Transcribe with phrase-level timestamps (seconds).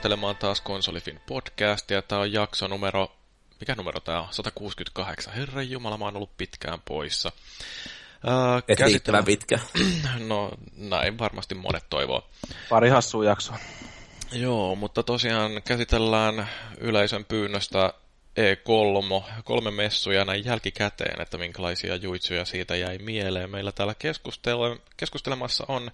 [0.00, 2.02] kuuntelemaan taas Konsolifin podcastia.
[2.02, 3.12] Tämä on jakso numero,
[3.60, 4.28] mikä numero tämä on?
[4.30, 5.34] 168.
[5.34, 7.32] Herran Jumala, mä oon ollut pitkään poissa.
[8.24, 9.58] Uh, Et riittävän pitkä.
[10.28, 12.28] No, näin varmasti monet toivoo.
[12.68, 13.58] Pari hassua jaksoa.
[14.32, 17.94] Joo, mutta tosiaan käsitellään yleisön pyynnöstä
[18.40, 23.50] E3, kolme messuja näin jälkikäteen, että minkälaisia juitsuja siitä jäi mieleen.
[23.50, 23.94] Meillä täällä
[24.96, 25.90] keskustelemassa on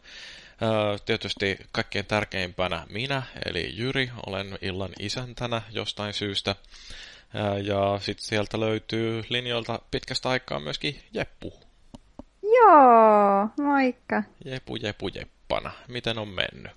[1.06, 4.10] tietysti kaikkein tärkeimpänä minä, eli Jyri.
[4.26, 6.54] Olen illan isäntänä jostain syystä.
[7.62, 11.52] Ja sitten sieltä löytyy linjoilta pitkästä aikaa myöskin Jeppu.
[12.42, 14.22] Joo, moikka.
[14.44, 15.70] Jepu, Jepu, Jeppana.
[15.88, 16.72] Miten on mennyt?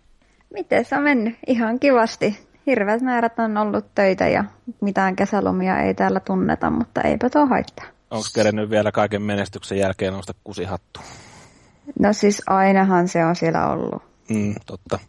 [0.54, 1.38] Miten se on mennyt?
[1.48, 2.50] Ihan kivasti.
[2.66, 4.44] Hirveät määrät on ollut töitä ja
[4.82, 7.86] mitään kesälomia ei täällä tunneta, mutta eipä tuo haittaa.
[8.12, 11.00] Onko kerennyt vielä kaiken menestyksen jälkeen nousta kusihattu?
[12.00, 14.04] No siis ainahan se on siellä ollut.
[14.30, 15.00] Mm, totta.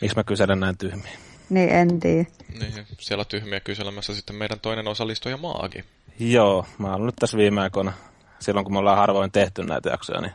[0.00, 1.12] Miksi mä kyselen näin tyhmiä?
[1.50, 2.24] Niin, en tiedä.
[2.60, 5.84] Niin, siellä tyhmiä kyselemässä sitten meidän toinen osallistuja Maagi.
[6.18, 7.92] Joo, mä oon ollut tässä viime aikoina,
[8.38, 10.32] silloin kun me ollaan harvoin tehty näitä jaksoja, niin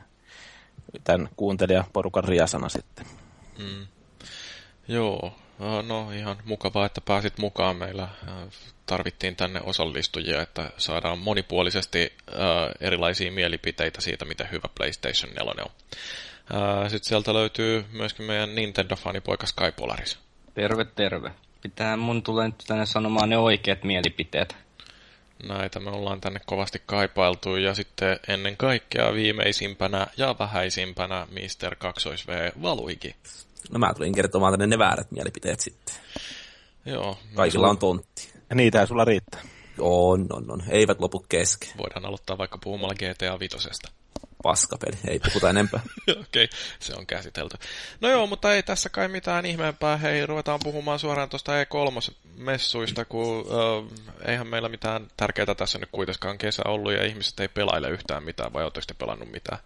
[1.04, 3.06] tämän kuuntelijaporukan riasana sitten.
[3.58, 3.88] Mm.
[4.88, 5.34] Joo,
[5.88, 7.76] no ihan mukavaa, että pääsit mukaan.
[7.76, 8.08] Meillä
[8.88, 12.14] tarvittiin tänne osallistujia, että saadaan monipuolisesti
[12.82, 15.72] erilaisia mielipiteitä siitä, miten hyvä PlayStation 4 on.
[16.90, 20.20] Sitten sieltä löytyy myöskin meidän Nintendo-fanipoika Sky Polaris.
[20.54, 21.32] Terve, terve.
[21.62, 24.56] Pitää mun tulee nyt tänne sanomaan ne oikeat mielipiteet.
[25.48, 31.76] Näitä me ollaan tänne kovasti kaipailtu ja sitten ennen kaikkea viimeisimpänä ja vähäisimpänä Mr.
[31.76, 33.16] 2V Valuigi.
[33.72, 35.96] No mä tulin kertomaan tänne ne väärät mielipiteet sitten.
[36.86, 37.18] Joo.
[37.36, 37.70] Kaikilla sulla...
[37.70, 38.37] on tontti.
[38.50, 39.42] Ja niitä sulla riittää.
[39.80, 40.64] On, on, on.
[40.70, 41.70] Eivät lopu kesken.
[41.78, 43.92] Voidaan aloittaa vaikka puhumalla GTA Vitosesta.
[44.44, 45.80] Paskapeli, ei puhuta enempää.
[46.10, 46.48] Okei, okay,
[46.80, 47.58] se on käsitelty.
[48.02, 49.98] No joo, mutta ei tässä kai mitään ihmeempää.
[49.98, 56.38] Hei, ruvetaan puhumaan suoraan tuosta E3-messuista, kun äh, eihän meillä mitään tärkeää tässä nyt kuitenkaan
[56.38, 59.60] kesä ollut ja ihmiset ei pelaile yhtään mitään, vai oletteko te pelannut mitään?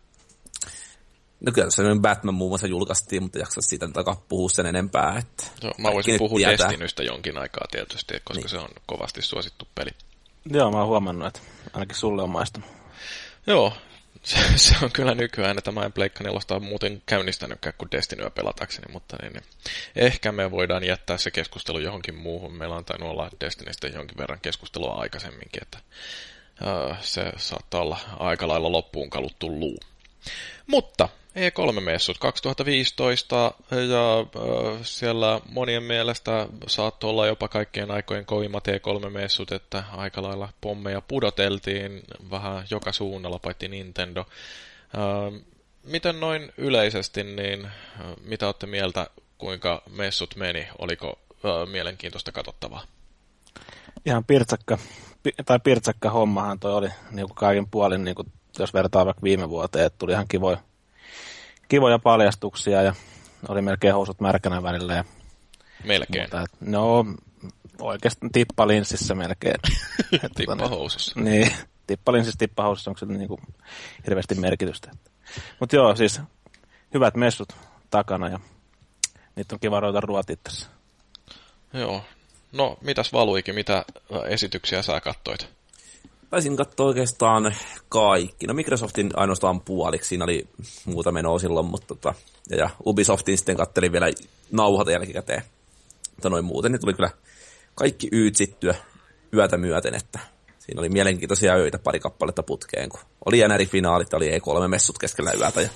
[1.46, 5.18] No kyllä se Batman muun muassa julkaistiin, mutta jaksa siitä takaa puhua sen enempää.
[5.18, 6.68] Että Joo, mä voisin puhua tietää.
[6.68, 8.50] Destinystä jonkin aikaa tietysti, koska niin.
[8.50, 9.90] se on kovasti suosittu peli.
[10.51, 11.40] Joo, mä oon huomannut, että
[11.74, 12.69] ainakin sulle on maistunut.
[13.47, 13.74] Joo,
[14.24, 18.30] se, se on kyllä nykyään, että mä en Pleikka 4 ole muuten käynnistänytkään kuin Destinyä
[18.30, 19.44] pelatakseni, mutta niin, niin.
[19.96, 22.53] ehkä me voidaan jättää se keskustelu johonkin muuhun.
[22.53, 25.78] Meillä on tainnut olla Destinystä jonkin verran keskustelua aikaisemminkin, että
[26.62, 29.80] uh, se saattaa olla aika lailla loppuun kaluttu luu.
[30.68, 34.25] Mutta E3-messut 2015 ja
[34.81, 42.02] siellä monien mielestä saattoi olla jopa kaikkien aikojen kovimmat E3-messut, että aika lailla pommeja pudoteltiin
[42.31, 44.25] vähän joka suunnalla, paitsi Nintendo.
[45.84, 47.68] Miten noin yleisesti, niin
[48.24, 50.68] mitä olette mieltä, kuinka messut meni?
[50.80, 51.19] Oliko
[51.72, 52.84] mielenkiintoista katsottavaa?
[54.06, 54.78] Ihan pirtsakka,
[55.46, 59.50] tai pirtsakka hommahan toi oli niin kuin kaiken puolin, niin kuin, jos vertaa vaikka viime
[59.50, 60.58] vuoteen, että tuli ihan kivoja
[61.72, 62.94] kivoja paljastuksia ja
[63.48, 64.94] oli melkein housut märkänä välillä.
[64.94, 65.04] Ja,
[65.84, 66.24] melkein?
[66.24, 67.06] Mutta, et, no,
[67.80, 69.56] oikeastaan tippalinssissä melkein.
[70.36, 71.20] tippahousussa.
[71.20, 71.52] Niin,
[71.88, 73.42] tippalinssissä tippahousussa onko se niin kuin
[74.06, 74.92] hirveästi merkitystä.
[75.60, 76.22] Mutta joo, siis
[76.94, 77.54] hyvät messut
[77.90, 78.40] takana ja
[79.36, 80.68] niitä on kiva ruveta ruotia tässä.
[81.74, 82.04] Joo.
[82.52, 83.86] No, mitäs valuikin, mitä
[84.28, 85.50] esityksiä sä kattoit?
[86.31, 87.56] Taisin katsoa oikeastaan
[87.90, 88.47] kaikki.
[88.47, 90.47] No Microsoftin ainoastaan puoliksi, siinä oli
[90.86, 92.14] muuta menoa silloin, mutta tota,
[92.50, 94.12] ja, ja Ubisoftin sitten kattelin vielä
[94.51, 95.42] nauhata jälkikäteen.
[96.12, 97.10] Mutta noin muuten, niin tuli kyllä
[97.75, 98.75] kaikki yytsittyä
[99.33, 100.19] yötä myöten, että
[100.60, 105.69] siinä oli mielenkiintoisia öitä pari kappaletta putkeen, kun oli NR-finaalit, oli E3-messut keskellä yötä ja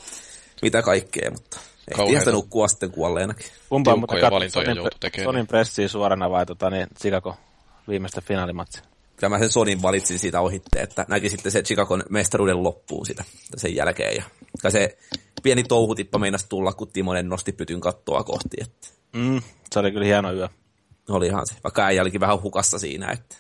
[0.61, 3.45] mitä kaikkea, mutta ehtihän sitä nukkua sitten kuolleenakin.
[3.69, 4.77] Kumpa mutta katsoin Sonin,
[5.23, 7.35] Sonin pressiä suorana vai tota, niin, Chicago
[7.87, 8.94] viimeistä finaalimatsia?
[9.15, 13.23] Kyllä mä sen Sonin valitsin siitä ohitte, että näki sitten se Chicagon mestaruuden loppuun sitä
[13.57, 14.15] sen jälkeen.
[14.63, 14.97] Ja se
[15.43, 18.57] pieni touhutippa meinasi tulla, kun Timonen nosti pytyn kattoa kohti.
[18.61, 18.87] Että.
[19.13, 19.41] Mm,
[19.71, 20.47] se oli kyllä hieno yö.
[21.09, 23.35] Olihan se, vaikka äijä olikin vähän hukassa siinä, että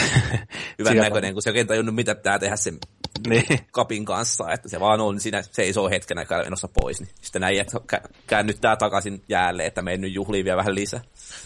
[0.78, 2.78] hyvän näköinen, kun se oikein tajunnut, mitä pitää tehdä sen
[3.28, 3.44] niin.
[3.72, 7.60] kapin kanssa, että se vaan on siinä seisoo hetken aikaa menossa pois, niin sitten näin,
[7.60, 7.80] että
[8.26, 11.00] käännyttää takaisin jäälle, että mennyt juhliin vielä vähän lisää.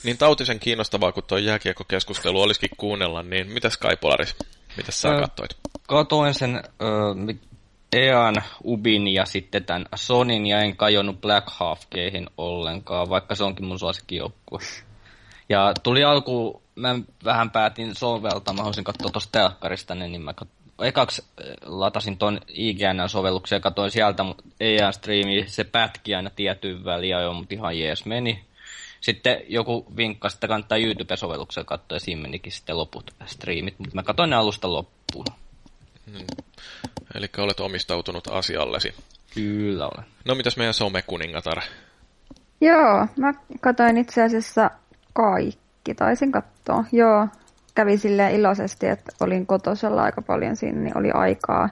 [0.05, 4.37] Niin tautisen kiinnostavaa, kun tuo jääkiekkokeskustelu olisikin kuunnella, niin mitä Sky Polaris,
[4.76, 5.56] mitä sä öö, katsoit?
[5.87, 7.35] Katoin sen öö,
[7.93, 8.35] EAN,
[8.65, 11.81] Ubin ja sitten tämän Sonin ja en kajonnut Black Half
[12.37, 14.61] ollenkaan, vaikka se onkin mun suosikkijoukkue.
[15.49, 20.57] Ja tuli alku, mä vähän päätin soveltaa, mä haluaisin katsoa tuosta telkkarista, niin mä kat-
[20.83, 27.23] ekaksi eh, latasin ton IGN-sovelluksen ja katsoin sieltä, mutta EA-striimi, se pätki aina tiettyyn väliin
[27.23, 28.45] jo, mutta ihan jees meni.
[29.01, 34.03] sitten joku vinkka, että kannattaa YouTube-sovelluksen katsoa ja siinä menikin sitten loput striimit, mutta mä
[34.03, 35.27] katsoin ne alusta loppuun.
[36.13, 36.27] Hmm.
[37.15, 38.95] Eli olet omistautunut asiallesi.
[39.35, 40.07] Kyllä olen.
[40.25, 41.61] No mitäs meidän somekuningatar?
[42.61, 44.71] Joo, mä katsoin itse asiassa
[45.13, 46.85] kaikki, taisin katsoa.
[46.93, 47.29] Joo,
[47.79, 51.69] kävi sille iloisesti, että olin kotosella aika paljon siinä, niin oli aikaa.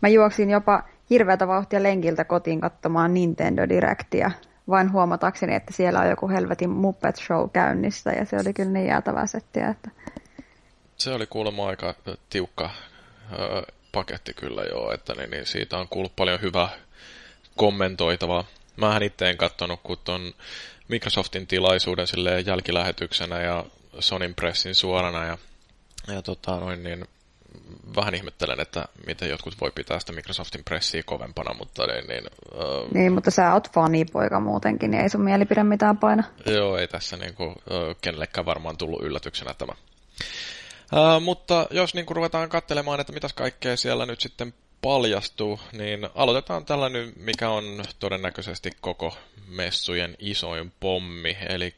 [0.00, 4.30] Mä juoksin jopa hirveätä vauhtia lenkiltä kotiin katsomaan Nintendo Directia,
[4.68, 8.86] vain huomatakseni, että siellä on joku helvetin Muppet Show käynnissä, ja se oli kyllä niin
[8.86, 9.90] jäätävää settiä, että...
[10.96, 11.94] Se oli kuulemma aika
[12.30, 12.70] tiukka
[13.32, 13.62] ö,
[13.92, 16.68] paketti kyllä joo, että niin, niin siitä on kuullut paljon hyvää
[17.56, 18.44] kommentoitavaa.
[18.76, 20.32] Mähän itse en katsonut, kun ton
[20.88, 22.06] Microsoftin tilaisuuden
[22.46, 23.64] jälkilähetyksenä ja
[24.00, 25.38] Sonin pressin suorana ja,
[26.08, 27.04] ja tota, noin, niin
[27.96, 32.06] vähän ihmettelen, että miten jotkut voi pitää sitä Microsoftin pressiä kovempana, mutta niin...
[32.08, 32.24] Niin,
[32.54, 33.68] äh, niin mutta sä oot
[34.12, 36.24] poika muutenkin, niin ei sun mielipide mitään paina.
[36.46, 39.72] Joo, ei tässä niin kuin, äh, kenellekään varmaan tullut yllätyksenä tämä.
[39.72, 46.08] Äh, mutta jos niin kuin ruvetaan katselemaan, että mitäs kaikkea siellä nyt sitten paljastuu, niin
[46.14, 47.64] aloitetaan tällä nyt, mikä on
[47.98, 49.16] todennäköisesti koko
[49.48, 51.74] messujen isoin pommi, eli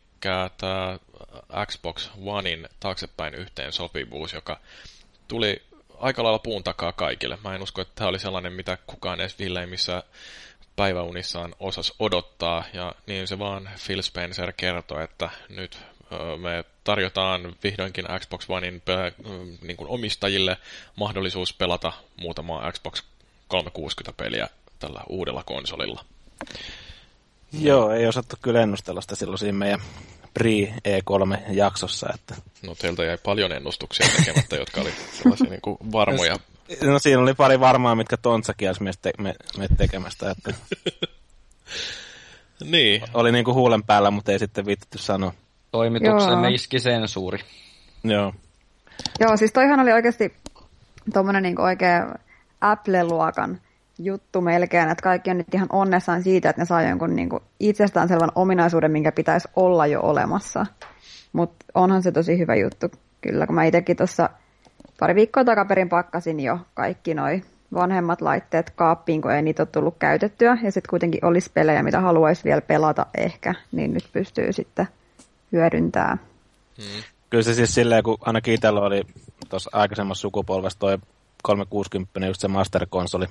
[0.58, 0.98] tämä
[1.66, 4.60] Xbox Onein taaksepäin yhteen sopivuus, joka
[5.28, 5.62] tuli
[5.98, 7.38] aika lailla puun takaa kaikille.
[7.44, 9.36] Mä en usko, että tämä oli sellainen, mitä kukaan edes
[9.66, 10.02] missä
[10.76, 15.78] päiväunissaan osas odottaa, ja niin se vaan Phil Spencer kertoi, että nyt
[16.40, 18.82] me tarjotaan vihdoinkin Xbox Onein
[19.62, 20.56] niin kuin omistajille
[20.96, 23.02] mahdollisuus pelata muutamaa Xbox
[23.54, 26.04] 360-peliä tällä uudella konsolilla.
[27.52, 29.80] Joo, ei osattu kyllä ennustella sitä silloin siinä meidän
[30.38, 32.14] Pre-E3-jaksossa.
[32.14, 32.34] Että...
[32.66, 36.36] No teiltä jäi paljon ennustuksia tekemättä, jotka oli sellaisia niin kuin varmoja.
[36.82, 40.30] No siinä oli pari varmaa, mitkä Tontsa kielsi me, te- me, me tekemästä.
[40.30, 40.54] Että...
[42.64, 43.02] niin.
[43.14, 45.32] Oli niin kuin huulen päällä, mutta ei sitten viitetty sanoa.
[45.70, 47.38] Toimituksemme iski sensuuri.
[48.04, 48.34] Joo.
[49.20, 50.34] Joo, siis toihan oli oikeasti
[51.12, 52.02] tuommoinen niin oikein
[52.60, 53.60] Apple-luokan
[54.04, 57.42] juttu melkein, että kaikki on nyt ihan onnessaan siitä, että ne saa jonkun niin kuin
[57.60, 60.66] itsestäänselvän ominaisuuden, minkä pitäisi olla jo olemassa.
[61.32, 62.86] Mutta onhan se tosi hyvä juttu,
[63.20, 64.30] kyllä, kun mä itsekin tuossa
[65.00, 67.42] pari viikkoa takaperin pakkasin jo kaikki noi
[67.74, 72.00] vanhemmat laitteet kaappiin, kun ei niitä ole tullut käytettyä, ja sitten kuitenkin olisi pelejä, mitä
[72.00, 74.88] haluaisi vielä pelata ehkä, niin nyt pystyy sitten
[75.52, 76.18] hyödyntää.
[76.78, 77.02] Hmm.
[77.30, 79.02] Kyllä se siis silleen, kun ainakin itsellä oli
[79.48, 80.98] tuossa aikaisemmassa sukupolvessa toi
[81.42, 83.26] 360, just se Master-konsoli,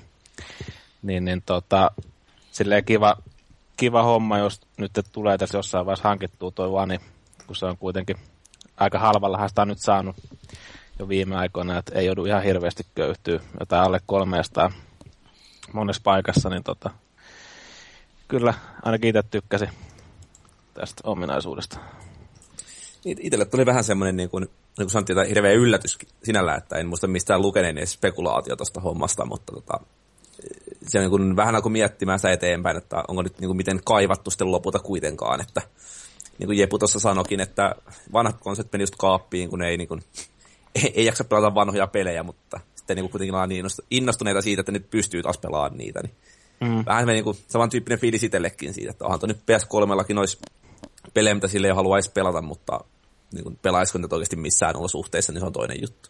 [1.01, 1.91] niin, niin tota,
[2.51, 3.17] silleen kiva,
[3.77, 6.99] kiva homma, jos nyt tulee tässä jossain vaiheessa hankittua toi One,
[7.47, 8.17] kun se on kuitenkin
[8.77, 10.15] aika halvalla sitä on nyt saanut
[10.99, 14.71] jo viime aikoina, että ei joudu ihan hirveästi köyhtyä jotain alle 300
[15.73, 16.89] monessa paikassa, niin tota,
[18.27, 18.53] kyllä
[18.83, 19.69] ainakin itse tykkäsin
[20.73, 21.79] tästä ominaisuudesta.
[23.05, 27.07] Itselle tuli vähän semmoinen, niin kuin, niin kuin sanottiin, hirveä yllätys sinällä, että en muista
[27.07, 29.79] mistään lukeneen spekulaatio tuosta hommasta, mutta tota,
[30.87, 33.81] se on niin kuin vähän alkoi miettimään sitä eteenpäin, että onko nyt niin kuin miten
[33.85, 35.61] kaivattu sitten lopulta kuitenkaan, että
[36.37, 37.75] niin kuin Jepu tuossa sanokin, että
[38.13, 40.01] vanhat konseptit meni just kaappiin, kun ei, niin kuin,
[40.75, 44.59] ei, ei jaksa pelata vanhoja pelejä, mutta sitten niin kuin kuitenkin ollaan niin innostuneita siitä,
[44.59, 45.99] että nyt pystyy taas pelaamaan niitä.
[46.03, 46.15] Niin
[46.59, 46.83] mm.
[46.85, 50.39] Vähän niin kuin samantyyppinen fiilis itsellekin siitä, että onhan nyt PS3 olisi
[51.13, 52.79] pelejä, mitä sille ei haluaisi pelata, mutta
[53.33, 56.09] niin kuin pelaisiko nyt oikeasti missään olosuhteissa, niin se on toinen juttu.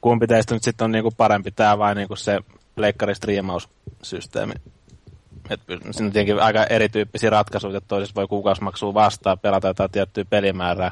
[0.00, 2.38] Kumpi teistä nyt sitten on niin kuin parempi, tämä vai niin kuin se
[2.74, 4.54] pleikkaristriimaussysteemi.
[5.50, 10.24] Et siinä on tietenkin aika erityyppisiä ratkaisuja, että toisessa voi kuukausimaksua vastaan pelata jotain tiettyä
[10.24, 10.90] pelimäärää.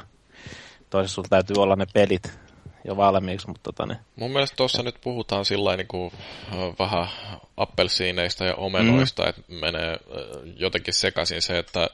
[0.89, 2.39] Toisessa sulla täytyy olla ne pelit
[2.85, 3.47] jo valmiiksi.
[3.47, 3.99] Mutta tota, niin.
[4.15, 6.11] Mun mielestä tuossa nyt puhutaan sillä niin kuin,
[6.79, 7.07] vähän
[7.57, 9.29] appelsiineista ja omenoista, mm.
[9.29, 9.97] että menee
[10.55, 11.87] jotenkin sekaisin se, että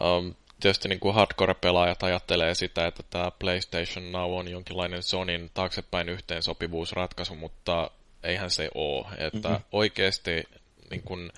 [0.00, 6.08] um, tietysti niin kuin hardcore-pelaajat ajattelee sitä, että tämä PlayStation Now on jonkinlainen Sonin taaksepäin
[6.08, 7.90] yhteensopivuusratkaisu, mutta
[8.22, 9.06] eihän se ole.
[9.18, 9.64] Että mm-hmm.
[9.72, 10.44] oikeasti,
[10.90, 11.32] niin kun,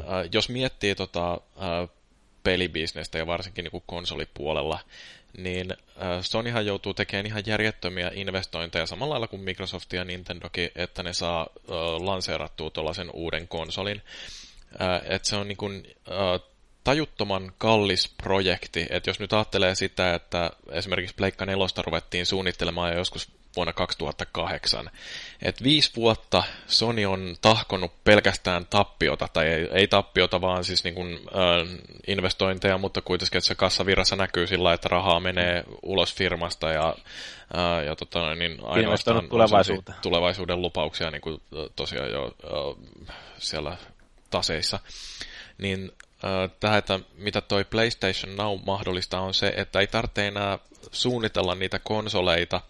[0.00, 1.88] äh, jos miettii tota, äh,
[2.42, 4.78] pelibisnestä ja varsinkin niin konsolipuolella,
[5.36, 11.02] niin äh, Sonyhan joutuu tekemään ihan järjettömiä investointeja samalla lailla kuin Microsoft ja Nintendokin, että
[11.02, 14.02] ne saa äh, lanseerattua tuollaisen uuden konsolin.
[14.80, 16.48] Äh, että se on niin kuin, äh,
[16.84, 22.98] tajuttoman kallis projekti, että jos nyt ajattelee sitä, että esimerkiksi Pleikka 4 ruvettiin suunnittelemaan jo
[22.98, 24.90] joskus vuonna 2008.
[25.42, 30.94] Et viisi vuotta Sony on tahkonut pelkästään tappiota, tai ei, ei tappiota, vaan siis niin
[30.94, 36.70] kuin, äh, investointeja, mutta kuitenkin, että se kassavirrassa näkyy sillä, että rahaa menee ulos firmasta
[36.70, 36.94] ja,
[37.56, 39.94] äh, ja tota, niin ainoastaan tulevaisuuden.
[40.02, 41.40] tulevaisuuden lupauksia niin kuin,
[41.76, 43.76] tosiaan jo äh, siellä
[44.30, 44.78] taseissa.
[45.58, 45.92] Niin
[46.60, 50.58] tähän, että mitä toi PlayStation Now mahdollistaa on se, että ei tarvitse enää
[50.92, 52.60] suunnitella niitä konsoleita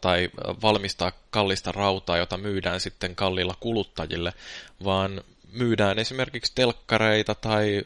[0.00, 0.30] tai
[0.62, 4.32] valmistaa kallista rautaa, jota myydään sitten kallilla kuluttajille,
[4.84, 7.82] vaan myydään esimerkiksi telkkareita tai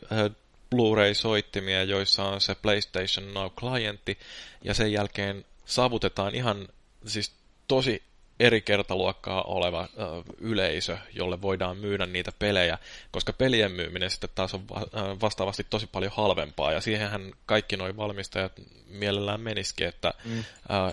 [0.70, 4.18] Blu-ray-soittimia, joissa on se PlayStation Now-klientti,
[4.64, 6.68] ja sen jälkeen saavutetaan ihan
[7.06, 7.32] siis
[7.68, 8.02] tosi
[8.40, 12.78] eri kertaluokkaa oleva ö, yleisö, jolle voidaan myydä niitä pelejä,
[13.10, 17.96] koska pelien myyminen sitten taas on va- vastaavasti tosi paljon halvempaa, ja siihenhän kaikki nuo
[17.96, 18.52] valmistajat
[18.88, 20.38] mielellään menisikin, että mm.
[20.38, 20.42] ö,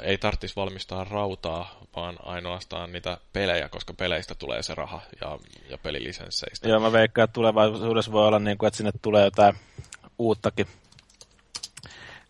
[0.03, 5.77] ei tarvitsisi valmistaa rautaa, vaan ainoastaan niitä pelejä, koska peleistä tulee se raha ja, ja
[5.77, 6.69] pelilisensseistä.
[6.69, 9.55] Joo, mä veikkaan, että tulevaisuudessa voi olla niin kuin, että sinne tulee jotain
[10.19, 10.67] uuttakin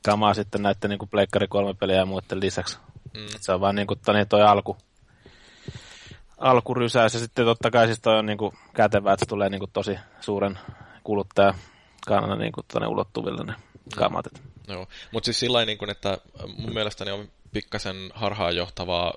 [0.05, 2.77] kamaa sitten näiden niin kuin Pleikkari 3 pelejä ja muiden lisäksi.
[3.13, 3.27] Mm.
[3.39, 4.77] Se on vaan niin kuin niin toi alku,
[6.43, 9.59] alkurysäys ja sitten totta kai siis toi on niin kuin kätevää, että se tulee niin
[9.59, 10.59] kuin tosi suuren
[11.03, 11.53] kuluttaja
[12.07, 13.53] kannan niin kuin tuonne ulottuville ne
[13.95, 14.25] kamat.
[14.67, 16.17] Joo, mutta siis sillä niin kuin, että
[16.57, 19.13] mun mielestäni on pikkasen harhaanjohtavaa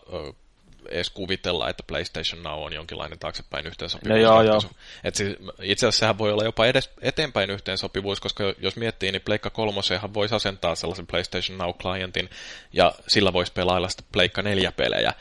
[0.90, 4.20] edes kuvitella, että PlayStation Now on jonkinlainen taaksepäin yhteensopivuus.
[4.20, 4.60] No joo, joo.
[5.04, 9.22] Et siis, itse asiassa sehän voi olla jopa edes eteenpäin yhteensopivuus, koska jos miettii, niin
[9.22, 9.80] Pleikka 3
[10.14, 12.30] voisi asentaa sellaisen PlayStation Now-klientin,
[12.72, 15.12] ja sillä voisi pelailla sitten Pleikka 4-pelejä.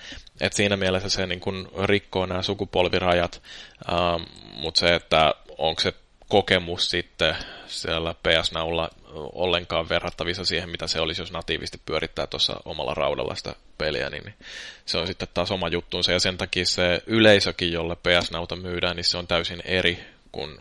[0.42, 3.42] Et siinä mielessä se niin kun rikkoo nämä sukupolvirajat,
[3.90, 5.94] ähm, mutta se, että onko se
[6.30, 7.36] kokemus sitten
[7.68, 8.90] siellä PS Nowlla
[9.34, 14.34] ollenkaan verrattavissa siihen, mitä se olisi, jos natiivisti pyörittää tuossa omalla raudalla sitä peliä, niin
[14.86, 18.96] se on sitten taas oma juttuunsa, ja sen takia se yleisökin, jolle PS Nauta myydään,
[18.96, 20.00] niin se on täysin eri
[20.32, 20.58] kuin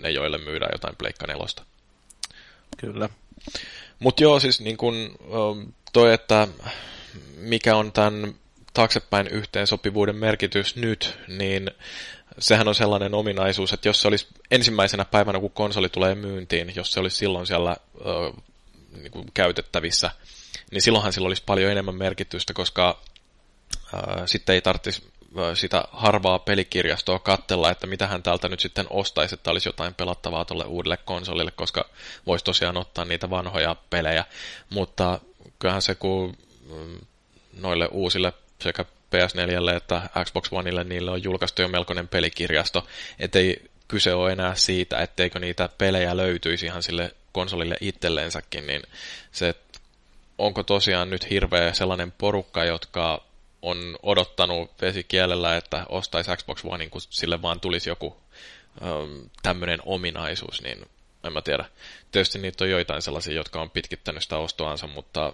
[0.00, 1.62] ne, joille myydään jotain Pleikka nelosta.
[2.76, 3.08] Kyllä.
[3.98, 5.18] Mutta joo, siis niin kun,
[5.92, 6.48] toi, että
[7.36, 8.34] mikä on tämän
[8.74, 11.70] taaksepäin yhteensopivuuden merkitys nyt, niin
[12.38, 16.92] sehän on sellainen ominaisuus, että jos se olisi ensimmäisenä päivänä, kun konsoli tulee myyntiin, jos
[16.92, 18.32] se olisi silloin siellä ö,
[18.92, 20.10] niin kuin käytettävissä,
[20.70, 22.98] niin silloinhan sillä olisi paljon enemmän merkitystä, koska
[23.94, 25.02] ö, sitten ei tarvitsisi
[25.54, 30.44] sitä harvaa pelikirjastoa katsella, että mitä hän täältä nyt sitten ostaisi, että olisi jotain pelattavaa
[30.44, 31.88] tuolle uudelle konsolille, koska
[32.26, 34.24] voisi tosiaan ottaa niitä vanhoja pelejä.
[34.70, 35.20] Mutta
[35.58, 36.36] kyllähän se, kun
[36.74, 36.98] mm,
[37.52, 38.84] noille uusille sekä
[39.14, 42.86] PS4 että Xbox Oneille niille on julkaistu jo melkoinen pelikirjasto,
[43.18, 48.82] ettei kyse ole enää siitä, etteikö niitä pelejä löytyisi ihan sille konsolille itselleensäkin, niin
[49.32, 49.54] se,
[50.38, 53.24] onko tosiaan nyt hirveä sellainen porukka, jotka
[53.62, 58.16] on odottanut vesikielellä, että ostaisi Xbox One, kun sille vaan tulisi joku
[58.82, 60.86] ähm, tämmöinen ominaisuus, niin
[61.24, 61.64] en mä tiedä.
[62.12, 65.32] Tietysti niitä on joitain sellaisia, jotka on pitkittänyt sitä ostoansa, mutta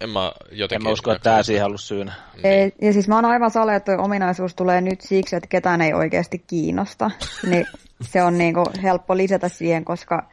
[0.00, 0.86] en mä jotenkin...
[0.86, 2.12] En mä usko, että tämä siihen ollut syynä.
[2.34, 2.46] Niin.
[2.46, 5.92] Ei, ja siis mä oon aivan sale, että ominaisuus tulee nyt siksi, että ketään ei
[5.92, 7.10] oikeasti kiinnosta.
[7.50, 7.66] niin
[8.02, 10.28] se on niinku helppo lisätä siihen, koska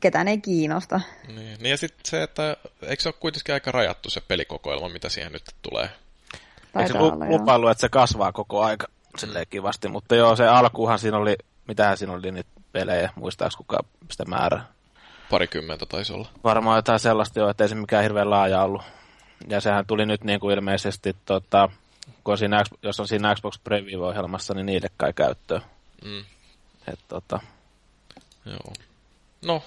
[0.00, 1.00] ketään ei kiinnosta.
[1.26, 5.08] Niin, niin ja sitten se, että eikö se ole kuitenkin aika rajattu se pelikokoelma, mitä
[5.08, 5.88] siihen nyt tulee?
[6.78, 6.98] Eikö se
[7.28, 8.86] lupailu, että se kasvaa koko aika
[9.18, 11.36] silleen kivasti, mutta joo, se alkuhan siinä oli,
[11.68, 14.73] mitähän siinä oli niitä pelejä, muistaaks kukaan sitä määrää?
[15.30, 16.28] Parikymmentä taisi olla.
[16.44, 18.82] Varmaan jotain sellaista jo, että ei se mikään hirveän laaja ollut.
[19.48, 21.68] Ja sehän tuli nyt niin kuin ilmeisesti, tota,
[22.24, 25.62] kun on siinä, jos on siinä Xbox Preview-ohjelmassa, niin niille kai käyttöön.
[26.04, 26.24] Mm.
[26.92, 27.40] Et, tota.
[28.46, 28.72] Joo.
[29.46, 29.62] No,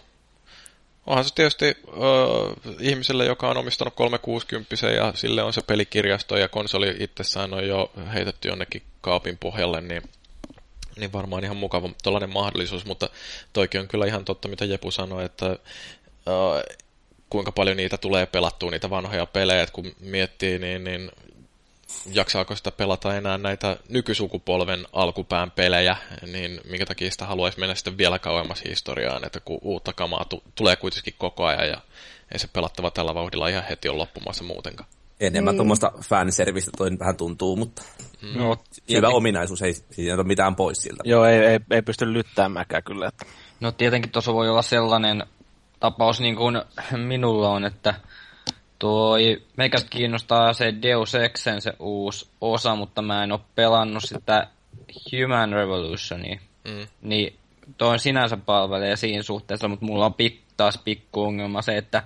[1.08, 6.50] onhan se tietysti äh, ihmiselle, joka on omistanut 360 ja sille on se pelikirjasto ja
[6.50, 10.02] konsoli itsessään on jo heitetty jonnekin kaapin pohjalle, niin
[10.98, 13.10] niin varmaan ihan mukava tällainen mahdollisuus, mutta
[13.54, 16.78] toikin on kyllä ihan totta, mitä Jepu sanoi, että äh,
[17.30, 21.12] kuinka paljon niitä tulee pelattua, niitä vanhoja pelejä, että kun miettii, niin, niin
[22.12, 27.98] jaksaako sitä pelata enää näitä nykysukupolven alkupään pelejä, niin minkä takia sitä haluaisi mennä sitten
[27.98, 31.82] vielä kauemmas historiaan, että kun uutta kamaa t- tulee kuitenkin koko ajan ja
[32.32, 35.58] ei se pelattava tällä vauhdilla ihan heti ole loppumassa muutenkaan enemmän niin.
[35.58, 37.82] tuommoista fanservistä toi vähän tuntuu, mutta
[38.22, 38.40] mm.
[38.40, 38.58] no,
[38.90, 41.04] hyvä ominaisuus, ei siinä ole mitään pois siltä.
[41.06, 43.08] Joo, ei, ei, ei pysty lyttäämäänkään kyllä.
[43.08, 43.26] Että.
[43.60, 45.24] No tietenkin tuossa voi olla sellainen
[45.80, 46.62] tapaus niin kuin
[47.08, 47.94] minulla on, että
[48.80, 54.48] toi, meikästä kiinnostaa se Deus Exen se uusi osa, mutta mä en ole pelannut sitä
[55.12, 56.40] Human Revolutionia.
[56.68, 56.88] Mm.
[57.02, 57.36] Niin
[57.78, 62.04] toi sinänsä palvelee siinä suhteessa, mutta mulla on pik, taas pikku ongelma se, että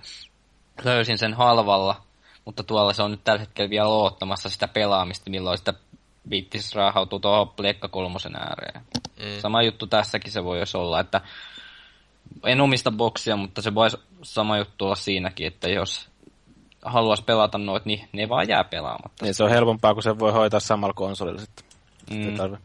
[0.83, 2.01] löysin sen halvalla
[2.45, 5.73] mutta tuolla se on nyt tällä hetkellä vielä luottamassa sitä pelaamista, milloin sitä
[6.29, 8.81] viittis raahautuu tuohon Pleikka kolmosen ääreen.
[9.19, 9.41] Mm.
[9.41, 11.21] Sama juttu tässäkin se voisi olla, että
[12.45, 16.09] en omista boksia, mutta se voisi sama juttu olla siinäkin, että jos
[16.85, 19.25] haluaisi pelata noit, niin ne vaan jää pelaamatta.
[19.25, 21.65] Niin se on helpompaa, kun se voi hoitaa samalla konsolilla sitten.
[22.09, 22.57] Mm.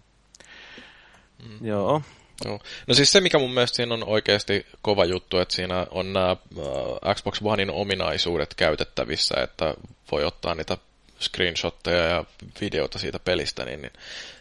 [1.42, 1.66] Mm.
[1.66, 2.02] Joo.
[2.44, 2.60] Joo.
[2.86, 6.30] No siis se, mikä mun mielestä siinä on oikeasti kova juttu, että siinä on nämä
[6.30, 9.74] äh, Xbox Onein ominaisuudet käytettävissä, että
[10.12, 10.78] voi ottaa niitä
[11.20, 12.24] screenshotteja ja
[12.60, 13.92] videota siitä pelistä, niin, niin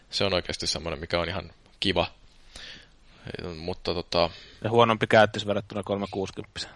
[0.09, 2.07] se on oikeasti semmoinen, mikä on ihan kiva.
[3.57, 4.29] Mutta tota...
[4.63, 6.67] Ja huonompi käyttös verrattuna 360.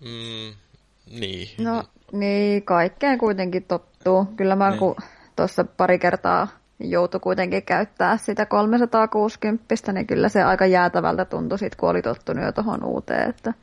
[0.00, 0.54] Mm,
[1.10, 1.48] niin.
[1.58, 4.24] No niin, kaikkeen kuitenkin tottuu.
[4.24, 4.78] Kyllä mä niin.
[4.78, 4.96] kun
[5.36, 6.48] tuossa pari kertaa
[6.90, 12.44] joutui kuitenkin käyttää sitä 360, niin kyllä se aika jäätävältä tuntui sit, kun oli tottunut
[12.44, 13.54] jo tuohon uuteen, että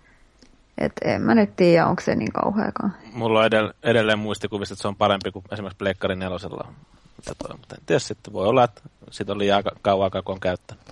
[0.77, 2.93] et en mä nyt tiedä, onko se niin kauheakaan.
[3.13, 6.73] Mulla on edell- edelleen muistikuvista, että se on parempi kuin esimerkiksi Pleikkari nelosella.
[7.15, 8.33] Mutta, en tiedä sitten.
[8.33, 10.83] Voi olla, että siitä on liian kauan aikaa, kun on käyttänyt.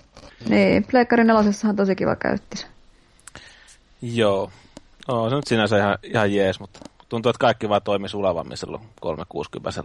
[0.48, 2.66] Niin, Pleikkari nelosessa on tosi kiva käytti.
[4.02, 4.50] Joo.
[5.08, 8.82] No, se nyt sinänsä ihan, ihan jees, mutta tuntuu, että kaikki vaan toimi sulavammin silloin
[9.00, 9.82] 360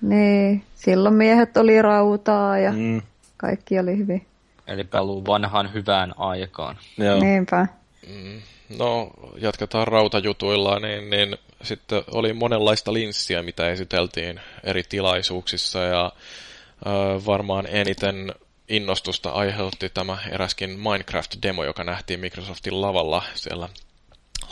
[0.00, 3.02] Niin, silloin miehet oli rautaa ja mm.
[3.36, 4.26] kaikki oli hyvin.
[4.66, 6.76] Eli paluu vanhaan hyvään aikaan.
[6.98, 7.20] Joo.
[7.20, 7.66] Niinpä.
[8.08, 8.42] Mm.
[8.78, 17.26] No, jatketaan rautajutuilla, niin, niin sitten oli monenlaista linssiä, mitä esiteltiin eri tilaisuuksissa ja äh,
[17.26, 18.34] varmaan eniten
[18.68, 23.22] innostusta aiheutti tämä eräskin Minecraft-demo, joka nähtiin Microsoftin lavalla.
[23.34, 23.68] Siellä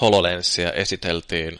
[0.00, 1.58] HoloLenssiä esiteltiin.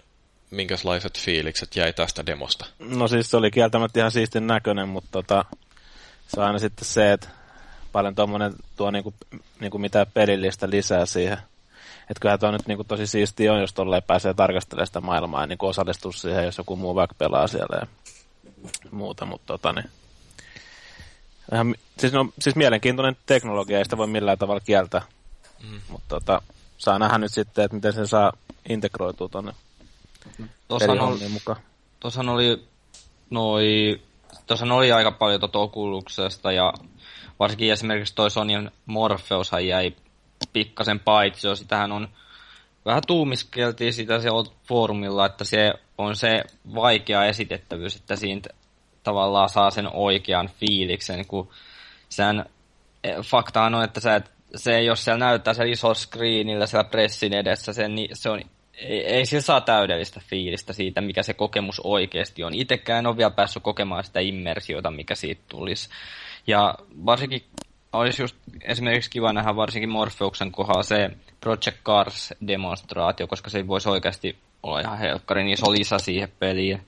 [0.52, 2.66] Minkälaiset fiilikset jäi tästä demosta?
[2.78, 5.44] No siis se oli kieltämättä ihan siistin näköinen, mutta tota,
[6.28, 7.28] se on aina sitten se, että
[7.92, 9.14] paljon tuommoinen tuo niinku,
[9.60, 11.38] niinku mitä pelillistä lisää siihen–
[12.12, 15.46] että kyllähän tuo nyt niin tosi siistiä on, jos tolleen pääsee tarkastelemaan sitä maailmaa ja
[15.46, 17.86] niin osallistua siihen, jos joku muu vaikka pelaa siellä ja
[18.90, 19.90] muuta, mutta tota niin.
[21.52, 25.02] Ihan, siis, no, siis mielenkiintoinen teknologia, ei sitä voi millään tavalla kieltää.
[25.70, 25.80] Mm.
[25.88, 26.42] Mutta tota,
[26.78, 28.32] saa nähdä nyt sitten, että miten se saa
[28.68, 29.52] integroitua tuonne
[31.00, 31.60] oli, mukaan.
[32.00, 32.68] Tuossahan oli
[33.30, 34.00] noi,
[34.46, 36.72] tuossahan oli aika paljon tuota Oculuksesta ja
[37.38, 39.96] varsinkin esimerkiksi toi Sonyan Morpheushan jäi
[40.52, 42.08] pikkasen paitsi, jo sitähän on
[42.84, 44.28] vähän tuumiskeltiin sitä se
[44.68, 48.50] foorumilla, että se on se vaikea esitettävyys, että siitä
[49.02, 51.48] tavallaan saa sen oikean fiiliksen, kun
[52.08, 52.44] sen
[53.04, 57.34] e, fakta on, että sä et, se, jos siellä näyttää siellä iso screenillä siellä pressin
[57.34, 58.40] edessä, sen, niin se on,
[58.74, 62.54] ei, ei sillä saa täydellistä fiilistä siitä, mikä se kokemus oikeasti on.
[62.54, 65.88] Itsekään en ole vielä päässyt kokemaan sitä immersiota, mikä siitä tulisi.
[66.46, 66.74] Ja
[67.06, 67.42] varsinkin
[67.92, 74.36] olisi just esimerkiksi kiva nähdä varsinkin Morpheuksen kohdalla se Project Cars-demonstraatio, koska se voisi oikeasti
[74.62, 76.82] olla ihan helkkari iso lisä siihen peliin.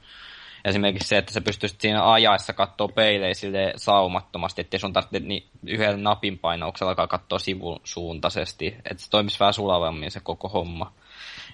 [0.64, 5.44] Esimerkiksi se, että se pystyisit siinä ajaessa katsoa peilejä sille saumattomasti, ettei sun tarvitse niin
[5.66, 10.92] yhdellä napin painauksella katsoa sivun suuntaisesti, että se toimisi vähän sulavammin se koko homma.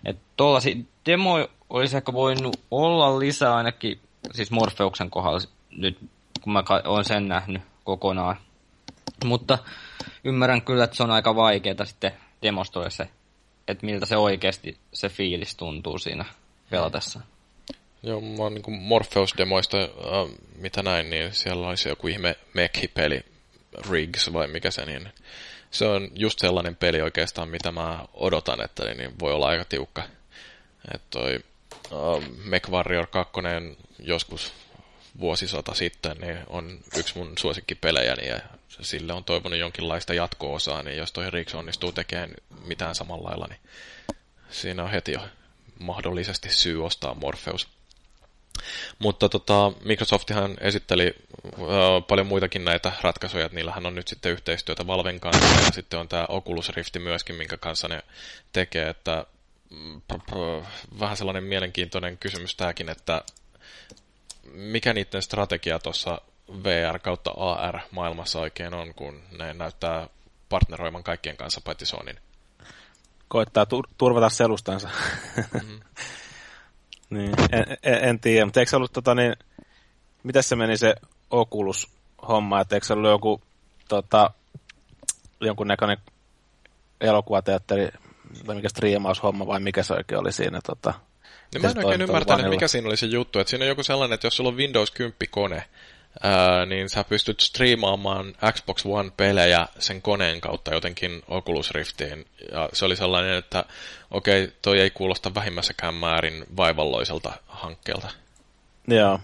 [0.05, 0.23] Että
[1.07, 4.01] demo olisi ehkä voinut olla lisää ainakin,
[4.33, 5.99] siis Morpheuksen kohdalla nyt,
[6.41, 8.37] kun mä olen sen nähnyt kokonaan,
[9.25, 9.59] mutta
[10.25, 13.09] ymmärrän kyllä, että se on aika vaikeaa sitten demonstroida se,
[13.69, 16.25] että miltä se oikeasti se fiilis tuntuu siinä
[16.71, 17.21] pelatessa.
[18.03, 23.21] Joo, mä oon niin Morpheus-demoista, äh, mitä näin, niin siellä olisi joku ihme mekhi-peli,
[23.91, 25.09] Riggs vai mikä se, niin
[25.71, 30.03] se on just sellainen peli oikeastaan, mitä mä odotan, että niin voi olla aika tiukka.
[30.95, 31.41] Että toi
[31.91, 33.33] uh, Mech Warrior 2
[33.99, 34.53] joskus
[35.21, 41.13] vuosisata sitten, niin on yksi mun suosikkipelejäni ja sille on toivonut jonkinlaista jatko-osaa, niin jos
[41.13, 42.31] toi Riggs onnistuu tekemään
[42.67, 43.61] mitään samalla lailla, niin
[44.51, 45.21] siinä on heti jo
[45.79, 47.69] mahdollisesti syy ostaa Morpheus.
[48.99, 51.15] Mutta tota, Microsoftihan esitteli
[51.47, 51.61] äh,
[52.09, 56.09] paljon muitakin näitä ratkaisuja, että niillähän on nyt sitten yhteistyötä Valven kanssa ja sitten on
[56.09, 58.03] tämä Oculus Rift myöskin, minkä kanssa ne
[58.53, 59.27] tekee, että
[59.71, 60.01] mm,
[61.01, 63.23] vähän sellainen mielenkiintoinen kysymys tämäkin, että
[64.53, 66.21] mikä niiden strategia tuossa
[66.65, 70.09] VR kautta AR-maailmassa oikein on, kun ne näyttää
[70.49, 72.19] partneroiman kaikkien kanssa paitsi Sonin.
[73.29, 74.91] Koittaa tur- turvata selustansa.
[75.37, 75.81] Mm-hmm.
[77.11, 79.35] niin, en, en, en tiedä, mutta eikö se ollut, tota, niin,
[80.23, 80.95] miten se meni se
[81.31, 83.43] Oculus-homma, että eikö se ollut joku
[83.89, 84.31] tota,
[85.41, 85.99] jonkunnäköinen
[87.01, 87.89] elokuvateatteri,
[88.47, 90.95] vai mikä striimaushomma, vai mikä se oikein oli siinä tota,
[91.55, 94.15] niin mä en oikein ymmärtänyt, mikä siinä oli se juttu, että siinä on joku sellainen,
[94.15, 95.65] että jos sulla on Windows 10 kone,
[96.23, 102.27] ää, niin sä pystyt striimaamaan Xbox One-pelejä sen koneen kautta jotenkin Oculus Riftiin.
[102.53, 103.65] Ja se oli sellainen, että
[104.11, 108.11] okei, okay, toi ei kuulosta vähimmässäkään määrin vaivalloiselta hankkeelta.
[108.89, 109.21] Joo.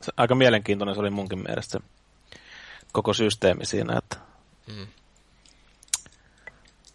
[0.00, 1.84] Se, aika mielenkiintoinen se oli munkin mielestä se
[2.92, 4.16] koko systeemi siinä, että...
[4.66, 4.86] Mm.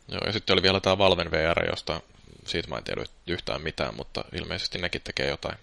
[0.08, 2.02] Joo, ja sitten oli vielä tämä Valven VR, josta
[2.46, 5.58] siitä mä en tiedä yhtään mitään, mutta ilmeisesti nekin tekee jotain.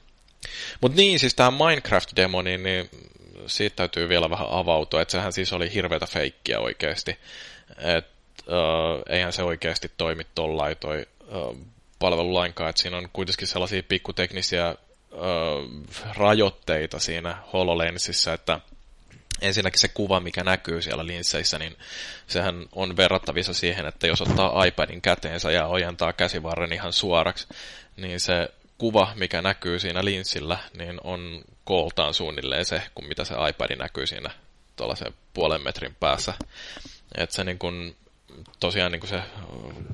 [0.81, 2.91] Mutta niin, siis tämä Minecraft-demo, niin, niin
[3.47, 7.19] siitä täytyy vielä vähän avautua, että sehän siis oli hirveätä feikkiä oikeasti.
[7.79, 8.07] Et,
[8.47, 11.59] uh, eihän se oikeasti toimi tollain toi uh,
[11.99, 14.75] palvelu lainkaan, että siinä on kuitenkin sellaisia pikkuteknisiä
[15.13, 18.61] uh, rajoitteita siinä HoloLensissä, että
[19.41, 21.77] ensinnäkin se kuva, mikä näkyy siellä linsseissä, niin
[22.27, 27.47] sehän on verrattavissa siihen, että jos ottaa iPadin käteensä ja ojentaa käsivarren ihan suoraksi,
[27.97, 33.35] niin se kuva, mikä näkyy siinä linssillä, niin on kooltaan suunnilleen se, kuin mitä se
[33.49, 34.31] iPad näkyy siinä
[34.77, 36.35] tuollaisen puolen metrin päässä.
[37.15, 37.97] Et se niin kun,
[38.61, 39.23] tosiaan niin se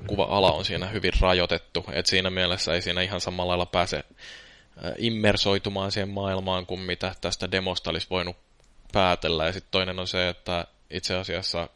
[0.07, 4.05] kuva-ala on siinä hyvin rajoitettu, että siinä mielessä ei siinä ihan samalla lailla pääse
[4.99, 8.37] immersoitumaan siihen maailmaan kuin mitä tästä demosta olisi voinut
[8.93, 9.47] päätellä.
[9.47, 11.69] Ja sitten toinen on se, että itse asiassa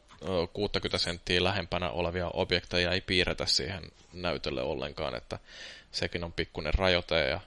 [0.53, 5.38] 60 senttiä lähempänä olevia objekteja ei piirretä siihen näytölle ollenkaan, että
[5.92, 7.29] sekin on pikkuinen rajoite.
[7.29, 7.40] Ja,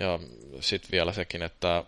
[0.00, 0.18] ja
[0.60, 1.84] sitten vielä sekin, että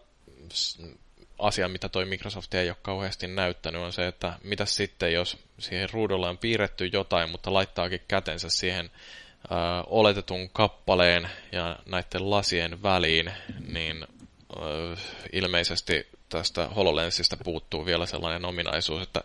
[1.39, 5.91] asia, mitä toi Microsoft ei ole kauheasti näyttänyt, on se, että mitä sitten, jos siihen
[5.91, 8.91] ruudulla on piirretty jotain, mutta laittaakin kätensä siihen
[9.45, 9.49] ö,
[9.87, 13.33] oletetun kappaleen ja näiden lasien väliin,
[13.69, 14.07] niin
[14.57, 14.97] ö,
[15.33, 19.21] ilmeisesti tästä HoloLensista puuttuu vielä sellainen ominaisuus, että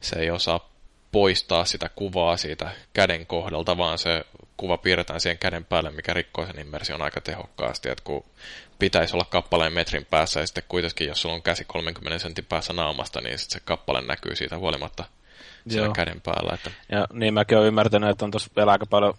[0.00, 0.70] se ei osaa
[1.12, 4.24] poistaa sitä kuvaa siitä käden kohdalta, vaan se
[4.60, 8.24] kuva piirretään siihen käden päälle, mikä rikkoo sen immersion aika tehokkaasti, että kun
[8.78, 12.72] pitäisi olla kappaleen metrin päässä ja sitten kuitenkin, jos sulla on käsi 30 sentin päässä
[12.72, 15.04] naamasta, niin sitten se kappale näkyy siitä huolimatta
[15.68, 16.54] siellä käden päällä.
[16.54, 16.70] Että...
[16.92, 19.14] Ja niin mäkin olen ymmärtänyt, että on tuossa vielä aika paljon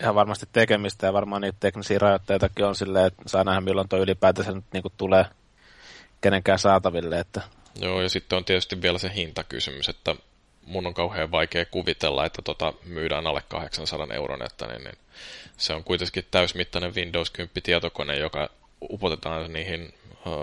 [0.00, 3.98] ihan varmasti tekemistä ja varmaan niitä teknisiä rajoitteitakin on silleen, että saa nähdä milloin tuo
[3.98, 5.24] ylipäätänsä nyt niin tulee
[6.20, 7.20] kenenkään saataville.
[7.20, 7.40] Että...
[7.80, 10.14] Joo, ja sitten on tietysti vielä se hintakysymys, että
[10.66, 14.98] mun on kauhean vaikea kuvitella, että tota myydään alle 800 euron, että niin, niin
[15.56, 18.50] se on kuitenkin täysmittainen Windows 10 tietokone, joka
[18.82, 19.94] upotetaan niihin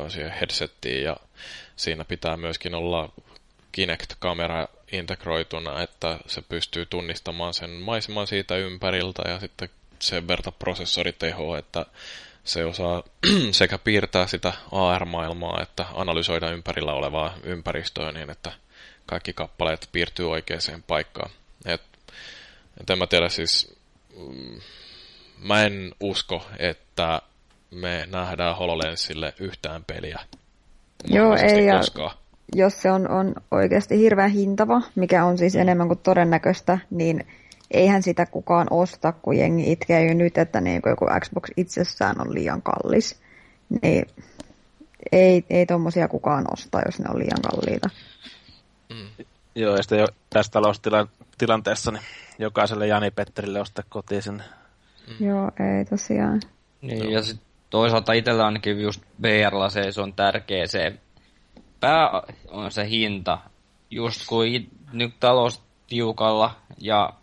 [0.09, 1.17] siihen headsettiin ja
[1.75, 3.09] siinä pitää myöskin olla
[3.71, 11.57] Kinect-kamera integroituna, että se pystyy tunnistamaan sen maiseman siitä ympäriltä ja sitten sen verta prosessoriteho,
[11.57, 11.85] että
[12.43, 13.03] se osaa
[13.51, 18.51] sekä piirtää sitä AR-maailmaa, että analysoida ympärillä olevaa ympäristöä niin, että
[19.05, 21.31] kaikki kappaleet piirtyy oikeaan paikkaan.
[21.65, 21.81] Et,
[22.81, 23.75] et en mä tiedä siis,
[24.17, 24.59] mm,
[25.43, 27.21] mä en usko, että
[27.71, 30.19] me nähdään HoloLensille yhtään peliä.
[31.07, 31.65] Joo, ei.
[31.65, 31.81] Ja
[32.55, 35.61] jos se on, on oikeasti hirveän hintava, mikä on siis mm.
[35.61, 37.27] enemmän kuin todennäköistä, niin
[37.71, 42.33] eihän sitä kukaan osta, kun jengi itkee jo nyt, että niin joku Xbox itsessään on
[42.33, 43.19] liian kallis.
[43.81, 44.05] Niin
[45.11, 47.89] ei, ei tommosia kukaan osta, jos ne on liian kalliita.
[48.89, 49.25] Mm.
[49.55, 52.03] Joo, ja sitten jo tässä taloustilanteessa niin
[52.39, 54.43] jokaiselle Jani Petterille ostaa kotiin sen.
[55.07, 55.27] Mm.
[55.27, 56.41] Joo, ei tosiaan.
[56.81, 57.09] Niin, no.
[57.09, 59.53] ja sitten toisaalta itsellä ainakin just VR
[59.91, 60.97] se on tärkeä se
[61.83, 63.37] pää on se hinta.
[63.91, 64.45] Just kun
[64.91, 67.13] nyt talous tiukalla ja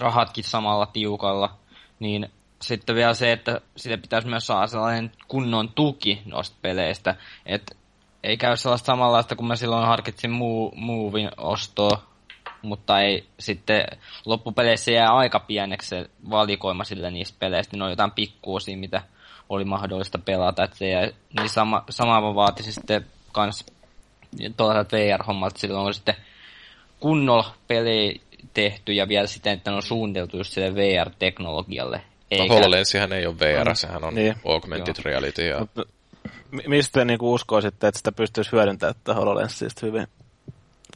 [0.00, 1.58] rahatkin samalla tiukalla,
[2.00, 2.28] niin
[2.62, 7.14] sitten vielä se, että sille pitäisi myös saada sellainen kunnon tuki noista peleistä,
[7.46, 7.74] että
[8.24, 10.30] ei käy sellaista samanlaista, kun mä silloin harkitsin
[10.76, 12.02] Movin ostoa,
[12.62, 13.84] mutta ei sitten
[14.26, 17.76] loppupeleissä jää aika pieneksi se valikoima sille niistä peleistä.
[17.76, 19.02] Ne on jotain pikkuosia, mitä
[19.48, 20.64] oli mahdollista pelata.
[20.64, 21.08] Että se jää,
[21.38, 23.66] niin sama, sama vaatisi sitten kans
[24.56, 26.14] tuollaiset VR-hommat, silloin on sitten
[27.00, 28.20] kunnolla peli
[28.54, 31.96] tehty ja vielä siten, että ne on suunniteltu just sille VR-teknologialle.
[31.96, 32.44] No, eikä...
[32.44, 33.74] No HoloLensihän ei ole VR, mm.
[33.74, 34.34] sehän on niin.
[34.44, 35.02] augmented Joo.
[35.04, 35.46] reality.
[35.46, 35.66] Ja...
[36.66, 40.06] mistä te niinku uskoisitte, että sitä pystyisi hyödyntämään että HoloLensista hyvin?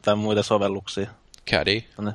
[0.02, 1.10] Tai muita sovelluksia?
[1.50, 1.82] Caddy.
[1.98, 2.12] No.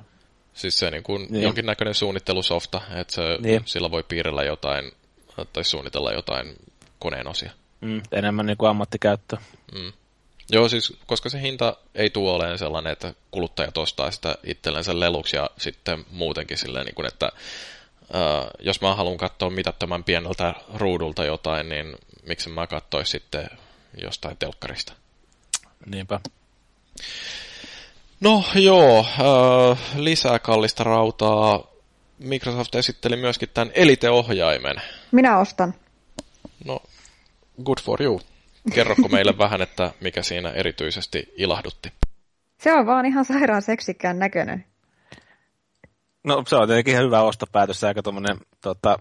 [0.54, 1.44] Siis se niin kuin niin.
[1.44, 3.62] jonkinnäköinen suunnittelusofta, että se, niin.
[3.66, 4.92] sillä voi piirrellä jotain
[5.54, 6.56] tai suunnitella jotain
[7.00, 7.52] koneen osia.
[7.82, 9.38] Mm, enemmän niin kuin ammattikäyttö.
[9.74, 9.94] Mm.
[10.52, 15.36] Joo, siis koska se hinta ei tule olemaan sellainen, että kuluttajat ostaa sitä itsellensä leluksi
[15.36, 17.32] ja sitten muutenkin silleen, niin kuin, että
[18.60, 21.96] jos mä haluan katsoa mitattoman pieneltä ruudulta jotain, niin
[22.28, 23.50] miksi mä katsoisin sitten
[24.02, 24.94] jostain telkkarista.
[25.86, 26.20] Niinpä.
[28.22, 29.06] No joo,
[29.96, 31.74] lisää kallista rautaa.
[32.20, 34.76] Microsoft esitteli myöskin tämän Elite-ohjaimen.
[35.12, 35.74] Minä ostan.
[36.66, 36.80] No,
[37.64, 38.22] good for you.
[38.74, 41.94] Kerroko meille vähän, että mikä siinä erityisesti ilahdutti?
[42.60, 44.66] Se on vaan ihan sairaan seksikkään näköinen.
[46.24, 48.98] No se on tietenkin ihan hyvä ostopäätös, aika tuommoinen, tota,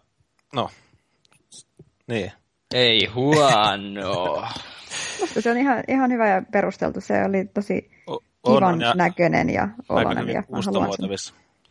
[0.54, 0.70] no,
[2.06, 2.32] niin.
[2.74, 4.46] Ei huono.
[5.20, 7.00] Musta se on ihan, ihan hyvä ja perusteltu.
[7.00, 10.28] Se oli tosi o, kivan ja näköinen ja oloinen.
[10.28, 10.42] Ja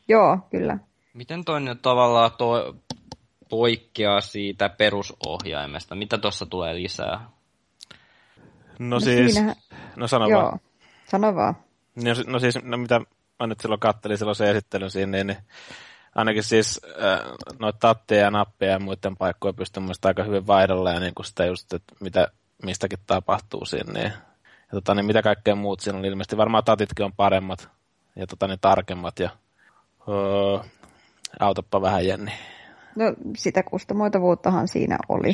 [0.07, 0.77] Joo, kyllä.
[1.13, 2.75] Miten toinen tavallaan to,
[3.49, 5.95] poikkeaa siitä perusohjaimesta?
[5.95, 7.29] Mitä tuossa tulee lisää?
[8.79, 9.55] No, siis, siinähän-
[9.95, 10.59] no sano Joo, vaan.
[11.09, 11.55] sano vaan.
[11.95, 13.01] No, no siis, no mitä
[13.41, 15.37] mä nyt silloin kattelin silloin se esittelyn siinä, niin, niin
[16.15, 17.19] ainakin siis äh,
[17.59, 21.15] noita tatteja ja nappeja ja muiden paikkoja pystyy mun mielestä aika hyvin vaihdolla ja niin
[21.15, 22.27] kuin sitä just, että mitä
[22.65, 23.93] mistäkin tapahtuu siinä.
[23.93, 27.69] Niin, ja tota, niin mitä kaikkea muut siinä on, ilmeisesti varmaan tatitkin on paremmat
[28.15, 29.29] ja tota, niin tarkemmat ja
[30.09, 30.69] öö,
[31.39, 32.31] autoppa vähän Jenni.
[32.95, 33.05] No
[33.37, 35.33] sitä kustomoitavuuttahan siinä oli.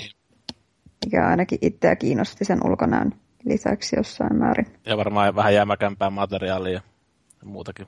[1.05, 3.11] Mikä ainakin itseä kiinnosti sen ulkonäön
[3.45, 4.65] lisäksi jossain määrin.
[4.85, 6.81] Ja varmaan vähän jämäkämpää materiaalia
[7.47, 7.87] muutakin.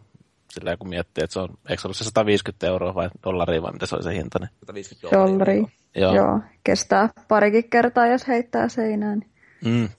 [0.51, 3.71] Sillä kun miettii, että se on, eikö se ollut se 150 euroa vai dollaria vai
[3.73, 5.57] mitä se oli se hinta, niin 150 Dollari.
[5.57, 5.69] Joo.
[5.95, 6.15] Joo.
[6.15, 6.39] Joo.
[6.63, 9.21] Kestää parikin kertaa, jos heittää seinään.
[9.65, 9.89] mm.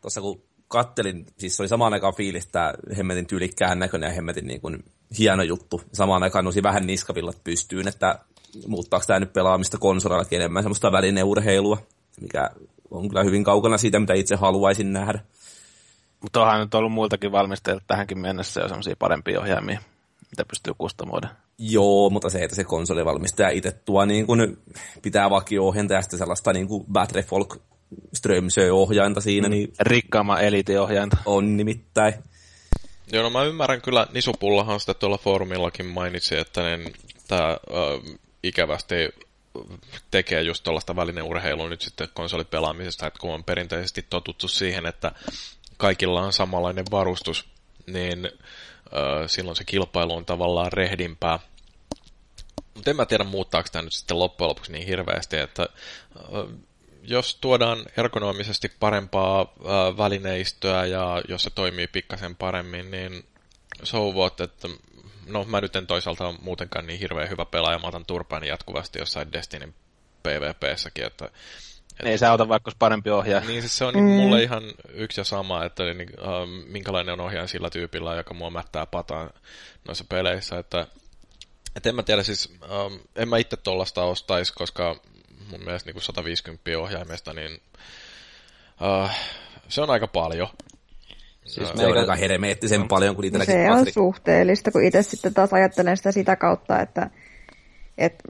[0.00, 4.46] Tuossa kun kattelin, siis se oli samaan aikaan fiilis, että hemmetin tyylikkään näköinen ja hemmetin
[4.46, 4.84] niin kuin
[5.18, 5.82] hieno juttu.
[5.92, 8.18] Samaan aikaan nousi vähän niskavillat pystyyn, että
[8.66, 11.78] muuttaako tämä nyt pelaamista konsolillakin enemmän semmoista välineurheilua,
[12.20, 12.50] mikä
[12.90, 15.18] on kyllä hyvin kaukana siitä, mitä itse haluaisin nähdä.
[16.24, 19.80] Mutta onhan nyt ollut muiltakin valmistajilta tähänkin mennessä jo semmoisia parempia ohjaimia,
[20.30, 21.28] mitä pystyy kustomoida.
[21.58, 24.58] Joo, mutta se, että se konsolivalmistaja itse tuo niin kuin,
[25.02, 27.56] pitää vakio-ohjainta ja sitten sellaista niin kuin Battle Folk
[28.14, 31.16] Strömsö-ohjainta siinä, niin Rikkaamman elitiohjainta.
[31.26, 32.14] on nimittäin.
[33.12, 36.92] Joo, no mä ymmärrän kyllä, Nisupullahan sitä tuolla foorumillakin mainitsi, että niin,
[37.28, 37.56] tämä
[38.42, 38.94] ikävästi
[40.10, 45.12] tekee just tuollaista välineurheilua nyt sitten konsolipelaamisesta, että kun on perinteisesti totuttu siihen, että
[45.76, 47.48] kaikilla on samanlainen varustus,
[47.86, 51.38] niin ö, silloin se kilpailu on tavallaan rehdimpää.
[52.74, 55.62] Mutta en mä tiedä, muuttaako tämä nyt sitten loppujen lopuksi niin hirveästi, että
[56.16, 56.46] ö,
[57.02, 59.64] jos tuodaan ergonomisesti parempaa ö,
[59.96, 63.24] välineistöä ja jos se toimii pikkasen paremmin, niin
[63.82, 64.68] so what, että
[65.26, 68.98] no mä nyt en toisaalta ole muutenkaan niin hirveän hyvä pelaaja, mä otan turpaani jatkuvasti
[68.98, 69.74] jossain Destinin
[70.22, 71.30] PvPssäkin, että
[72.02, 73.46] Ei se auta vaikka olisi parempi ohjaaja.
[73.46, 74.02] niin siis se on mm.
[74.02, 78.50] mulle ihan yksi ja sama, että niin, äh, minkälainen on ohjaaja sillä tyypillä, joka mua
[78.50, 79.30] mättää pataan
[79.86, 80.86] noissa peleissä, että
[81.76, 84.96] et en mä tiedä, siis ähm, en mä itse tollasta ostaisi, koska
[85.50, 87.60] mun mielestä niin 150 ohjaimesta, niin
[88.82, 89.18] äh,
[89.68, 90.48] se on aika paljon.
[91.44, 95.02] Siis Se on aika hermeettisen paljon, kun No itselläkin se on Patrick suhteellista, kun itse
[95.02, 97.10] sitten taas ajattelen sitä sitä kautta, että,
[97.98, 98.28] että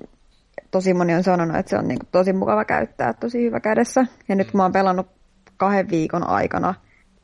[0.75, 4.07] tosi moni on sanonut, että se on niin kuin tosi mukava käyttää, tosi hyvä kädessä.
[4.29, 5.07] Ja nyt kun mä oon pelannut
[5.57, 6.75] kahden viikon aikana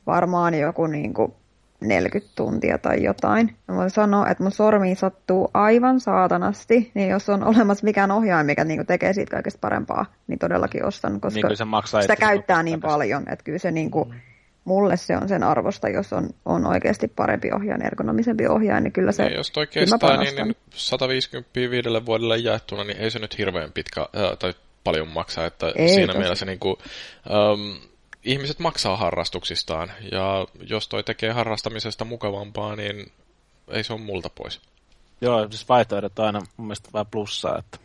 [0.07, 1.33] varmaan joku niin kuin
[1.81, 3.55] 40 tuntia tai jotain.
[3.67, 8.43] Ja voin sanoa, että mun sormiin sattuu aivan saatanasti, niin jos on olemassa mikään ohjaaja,
[8.43, 12.15] mikä niin kuin tekee siitä kaikesta parempaa, niin todellakin ostan, koska Niin se maksaa sitä
[12.15, 12.93] käyttää niin takaisin.
[12.93, 14.13] paljon, että kyllä se niin kuin,
[14.65, 19.11] mulle se on sen arvosta, jos on, on oikeasti parempi ohjaaja, ergonomisempi ohjaaja, niin kyllä
[19.11, 23.37] se, Niin, jos toi kestää, niin, niin 150 viidelle vuodelle jaettuna, niin ei se nyt
[23.37, 26.19] hirveän pitkä äh, tai paljon maksaa, että Ei siinä tosi.
[26.19, 26.75] mielessä niin kuin,
[27.31, 27.83] ähm,
[28.23, 33.11] ihmiset maksaa harrastuksistaan, ja jos toi tekee harrastamisesta mukavampaa, niin
[33.67, 34.61] ei se ole multa pois.
[35.21, 37.77] Joo, siis vaihtoehdot on aina mun mielestä vähän plussaa, että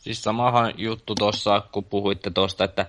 [0.00, 2.86] Siis samahan juttu tuossa, kun puhuitte tuosta, että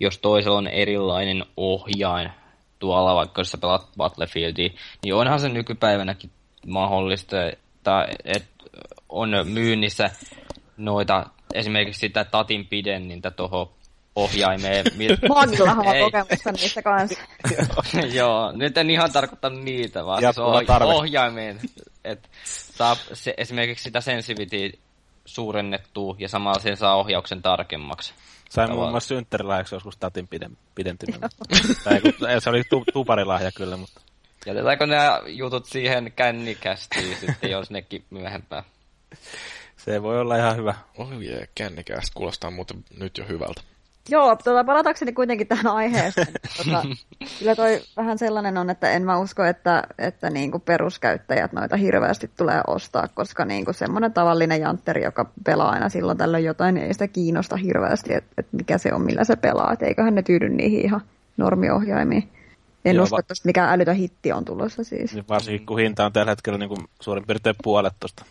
[0.00, 2.30] jos toisella on erilainen ohjain
[2.78, 4.70] tuolla, vaikka jos sä pelaat Battlefieldia,
[5.04, 6.30] niin onhan se nykypäivänäkin
[6.66, 8.06] mahdollista, että,
[9.08, 10.10] on myynnissä
[10.76, 13.70] noita, esimerkiksi sitä tatin pidennintä tuohon
[14.16, 14.84] ohjaimeen.
[14.98, 16.02] mil- Magillahan on Ei.
[16.02, 17.20] kokemusta niistä kanssa.
[18.18, 20.94] Joo, nyt en ihan tarkoittanut niitä, vaan siis oh- tarve.
[20.94, 21.60] ohjaimeen.
[22.04, 24.78] Että saa se, esimerkiksi sitä sensitivity
[25.26, 28.14] suurennettua ja samalla sen saa ohjauksen tarkemmaksi.
[28.50, 31.30] sain muun muassa synttärilahjaksi joskus tatin piden, pidentymän.
[31.84, 34.00] Tai kun- ei, se oli tu, tuparilahja kyllä, mutta
[34.46, 38.62] Jätetäänkö nämä jutut siihen kännikästiin sitten, jos nekin myöhempään?
[39.76, 40.74] se voi olla ihan hyvä.
[40.98, 43.60] Oh yeah, kännikästä kuulostaa muuten nyt jo hyvältä.
[44.08, 46.26] Joo, tuota, palatakseni kuitenkin tähän aiheeseen.
[46.56, 46.82] Tota,
[47.38, 52.30] kyllä toi vähän sellainen on, että en mä usko, että, että niinku peruskäyttäjät noita hirveästi
[52.36, 56.92] tulee ostaa, koska niinku semmoinen tavallinen jantteri, joka pelaa aina silloin tällöin jotain, niin ei
[56.92, 59.72] sitä kiinnosta hirveästi, että, että mikä se on, millä se pelaa.
[59.72, 61.00] Et eiköhän ne tyydy niihin ihan
[61.36, 62.30] normiohjaimiin.
[62.84, 65.14] En Joo, usko, että mikään älytön hitti on tulossa siis.
[65.14, 68.24] Niin varsinkin kun hinta on tällä hetkellä niin kuin suurin piirtein puolet tuosta.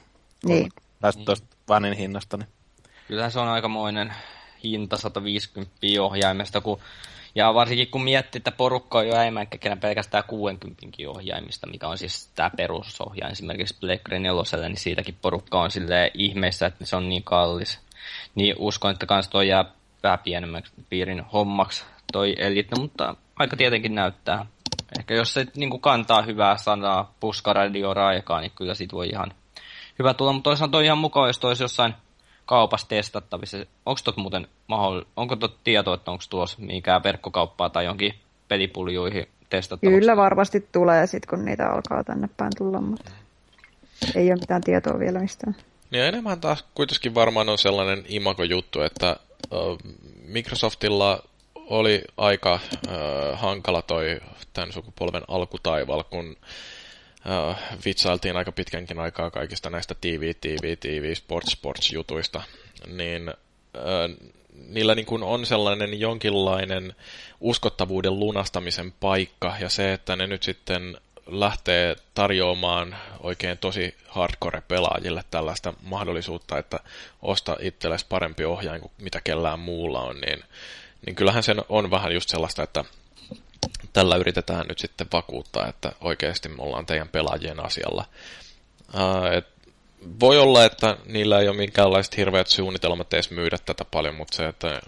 [0.46, 0.70] Niin.
[1.02, 2.38] Tai tuosta vanin hinnasta.
[2.38, 2.48] Niin.
[3.08, 4.14] Kyllähän se on aikamoinen
[4.72, 6.80] hinta 150 ohjaimesta, kun,
[7.36, 12.32] ja varsinkin kun miettii, että porukka on jo äimänkäkenä pelkästään 60 ohjaimista, mikä on siis
[12.36, 14.32] tämä perusohjain esimerkiksi Black 4,
[14.68, 17.80] niin siitäkin porukka on sille ihmeessä, että se on niin kallis.
[18.36, 19.66] Niin uskon, että kans toi jää
[20.04, 24.46] vähän pienemmäksi piirin hommaksi toi Elite, mutta aika tietenkin näyttää.
[25.00, 29.34] Ehkä jos se niin kantaa hyvää sanaa puskaradio raikaa, niin kyllä siitä voi ihan
[30.00, 31.94] hyvä tulla, mutta toisaalta on ihan mukava, jos toisi jossain
[32.46, 33.58] kaupassa testattavissa.
[33.86, 35.02] Onko tot muuten mahdoll...
[35.16, 38.14] onko tot tieto, että onko tuossa mikään verkkokauppaa tai jonkin
[38.48, 40.00] pelipuljuihin testattavaksi?
[40.00, 43.12] Kyllä varmasti tulee sit, kun niitä alkaa tänne päin tulla, mutta
[44.16, 45.56] ei ole mitään tietoa vielä mistään.
[45.92, 49.16] Niin enemmän taas kuitenkin varmaan on sellainen imago-juttu, että
[50.28, 51.24] Microsoftilla
[51.56, 54.22] oli aika äh, hankala toi
[54.54, 56.36] tämän sukupolven alkutaival, kun
[57.30, 62.44] äh, vitsailtiin aika pitkänkin aikaa kaikista näistä TV, TV, TV, sports, sports jutuista,
[62.88, 64.30] niin äh,
[64.68, 66.96] niillä niin kuin on sellainen jonkinlainen
[67.40, 75.74] uskottavuuden lunastamisen paikka, ja se, että ne nyt sitten lähtee tarjoamaan oikein tosi hardcore-pelaajille tällaista
[75.82, 76.80] mahdollisuutta, että
[77.22, 80.44] osta itsellesi parempi ohjain kuin mitä kellään muulla on, niin,
[81.06, 82.86] niin kyllähän se on vähän just sellaista, että
[83.96, 88.06] tällä yritetään nyt sitten vakuuttaa, että oikeasti me ollaan teidän pelaajien asialla.
[88.94, 89.48] Uh, et
[90.20, 94.48] voi olla, että niillä ei ole minkäänlaiset hirveät suunnitelmat edes myydä tätä paljon, mutta se,
[94.48, 94.82] että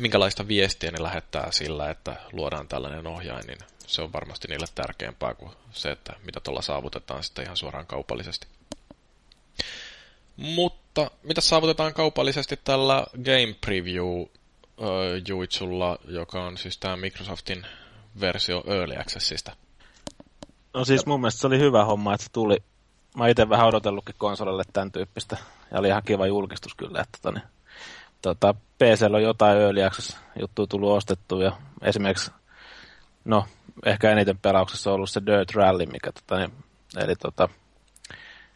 [0.00, 5.34] minkälaista viestiä ne lähettää sillä, että luodaan tällainen ohjain, niin se on varmasti niille tärkeämpää
[5.34, 8.46] kuin se, että mitä tuolla saavutetaan sitten ihan suoraan kaupallisesti.
[10.36, 14.24] Mutta mitä saavutetaan kaupallisesti tällä Game Preview
[15.28, 17.66] juitsulla, joka on siis tämä Microsoftin
[18.20, 19.52] versio Early Accessista?
[20.74, 22.56] No siis mun mielestä se oli hyvä homma, että se tuli.
[23.16, 25.36] Mä itse vähän odotellutkin konsolille tämän tyyppistä.
[25.72, 27.48] Ja oli ihan kiva julkistus kyllä, että tota, niin,
[28.22, 31.42] tota, PCllä on jotain Early Access juttuja tullut ostettua.
[31.42, 31.52] Ja
[31.82, 32.30] esimerkiksi,
[33.24, 33.44] no
[33.86, 36.52] ehkä eniten pelauksessa on ollut se Dirt Rally, mikä tota, niin,
[36.96, 37.48] eli tota,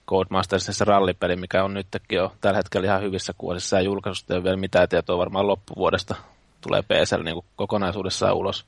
[0.08, 4.36] Codemastersin se rallipeli, mikä on nytkin jo tällä hetkellä ihan hyvissä kuosissa ja julkaisusta ei
[4.36, 6.14] ole vielä mitään tietoa varmaan loppuvuodesta
[6.60, 8.66] tulee PCL niin kokonaisuudessaan ulos.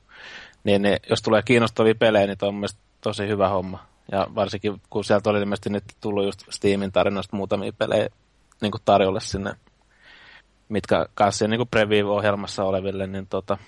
[0.65, 3.87] Niin, niin, jos tulee kiinnostavia pelejä, niin on mielestäni tosi hyvä homma.
[4.13, 8.09] Ja varsinkin kun sieltä oli ilmeisesti nyt tullut just Steamin tarinoista muutamia pelejä
[8.61, 9.55] niin tarjolle sinne,
[10.69, 13.59] mitkä kanssa niin preview-ohjelmassa oleville, niin tota,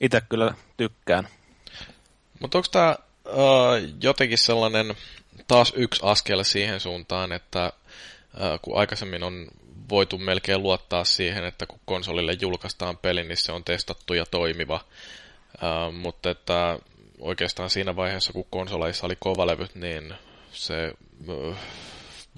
[0.00, 1.28] itse kyllä tykkään.
[2.40, 4.94] Mutta onko tämä uh, jotenkin sellainen
[5.48, 7.72] taas yksi askel siihen suuntaan, että
[8.34, 9.46] uh, kun aikaisemmin on
[9.90, 14.80] voitu melkein luottaa siihen, että kun konsolille julkaistaan peli, niin se on testattu ja toimiva.
[15.62, 16.78] Uh, mutta että
[17.20, 20.14] oikeastaan siinä vaiheessa, kun konsoleissa oli kovalevyt, niin
[20.52, 20.92] se
[21.28, 21.56] uh,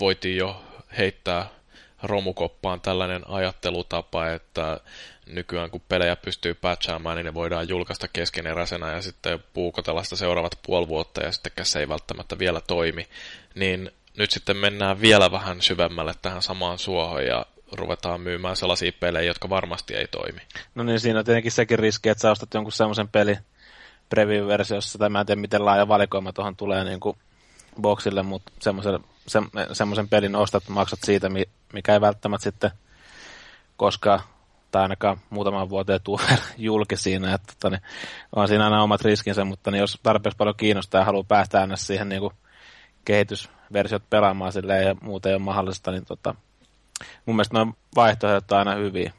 [0.01, 0.63] voitiin jo
[0.99, 1.49] heittää
[2.03, 4.81] romukoppaan tällainen ajattelutapa, että
[5.27, 10.59] nykyään kun pelejä pystyy patchaamaan, niin ne voidaan julkaista keskeneräisenä ja sitten puukotella sitä seuraavat
[10.63, 13.09] puoli vuotta ja sitten se ei välttämättä vielä toimi.
[13.55, 19.31] Niin nyt sitten mennään vielä vähän syvemmälle tähän samaan suohon ja ruvetaan myymään sellaisia pelejä,
[19.31, 20.41] jotka varmasti ei toimi.
[20.75, 23.39] No niin, siinä on tietenkin sekin riski, että sä ostat jonkun semmoisen peli
[24.09, 27.17] preview-versiossa, tai mä en tiedä miten laaja valikoima tuohon tulee niin kuin
[27.81, 29.41] boxille, mutta semmoisen, se,
[29.73, 31.29] semmoisen pelin ostat, maksat siitä,
[31.73, 32.71] mikä ei välttämättä sitten
[33.77, 34.21] koskaan
[34.71, 36.21] tai ainakaan muutaman vuoteen tuu
[36.57, 37.83] julki siinä, että tota, niin,
[38.37, 41.77] on siinä aina omat riskinsä, mutta niin jos tarpeeksi paljon kiinnostaa ja haluaa päästä aina
[41.77, 42.35] siihen niin kuin
[43.05, 46.35] kehitysversiot pelaamaan silleen ja muuten ei ole mahdollista, niin tota,
[47.27, 49.13] mun mielestä nuo vaihtoehdot on aina hyviä.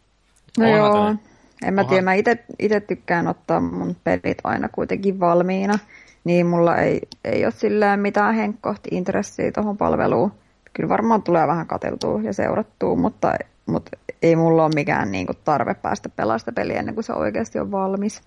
[0.57, 1.19] No Onhan joo, ne,
[1.63, 2.13] en mä tiedä, mä
[2.59, 5.79] itse tykkään ottaa mun pelit aina kuitenkin valmiina,
[6.23, 10.31] niin mulla ei, ei ole silleen mitään henkkohti intressiä tuohon palveluun.
[10.73, 13.33] Kyllä varmaan tulee vähän kateltua ja seurattua, mutta
[13.69, 17.71] mutta ei mulla ole mikään niinku tarve päästä pelaamaan peliä ennen kuin se oikeasti on
[17.71, 18.21] valmis.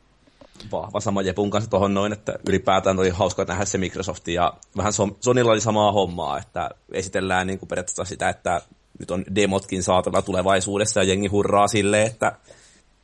[0.72, 4.92] Vahva sama Jepun kanssa tuohon noin, että ylipäätään oli hauska nähdä se Microsoft ja vähän
[5.20, 8.60] Sonilla oli samaa hommaa, että esitellään niin kuin periaatteessa sitä, että
[9.02, 12.32] nyt on demotkin saatavilla tulevaisuudessa ja jengi hurraa silleen, että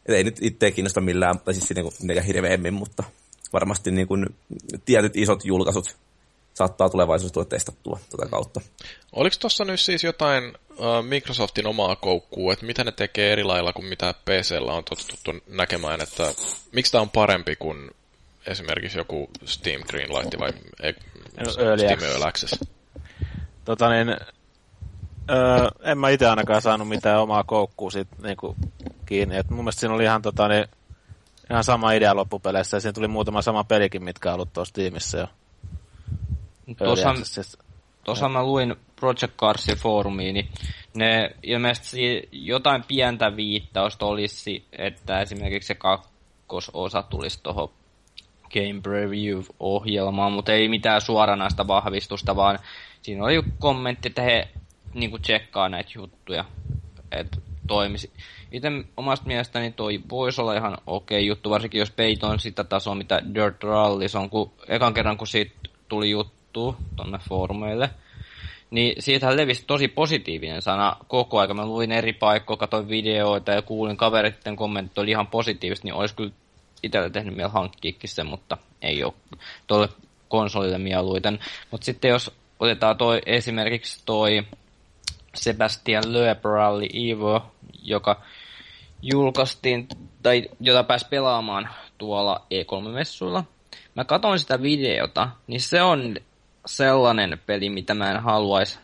[0.08, 1.70] ei nyt itse kiinnosta millään, tai siis
[2.00, 3.04] niin hirveämmin, mutta
[3.52, 4.26] varmasti niin kuin
[4.84, 5.96] tietyt isot julkaisut
[6.54, 8.60] saattaa tulevaisuudessa tulla testattua tätä kautta.
[9.12, 13.72] Oliko tuossa nyt siis jotain uh, Microsoftin omaa koukkuu, että mitä ne tekee eri lailla
[13.72, 16.34] kuin mitä PCllä on totuttu näkemään, että
[16.72, 17.90] miksi tämä on parempi kuin
[18.46, 20.92] esimerkiksi joku Steam Greenlight vai e,
[21.50, 22.60] Steam Early Access?
[23.64, 24.16] Tota niin,
[25.30, 28.56] öö, en mä itse ainakaan saanut mitään omaa koukkuu siitä niinku,
[29.06, 29.36] kiinni.
[29.36, 30.64] Et mun mielestä siinä oli ihan, tota, niin,
[31.50, 35.18] ihan sama idea loppupeleissä ja siinä tuli muutama sama pelikin, mitkä on ollut tuossa tiimissä
[35.18, 35.26] jo.
[36.78, 37.14] Tuossa,
[38.04, 40.48] tuossa mä luin Project Carsin foorumiin, niin
[40.94, 47.70] ne ilmeisesti jotain pientä viittausta olisi, että esimerkiksi se kakkososa tulisi tuohon
[48.52, 52.58] Game Preview-ohjelmaan, mutta ei mitään suoranaista vahvistusta, vaan
[53.02, 54.48] siinä oli kommentti, että he
[54.94, 56.44] niinku tsekkaa näitä juttuja,
[57.12, 57.36] että
[57.66, 58.10] toimisi.
[58.52, 62.94] Itse omasta mielestäni toi voisi olla ihan okei okay juttu, varsinkin jos peiton sitä tasoa,
[62.94, 65.52] mitä Dirt Rally on, kun ekan kerran kun siitä
[65.88, 67.90] tuli juttu tonne foorumeille,
[68.70, 71.54] niin siitähän levisi tosi positiivinen sana koko aika.
[71.54, 76.14] Mä luin eri paikkoja, katsoin videoita ja kuulin kaveritten kommentit oli ihan positiivista, niin olisi
[76.14, 76.30] kyllä
[76.82, 79.12] itsellä tehnyt vielä hankkiikin sen, mutta ei ole
[79.66, 79.88] tuolle
[80.28, 81.38] konsolille mieluiten.
[81.70, 84.42] Mutta sitten jos otetaan toi, esimerkiksi toi
[85.34, 87.42] Sebastian Loeb Rally Evo,
[87.82, 88.22] joka
[89.02, 89.88] julkaistiin,
[90.22, 91.68] tai jota pääsi pelaamaan
[91.98, 93.44] tuolla E3-messuilla.
[93.94, 96.16] Mä katsoin sitä videota, niin se on
[96.66, 98.78] sellainen peli, mitä mä en haluaisi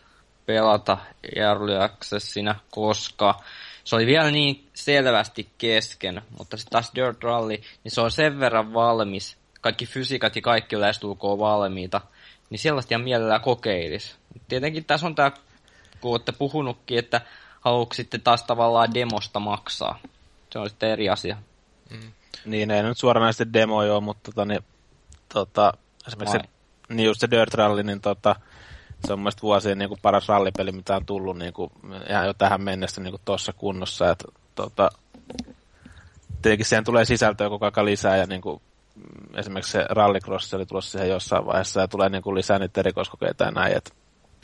[0.45, 0.97] pelata
[1.35, 3.39] Early Accessina, koska
[3.83, 8.39] se oli vielä niin selvästi kesken, mutta sitten taas Dirt Rally, niin se on sen
[8.39, 12.01] verran valmis, kaikki fysiikat ja kaikki lähestulkoon valmiita,
[12.49, 14.15] niin sellaista ihan mielellään kokeilis.
[14.47, 15.31] Tietenkin tässä on tämä,
[16.01, 17.21] kun olette puhunutkin, että
[17.61, 19.99] haluaisitte taas tavallaan demosta maksaa.
[20.49, 21.37] Se on sitten eri asia.
[21.89, 22.11] Mm.
[22.45, 24.61] Niin, ei nyt suoranaisesti demo joo, mutta tota, niin,
[25.33, 25.73] tota,
[26.07, 26.43] esimerkiksi se,
[26.89, 28.35] niin just se Dirt Rally, niin tota,
[29.05, 31.71] se on mielestäni vuosien niin kuin paras rallipeli, mitä on tullut niin kuin,
[32.09, 34.11] ihan jo tähän mennessä niin tuossa kunnossa.
[34.11, 34.23] Et,
[34.55, 34.89] tota,
[36.41, 38.61] tietenkin siihen tulee sisältöä koko ajan lisää ja niin kuin,
[39.35, 43.43] esimerkiksi se rallycross oli tulossa siihen jossain vaiheessa ja tulee niin kuin lisää niitä erikoiskokeita
[43.43, 43.77] ja näin.
[43.77, 43.93] Et,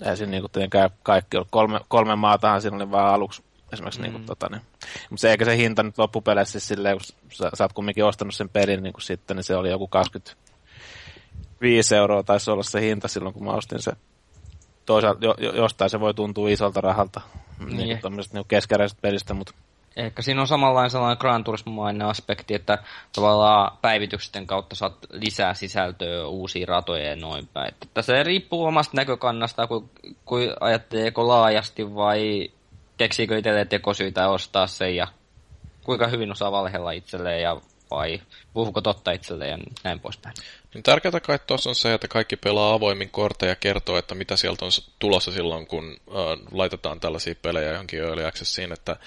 [0.01, 1.47] ei siinä niin kuin, tietenkään kaikki ollut.
[1.51, 3.43] Kolme, kolme maatahan siinä oli vaan aluksi
[3.73, 3.99] esimerkiksi.
[3.99, 4.03] Mm.
[4.03, 4.61] Niin kuin, tota, niin.
[5.09, 8.35] Mutta se eikä se hinta nyt loppupeleissä siis silleen, kun sä, sä oot kumminkin ostanut
[8.35, 13.07] sen pelin niin kuin sitten, niin se oli joku 25 euroa taisi olla se hinta
[13.07, 13.91] silloin, kun mä ostin se.
[14.85, 17.21] Toisaalta jo, jostain se voi tuntua isolta rahalta,
[17.59, 19.53] niin, niin tämmöisestä niin keskeräisestä pelistä, mutta
[19.95, 22.77] Ehkä siinä on samanlainen sellainen Gran Turismo-mainen aspekti, että
[23.15, 27.67] tavallaan päivitysten kautta saat lisää sisältöä uusia ratoja ja noin päin.
[27.67, 29.89] Että tässä riippuu omasta näkökannasta, kun,
[30.25, 32.51] kun ajatteleeko laajasti vai
[32.97, 35.07] keksiikö itselleen tekosyitä ostaa sen ja
[35.83, 37.61] kuinka hyvin osaa valhella itselleen ja
[37.91, 38.21] vai
[38.53, 40.35] puhuuko totta itselleen ja näin poispäin.
[40.73, 44.35] Niin tärkeää kai tuossa on se, että kaikki pelaa avoimin korteja ja kertoo, että mitä
[44.35, 46.15] sieltä on tulossa silloin, kun äh,
[46.51, 48.99] laitetaan tällaisia pelejä johonkin early accessiin, että äh,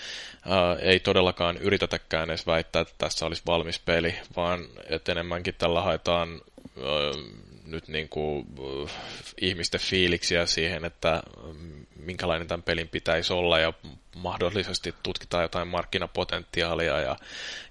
[0.80, 6.40] ei todellakaan yritetäkään edes väittää, että tässä olisi valmis peli, vaan että enemmänkin tällä haetaan
[6.78, 8.90] äh, nyt niin kuin, uh,
[9.40, 11.22] ihmisten fiiliksiä siihen, että
[11.96, 13.72] minkälainen tämän pelin pitäisi olla ja
[14.16, 17.16] mahdollisesti tutkitaan jotain markkinapotentiaalia ja,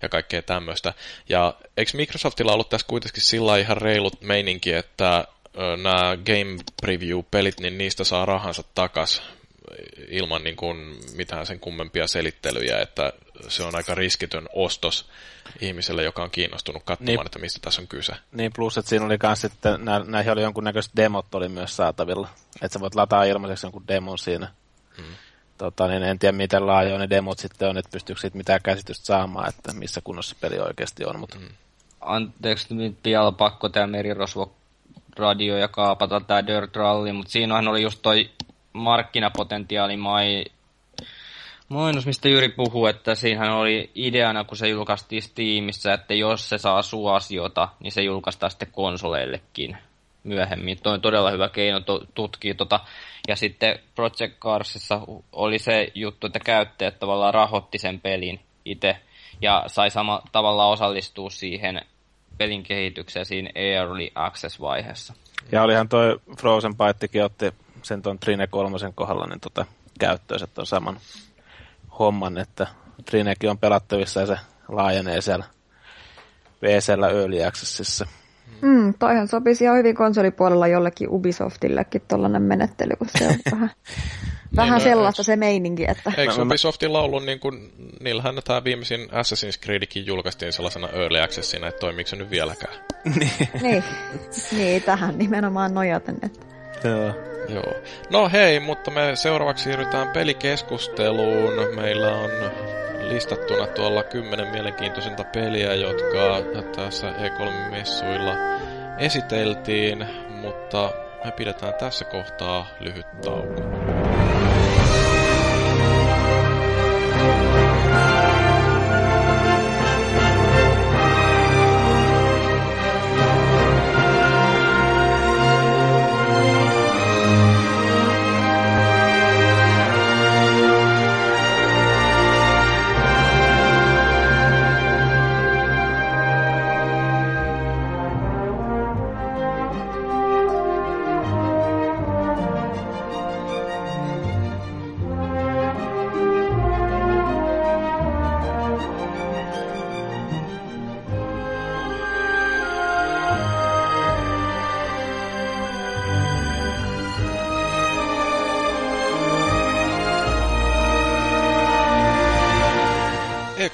[0.01, 0.93] ja kaikkea tämmöistä.
[1.29, 5.27] Ja eikö Microsoftilla ollut tässä kuitenkin sillä ihan reilut meininki, että
[5.83, 9.21] nämä Game Preview-pelit, niin niistä saa rahansa takas
[10.07, 13.13] ilman niin kuin mitään sen kummempia selittelyjä, että
[13.47, 15.09] se on aika riskitön ostos
[15.61, 18.13] ihmiselle, joka on kiinnostunut katsomaan, niin, että mistä tässä on kyse.
[18.31, 22.29] Niin, plus että siinä oli myös sitten, nä, näihin oli jonkunnäköiset demot oli myös saatavilla,
[22.61, 24.47] että sä voit lataa ilmaiseksi jonkun demon siinä.
[24.97, 25.15] Hmm.
[25.57, 29.05] Tota, niin en tiedä, miten laajoja ne demot sitten on, että pystyykö siitä mitään käsitystä
[29.05, 31.19] saamaan, että missä kunnossa peli oikeasti on.
[31.19, 31.37] Mutta...
[31.39, 31.49] Hmm.
[32.01, 34.55] Anteeksi, nyt vielä pakko tämä merirosvo
[35.17, 38.29] radio ja kaapata tämä Dirt Rally, mutta siinähän oli just toi
[38.73, 40.45] markkinapotentiaali mai,
[41.69, 46.57] mainos, mistä Jyri puhuu, että siinähän oli ideana, kun se julkaistiin Steamissa, että jos se
[46.57, 49.77] saa suosiota, niin se julkaistaan sitten konsoleillekin
[50.23, 50.79] myöhemmin.
[50.83, 51.79] Tuo on todella hyvä keino
[52.13, 52.79] tutkia tota.
[53.27, 55.01] Ja sitten Project Carsissa
[55.31, 58.97] oli se juttu, että käyttäjät tavallaan rahoitti sen pelin itse
[59.41, 61.81] ja sai sama tavalla osallistua siihen
[62.37, 65.13] pelin kehitykseen siinä Early Access-vaiheessa.
[65.51, 67.53] Ja olihan toi Frozen Bytekin otti
[67.83, 69.65] sen tuon Trine 3 kohdalla niin tota,
[69.99, 70.99] käyttöön se on saman
[71.99, 72.67] homman, että
[73.05, 75.45] Trinekin on pelattavissa ja se laajenee siellä
[76.59, 78.07] PCllä Early Accessissa.
[78.61, 83.71] Mm, toihan sopisi ihan hyvin konsolipuolella jollekin Ubisoftillekin tollainen menettely, kun se on vähän,
[84.55, 85.85] vähän niin, sellaista se meininki.
[85.87, 86.11] Että...
[86.17, 91.79] Eikö Ubisoftilla ollut, niin kuin, niillähän tämä viimeisin Assassin's Creedkin julkaistiin sellaisena Early Accessina, että
[91.79, 92.75] toimiiko se nyt vieläkään?
[93.61, 93.83] niin,
[94.51, 96.15] niin, tähän nimenomaan nojaten.
[96.21, 96.52] Että...
[96.83, 97.13] Joo.
[97.49, 97.73] Joo.
[98.09, 101.53] No hei, mutta me seuraavaksi siirrytään pelikeskusteluun.
[101.75, 102.31] Meillä on
[102.99, 106.41] listattuna tuolla kymmenen mielenkiintoisinta peliä, jotka
[106.75, 108.35] tässä E3-messuilla
[108.97, 110.91] esiteltiin, mutta
[111.25, 114.02] me pidetään tässä kohtaa lyhyt tauko.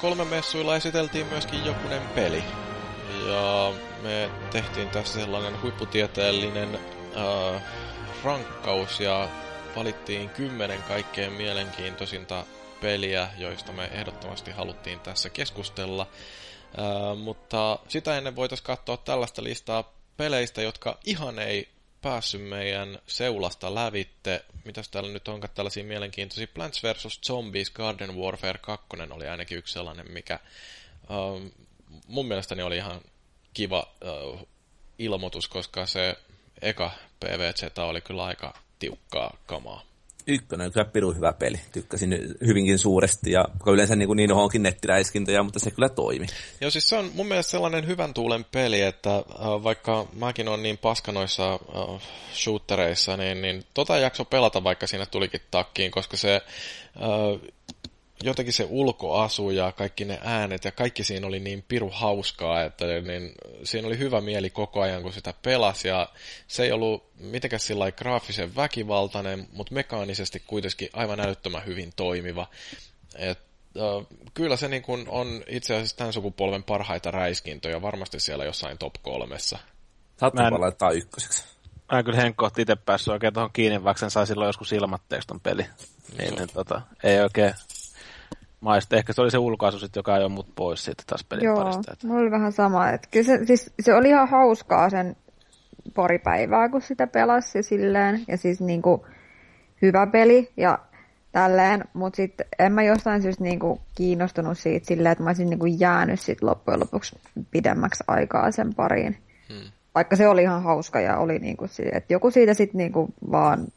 [0.10, 2.44] E3-messuilla esiteltiin myöskin jokunen peli.
[3.28, 7.62] Ja me tehtiin tässä sellainen huipputieteellinen äh,
[8.24, 9.30] rankkaus ja
[9.76, 12.46] valittiin kymmenen kaikkein mielenkiintoisinta
[12.82, 16.08] peliä, joista me ehdottomasti haluttiin tässä keskustella.
[16.80, 21.70] Äh, mutta sitä ennen voitaisiin katsoa tällaista listaa peleistä, jotka ihan ei
[22.02, 24.46] päässyt meidän seulasta lävitte.
[24.66, 26.48] Mitäs täällä nyt onkaan tällaisia mielenkiintoisia?
[26.54, 27.22] Plants vs.
[27.28, 30.40] Zombies Garden Warfare 2 oli ainakin yksi sellainen, mikä
[31.10, 31.42] uh,
[32.08, 33.02] mun mielestäni oli ihan
[33.54, 33.88] kiva
[34.34, 34.48] uh,
[35.00, 36.16] ilmoitus, koska se
[36.62, 39.89] eka PVZ oli kyllä aika tiukkaa kamaa
[40.28, 41.60] ykkönen kyllä pirun hyvä peli.
[41.72, 46.26] Tykkäsin hyvinkin suuresti ja yleensä niin, kuin niin onkin nettiräiskintöjä, mutta se kyllä toimi.
[46.62, 49.24] Joo, siis se on mun mielestä sellainen hyvän tuulen peli, että äh,
[49.64, 52.02] vaikka mäkin on niin paskanoissa äh,
[52.34, 57.52] shootereissa, niin, niin tota jakso pelata, vaikka siinä tulikin takkiin, koska se äh,
[58.24, 62.86] jotenkin se ulkoasu ja kaikki ne äänet ja kaikki siinä oli niin piru hauskaa, että
[62.86, 63.32] niin,
[63.64, 66.10] siinä oli hyvä mieli koko ajan, kun sitä pelasi ja
[66.48, 72.48] se ei ollut mitenkään sillä graafisen väkivaltainen, mutta mekaanisesti kuitenkin aivan älyttömän hyvin toimiva.
[73.16, 73.40] Et,
[73.78, 78.78] äh, kyllä se niin kun on itse asiassa tämän sukupolven parhaita räiskintöjä varmasti siellä jossain
[78.78, 79.60] top kolmessa.
[80.18, 80.62] Saattaa en...
[80.62, 81.44] laittaa ykköseksi.
[81.92, 85.28] Mä en kyllä Henkko itse päässyt oikein tuohon kiinni, vaikka sen sai silloin joskus ilmatteeksi
[85.28, 85.66] ton peli.
[86.18, 87.54] Niin, niin, tota, ei oikein
[88.62, 88.96] maista.
[88.96, 91.94] Ehkä se oli se ulkoasu sit, joka ajoi mut pois siitä taas pelin Joo, parista.
[91.94, 92.08] Että...
[92.14, 92.90] oli vähän sama.
[92.90, 95.16] Että kyllä se, siis, se oli ihan hauskaa sen
[95.96, 98.24] pari päivää, kun sitä pelasi silleen.
[98.28, 99.06] Ja siis niinku
[99.82, 100.80] hyvä peli ja
[101.32, 105.66] tälleen, mutta sitten en mä jostain syystä niinku kiinnostunut siitä silleen, että mä olisin niinku
[105.66, 107.20] jäänyt sit loppujen lopuksi
[107.52, 109.18] pidemmäksi aikaa sen pariin.
[109.50, 109.72] Hmm.
[109.96, 113.68] Vaikka se oli ihan hauska ja oli niinku, että joku siitä sitten niinku vaan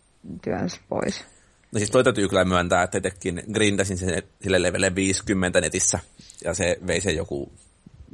[0.43, 1.32] työns pois.
[1.73, 5.99] No siis toi täytyy kyllä myöntää, että itsekin grindasin sen sille levelle 50 netissä,
[6.45, 7.53] ja se vei sen joku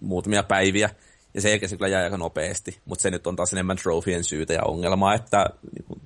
[0.00, 0.90] muutamia päiviä,
[1.34, 4.52] ja se se kyllä jäi aika nopeasti, mutta se nyt on taas enemmän trofien syytä
[4.52, 6.00] ja ongelma, että niin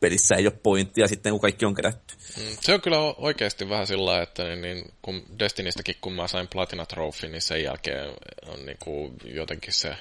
[0.00, 2.14] pelissä ei ole pointtia sitten, kun kaikki on kerätty.
[2.36, 6.48] Mm, se on kyllä oikeasti vähän sillä että niin, niin, kun Destinistäkin, kun mä sain
[6.48, 6.86] Platina
[7.22, 8.08] niin sen jälkeen
[8.46, 9.96] on niin kuin, jotenkin se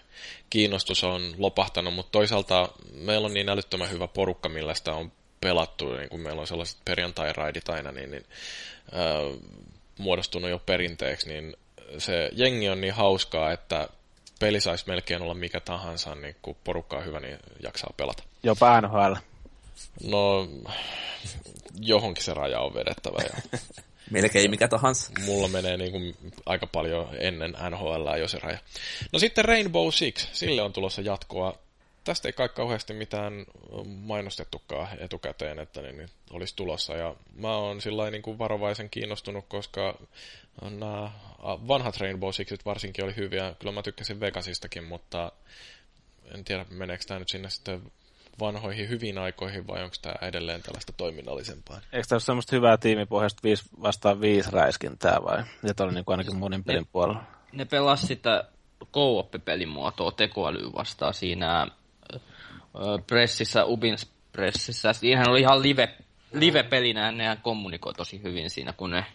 [0.49, 5.93] kiinnostus on lopahtanut, mutta toisaalta meillä on niin älyttömän hyvä porukka, millä sitä on pelattu,
[5.93, 8.25] niin kun meillä on sellaiset perjantai-raidit aina, niin, niin
[8.93, 9.39] äh,
[9.97, 11.55] muodostunut jo perinteeksi, niin
[11.97, 13.89] se jengi on niin hauskaa, että
[14.39, 18.23] peli saisi melkein olla mikä tahansa, niin kun porukka on hyvä, niin jaksaa pelata.
[18.43, 19.13] Jopa NHL.
[20.03, 20.47] No,
[21.79, 23.17] johonkin se raja on vedettävä.
[23.23, 23.59] Ja
[24.11, 25.11] Melkein mikä tahansa.
[25.25, 26.15] Mulla menee niin kuin
[26.45, 28.57] aika paljon ennen NHL jo se raja.
[29.13, 31.59] No sitten Rainbow Six, sille on tulossa jatkoa
[32.07, 33.33] tästä ei kai kauheasti mitään
[33.85, 36.93] mainostettukaan etukäteen, että niin, niin olisi tulossa.
[36.93, 39.99] Ja mä oon sillä niin kuin varovaisen kiinnostunut, koska
[40.61, 41.11] nämä
[41.43, 43.55] vanhat Rainbow Sixit varsinkin oli hyviä.
[43.59, 45.31] Kyllä mä tykkäsin Vegasistakin, mutta
[46.35, 47.91] en tiedä meneekö tämä nyt sinne sitten
[48.39, 51.81] vanhoihin hyviin aikoihin vai onko tämä edelleen tällaista toiminnallisempaa?
[51.93, 55.43] Eikö tämä ole semmoista hyvää tiimipohjasta 5 vastaan 5 räiskintää vai?
[55.63, 57.23] Ja oli niin kuin ainakin monin pelin ne, puolella.
[57.51, 58.43] Ne pelasi sitä
[58.93, 61.67] co-op-pelimuotoa tekoälyä vastaan siinä
[63.07, 63.97] pressissä, Ubin
[64.31, 64.93] pressissä.
[64.93, 65.97] Siihen oli ihan live,
[66.33, 69.05] live-pelinä, nehän kommunikoi tosi hyvin siinä, kun ne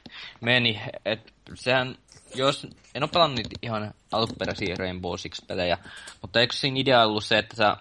[0.41, 0.81] meni.
[1.05, 1.97] Et sehän,
[2.35, 5.79] jos, en ole pelannut ihan alkuperäisiä Rainbow Six-pelejä,
[6.23, 7.77] mutta eikö siinä idea ollut se, että sä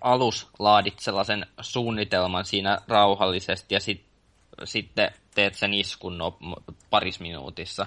[0.00, 4.04] alus laadit sellaisen suunnitelman siinä rauhallisesti ja sit,
[4.64, 6.38] sitten teet sen iskun no,
[6.90, 7.86] paris minuutissa.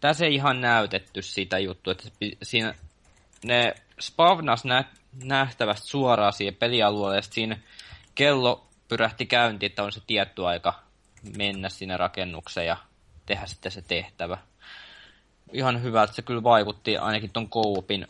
[0.00, 2.08] Tässä ei ihan näytetty sitä juttua, että
[2.42, 2.74] siinä
[3.44, 4.84] ne spavnas nä-
[5.22, 7.58] nähtävästi suoraan siihen pelialueelle, ja siinä
[8.14, 10.74] kello pyrähti käyntiin, että on se tietty aika
[11.36, 12.76] mennä sinne rakennukseen ja
[13.26, 14.38] tehdä sitten se tehtävä.
[15.52, 18.08] Ihan hyvältä se kyllä vaikutti, ainakin ton koupin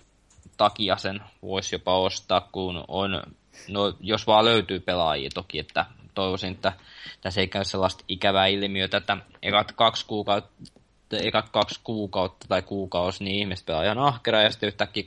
[0.56, 3.22] takia sen voisi jopa ostaa, kun on,
[3.68, 6.72] no jos vaan löytyy pelaajia toki, että toivoisin, että
[7.20, 10.70] tässä ei käy sellaista ikävää ilmiötä, että ekat kaksi kuukautta,
[11.10, 15.04] ekat kaksi kuukautta tai kuukausi, niin ihmiset pelaa ihan ahkera ja sitten yhtäkkiä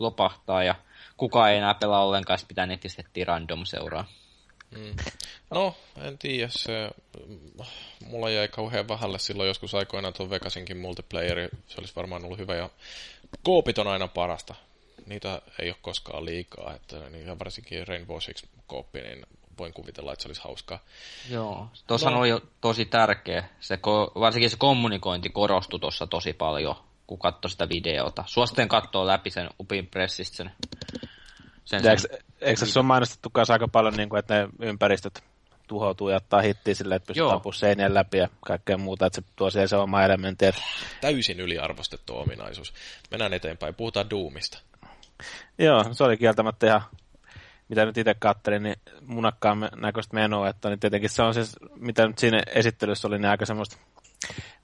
[0.00, 0.74] lopahtaa ja
[1.16, 4.04] kukaan ei enää pelaa ollenkaan, sitten pitää netistä random seuraa.
[4.76, 4.96] Mm.
[5.50, 6.90] No, en tiedä, se,
[8.06, 12.54] mulla jäi kauhean vähälle silloin joskus aikoinaan tuon Vegasinkin multiplayeri, se olisi varmaan ollut hyvä,
[12.54, 12.70] ja
[13.42, 14.54] koopit on aina parasta.
[15.06, 19.26] Niitä ei ole koskaan liikaa, että niin varsinkin Rainbow Six kooppi, niin
[19.58, 20.78] voin kuvitella, että se olisi hauskaa.
[21.30, 22.18] Joo, tuossa no.
[22.18, 23.78] oli jo tosi tärkeä, se,
[24.14, 26.76] varsinkin se kommunikointi korostui tuossa tosi paljon,
[27.12, 28.24] kun katsoi sitä videota.
[28.26, 30.52] Suosittelen katsoa läpi sen Upin Pressistä sen
[31.64, 35.22] sen, eikö, eikö se ole mainostettu kanssa aika paljon, niin kuin, että ne ympäristöt
[35.66, 39.28] tuhoutuu ja ottaa hittiä silleen, että pystyy ampumaan seinien läpi ja kaikkea muuta, että se
[39.36, 40.44] tuo siihen se oma elementti.
[41.00, 42.74] Täysin yliarvostettu ominaisuus.
[43.10, 43.74] Mennään eteenpäin.
[43.74, 44.58] Puhutaan Doomista.
[45.58, 46.82] joo, se oli kieltämättä ihan,
[47.68, 52.06] mitä nyt itse kattelin, niin munakkaan näköistä menoa, että niin tietenkin se on siis, mitä
[52.06, 53.76] nyt siinä esittelyssä oli, niin aika semmoista,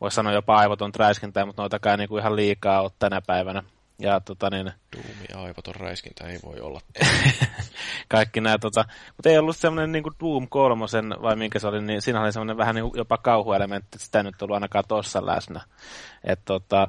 [0.00, 3.62] voisi sanoa jopa aivoton räiskintää, mutta noitakaan niin kuin ihan liikaa ole tänä päivänä.
[4.00, 6.80] Ja tota niin, Doom aivoton räiskintä ei voi olla.
[8.08, 8.84] kaikki nämä, tota,
[9.16, 12.56] mutta ei ollut semmoinen niin Doom kolmosen, vai minkä se oli, niin siinä oli semmoinen
[12.56, 15.60] vähän niin jopa kauhuelementti, että sitä ei nyt ollut ainakaan tossa läsnä.
[16.24, 16.88] Että tota,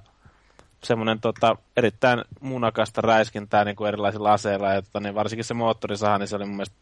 [0.84, 6.18] semmoinen tota, erittäin munakasta räiskintää niin kuin erilaisilla aseilla, ja tota, niin varsinkin se moottorisaha,
[6.18, 6.76] niin se oli mun mielestä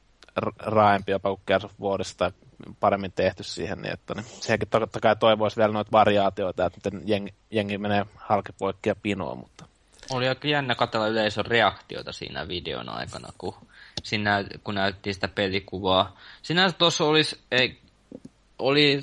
[0.59, 2.31] raaempi jopa kuin Gears of Warissa, tai
[2.79, 7.07] paremmin tehty siihen, niin että niin, siihenkin totta kai toivoisi vielä noita variaatioita, että miten
[7.09, 9.65] jengi, jengi menee halkipoikki ja pinoon, mutta
[10.09, 13.53] Oli aika jännä katsella yleisön reaktioita siinä videon aikana, kun,
[14.03, 16.17] siinä, kun näyttiin sitä pelikuvaa.
[16.41, 17.79] Siinä tuossa olisi, ei,
[18.59, 19.01] oli,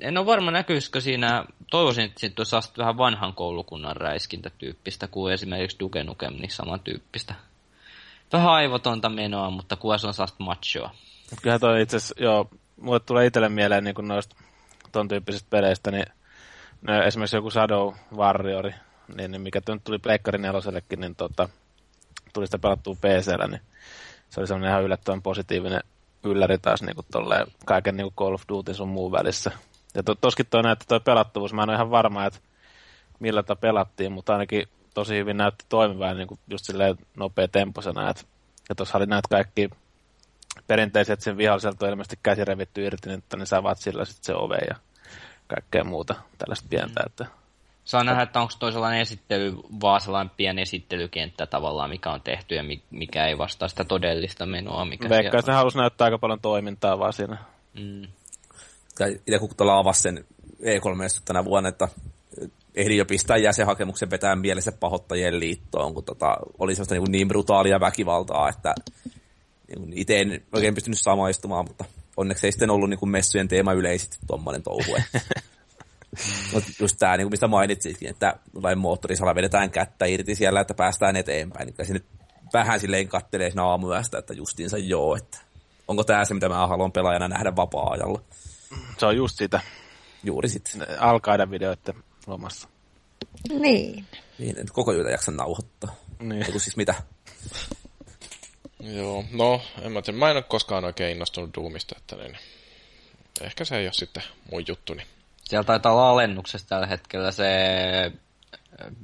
[0.00, 5.78] en ole varma näkyisikö siinä, toivoisin, että olisi asti vähän vanhan koulukunnan räiskintätyyppistä, kuin esimerkiksi
[5.80, 7.34] Duke Nukem, niin samantyyppistä.
[8.32, 10.90] Vähän aivotonta menoa, mutta kuva se on saasta machoa.
[11.42, 12.48] Kyllähän toi itse asiassa, joo,
[12.80, 14.36] mulle tulee itselle mieleen niin noista
[14.92, 16.06] ton tyyppisistä peleistä, niin
[16.82, 18.70] no, esimerkiksi joku Shadow Warrior,
[19.16, 21.48] niin, niin mikä nyt tuli Pleikkari nelosellekin, niin tota,
[22.32, 23.60] tuli sitä pelattua PCllä, niin
[24.30, 25.80] se oli semmoinen ihan yllättävän positiivinen
[26.24, 29.50] ylläri taas niin kuin tolleen kaiken niin kuin Call of Duty sun muun välissä.
[29.94, 32.38] Ja to, toskin toi näytti toi pelattavuus, mä en ole ihan varma, että
[33.20, 38.10] millä tätä pelattiin, mutta ainakin tosi hyvin näytti toimivan niin kuin just silleen nopea temposena,
[38.10, 38.22] että
[38.68, 39.70] ja tuossa oli näitä kaikki
[40.66, 44.34] perinteiset sen viholliselta on ilmeisesti käsi revitty irti, niin, että ne saavat sillä sitten se
[44.34, 44.74] ove ja
[45.46, 47.02] kaikkea muuta tällaista pientä.
[47.06, 47.26] Että
[47.84, 52.54] Saa nähdä, että onko toi sellainen esittely, vaan sellainen pieni esittelykenttä tavallaan, mikä on tehty
[52.54, 54.84] ja mi- mikä ei vastaa sitä todellista menoa.
[54.84, 57.38] Mikä Veikkaan, että ne halusi näyttää aika paljon toimintaa vaan siinä.
[57.74, 58.02] Mm.
[59.26, 60.24] itse kun tuolla avasi sen
[60.60, 61.88] E3 tänä vuonna, että
[62.74, 67.80] ehdin jo pistää jäsenhakemuksen vetää mielessä pahoittajien liittoon, kun tota, oli sellaista niin, niin brutaalia
[67.80, 68.74] väkivaltaa, että
[69.04, 69.23] niin
[69.92, 71.84] itse en oikein pystynyt samaistumaan, mutta
[72.16, 74.96] onneksi ei sitten ollut niin kuin messujen teema yleisesti tuommoinen touhu.
[76.52, 80.74] Mutta just tämä, niin kuin mistä mainitsitkin, että vain moottorisalla vedetään kättä irti siellä, että
[80.74, 81.66] päästään eteenpäin.
[81.66, 82.06] Niin se nyt
[82.52, 85.38] vähän silleen kattelee siinä aamuyöstä, että justiinsa joo, että
[85.88, 88.22] onko tämä se, mitä mä haluan pelaajana nähdä vapaa-ajalla.
[88.98, 89.60] Se on just sitä
[90.24, 90.86] Juuri sitten.
[91.00, 91.94] alkaiden videoiden
[92.26, 92.68] lomassa.
[93.48, 94.06] Niin.
[94.38, 95.94] Niin, en koko yötä jaksa nauhoittaa.
[96.20, 96.42] Niin.
[96.42, 96.94] Eiku siis mitä?
[98.84, 100.18] Joo, no, en mä tiedä.
[100.18, 102.38] Mä en ole koskaan oikein innostunut Doomista, että niin,
[103.40, 105.02] ehkä se ei ole sitten mun juttuni.
[105.44, 107.44] Siellä taitaa olla alennuksessa tällä hetkellä se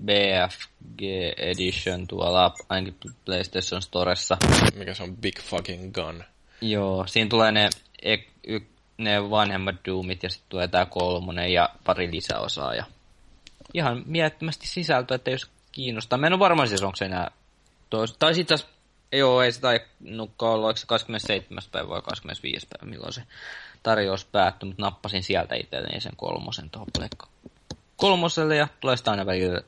[0.05, 1.03] BFG
[1.37, 4.37] Edition tuolla ainakin PlayStation Storessa.
[4.75, 6.25] Mikä se on Big Fucking Gun.
[6.61, 7.71] Joo, siinä tulee ne,
[8.03, 8.61] ek, y,
[8.99, 12.75] ne vanhemmat Doomit ja sitten tulee tää kolmonen ja pari lisäosaa.
[12.75, 12.85] Ja
[13.75, 16.19] ihan miettimästi sisältöä, että jos kiinnostaa.
[16.19, 17.31] Mä en ole varma siis, onko se enää
[18.19, 18.71] tai sitten taas,
[19.13, 21.63] joo, ei se tainnutkaan olla, oliko se 27.
[21.73, 22.67] päivä vai 25.
[22.67, 23.23] päivä, milloin se
[23.83, 27.29] tarjous päättyi, mutta nappasin sieltä itselleni sen kolmosen tuohon Pleikka
[28.01, 29.61] kolmoselle ja tulee sitä aina välillä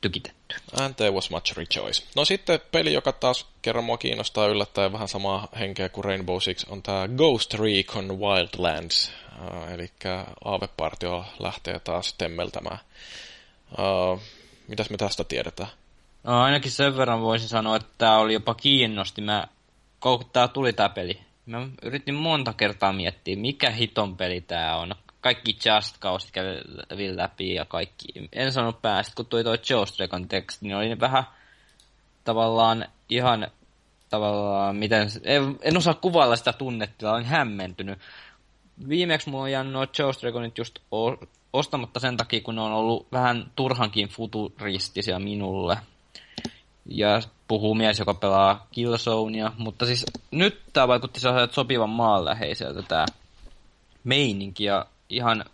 [0.00, 0.56] tykitetty.
[0.80, 2.02] And there was much rejoice.
[2.16, 6.64] No sitten peli, joka taas kerran mua kiinnostaa yllättäen vähän samaa henkeä kuin Rainbow Six,
[6.68, 9.12] on tämä Ghost Recon Wildlands.
[9.38, 9.90] Uh, eli
[10.44, 12.78] aavepartio lähtee taas temmeltämään.
[13.70, 14.20] Uh,
[14.68, 15.68] mitäs me tästä tiedetään?
[16.26, 19.22] No, ainakin sen verran voisin sanoa, että tämä oli jopa kiinnosti.
[19.22, 19.48] Mä,
[20.00, 24.94] kun tuli tää peli, mä yritin monta kertaa miettiä, mikä hiton peli tää on.
[25.20, 28.06] Kaikki Just Cause kävin läpi ja kaikki.
[28.32, 31.24] En sanonut päästä, kun tuli toi Ghost Recon teksti, niin oli vähän
[32.24, 33.48] tavallaan ihan
[34.10, 37.98] tavallaan, miten, en, en osaa kuvailla sitä tunnettilaa, olen hämmentynyt.
[38.88, 39.86] Viimeksi mulla on jäänyt nuo
[40.22, 40.78] Reconit just
[41.52, 45.78] ostamatta sen takia, kun ne on ollut vähän turhankin futuristisia minulle.
[46.88, 53.06] Ja puhuu mies, joka pelaa Killzonea, mutta siis nyt tää vaikutti sellaiselta sopivan maanläheiseltä tää
[54.04, 55.44] meininki ja ihan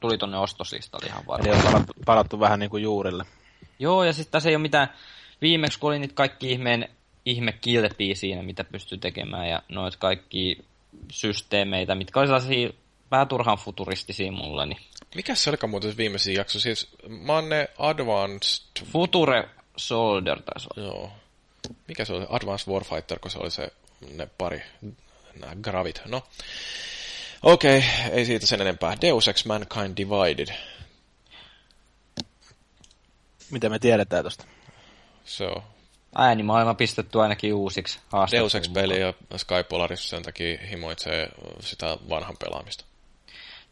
[0.00, 1.48] tuli tonne ostoslistalle ihan varmaan.
[1.48, 3.24] Eli on palattu, palattu vähän niin kuin juurille.
[3.78, 4.88] Joo, ja sitten tässä ei ole mitään,
[5.42, 6.88] viimeksi kun oli niitä kaikki ihmeen
[7.24, 10.64] ihme kilpiä siinä, mitä pystyy tekemään, ja noita kaikki
[11.12, 12.70] systeemeitä, mitkä oli sellaisia
[13.10, 14.78] vähän turhan futuristisia mulle, niin
[15.14, 16.60] Mikä se olikaan muuten viimeisin jakso?
[16.60, 18.62] Siis mä oon ne Advanced...
[18.84, 20.88] Future Soldier taisi olla.
[20.88, 21.12] Joo.
[21.88, 22.26] Mikä se oli?
[22.28, 23.72] Advanced Warfighter, kun se oli se
[24.14, 24.62] ne pari,
[25.40, 26.02] nämä gravit.
[26.06, 26.22] No,
[27.42, 28.96] okei, okay, ei siitä sen enempää.
[29.00, 30.54] Deus Ex Mankind Divided.
[33.50, 34.44] Mitä me tiedetään tosta?
[35.24, 35.62] Se on
[36.14, 37.98] äänimaailma pistetty ainakin uusiksi
[38.30, 41.28] Deus Ex-peli ja Sky Polaris sen takia himoitsee
[41.60, 42.84] sitä vanhan pelaamista.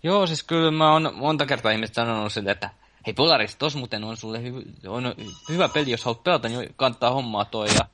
[0.03, 2.71] Joo, siis kyllä mä oon monta kertaa ihmiset sanonut sille, että
[3.07, 5.15] hei Polaris, tos muuten on sulle hy- on
[5.49, 7.69] hyvä peli, jos haluat pelata, niin kannattaa hommaa toi.
[7.69, 7.85] Ja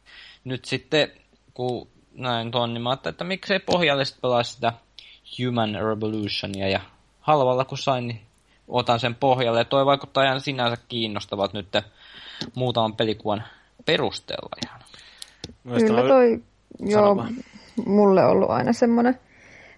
[0.44, 1.12] nyt sitten,
[1.54, 4.72] kun näin ton, niin mä ajattelin, että miksei pohjalle sitten pelaa sitä
[5.38, 6.80] Human Revolutionia ja
[7.20, 8.20] halvalla kun sain, niin
[8.68, 9.60] otan sen pohjalle.
[9.60, 11.68] Ja toi vaikuttaa ihan sinänsä kiinnostavat nyt
[12.54, 13.44] muutaman pelikuvan
[13.86, 14.80] perusteella ihan.
[15.86, 16.42] Kyllä toi,
[16.80, 17.26] joo,
[17.86, 19.18] mulle on ollut aina semmoinen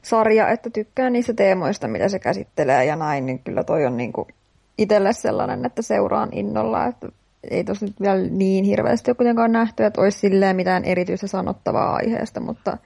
[0.03, 4.29] sarja, että tykkään niistä teemoista, mitä se käsittelee ja näin, niin kyllä toi on niinku
[4.79, 7.09] itselle sellainen, että seuraan innolla, että
[7.51, 12.41] ei tosi vielä niin hirveästi ole kuitenkaan nähty, että olisi silleen mitään erityistä sanottavaa aiheesta,
[12.41, 12.79] mutta,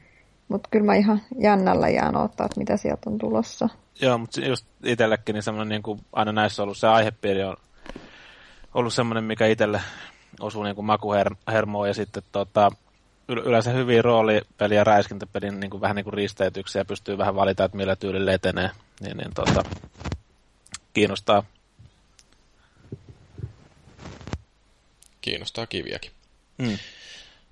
[0.49, 3.69] mutta kyllä mä ihan jännällä jään ottaa, että mitä sieltä on tulossa.
[4.01, 7.57] Joo, mutta just itsellekin niin semmoinen niin kuin aina näissä on ollut se aihepiiri on
[8.75, 9.81] ollut semmoinen, mikä itselle
[10.41, 12.71] osuu niin kuin makuhermoon ja sitten tota,
[13.29, 17.77] yleensä hyviä roolipeli- ja räiskintäpelin niin kuin vähän niin kuin risteytyksiä pystyy vähän valita, että
[17.77, 18.71] millä tyylillä etenee,
[19.01, 19.63] niin, niin tota,
[20.93, 21.43] kiinnostaa.
[25.23, 26.11] Kiinnostaa kiviäkin.
[26.59, 26.79] Mm.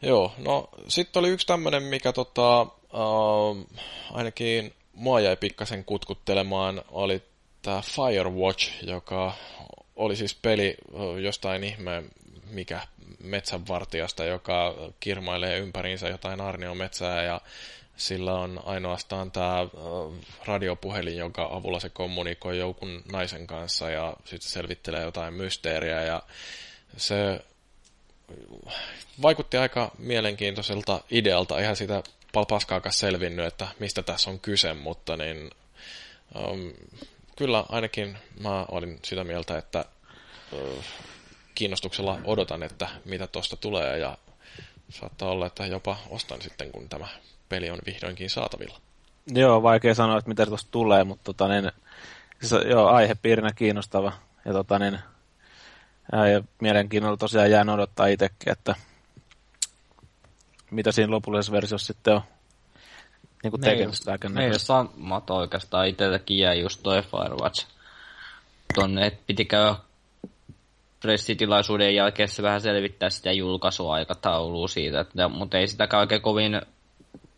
[0.02, 3.80] Joo, no sitten oli yksi tämmöinen, mikä tota, äh,
[4.12, 7.22] ainakin mua jäi pikkasen kutkuttelemaan, oli
[7.62, 9.32] tämä Firewatch, joka
[9.96, 10.74] oli siis peli
[11.22, 12.02] jostain ihme
[12.50, 12.80] mikä
[13.22, 17.40] metsänvartijasta, joka kirmailee ympäriinsä jotain arniometsää ja
[17.96, 19.66] sillä on ainoastaan tämä
[20.44, 26.22] radiopuhelin, jonka avulla se kommunikoi joukun naisen kanssa ja sitten selvittelee jotain mysteeriä ja
[26.96, 27.40] se
[29.22, 31.58] vaikutti aika mielenkiintoiselta idealta.
[31.58, 32.02] Eihän sitä
[32.48, 35.50] paskaakaan selvinnyt, että mistä tässä on kyse, mutta niin,
[36.34, 36.72] um,
[37.36, 39.84] kyllä ainakin mä olin sitä mieltä, että
[40.52, 40.84] uh,
[41.54, 44.18] kiinnostuksella odotan, että mitä tuosta tulee ja
[44.90, 47.08] saattaa olla, että jopa ostan sitten, kun tämä
[47.48, 48.80] peli on vihdoinkin saatavilla.
[49.26, 51.72] Joo, vaikea sanoa, että mitä tuosta tulee, mutta tota, niin,
[52.40, 54.12] siis, joo, aihepiirinä kiinnostava.
[54.44, 54.98] Ja, tota, niin,
[56.12, 58.74] ja mielenkiinnolla tosiaan jään odottaa itsekin, että
[60.70, 62.22] mitä siinä lopullisessa versiossa sitten on
[63.42, 64.18] niin kuin tekemistä.
[64.28, 67.66] Meillä samat oikeastaan itselläkin jää just toi Firewatch
[68.74, 69.74] tonne, että piti käydä
[71.00, 76.60] pressitilaisuuden jälkeen se vähän selvittää sitä julkaisuaikataulua siitä, että, mutta ei sitä oikein kovin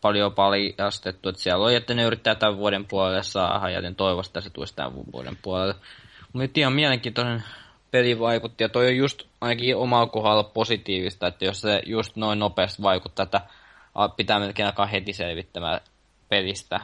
[0.01, 4.49] paljon paljastettu, että siellä on, että ne yrittää tämän vuoden puolelle saada, ja toivosta, se
[4.49, 5.73] tulisi tämän vuoden puolelle.
[6.19, 7.43] Mutta nyt ihan mielenkiintoinen
[7.93, 12.39] peli vaikutti, ja toi on just ainakin omalla kohdalla positiivista, että jos se just noin
[12.39, 13.41] nopeasti vaikuttaa, että
[14.15, 15.81] pitää melkein alkaa heti selvittämään
[16.29, 16.79] pelistä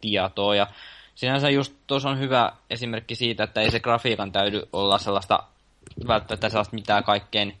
[0.00, 0.66] tietoa, ja
[1.14, 5.42] sinänsä just tuossa on hyvä esimerkki siitä, että ei se grafiikan täydy olla sellaista
[6.06, 7.56] välttämättä sellaista mitään kaikkein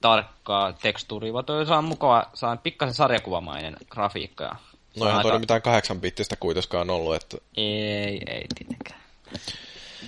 [0.00, 4.56] tarkkaa tekstuuria, vaan toi on mukava, saa pikkasen sarjakuvamainen grafiikka.
[5.00, 5.38] No eihän aika...
[5.38, 7.36] mitään kahdeksan bittistä kuitenkaan ollut, että...
[7.56, 9.00] Ei, ei tietenkään.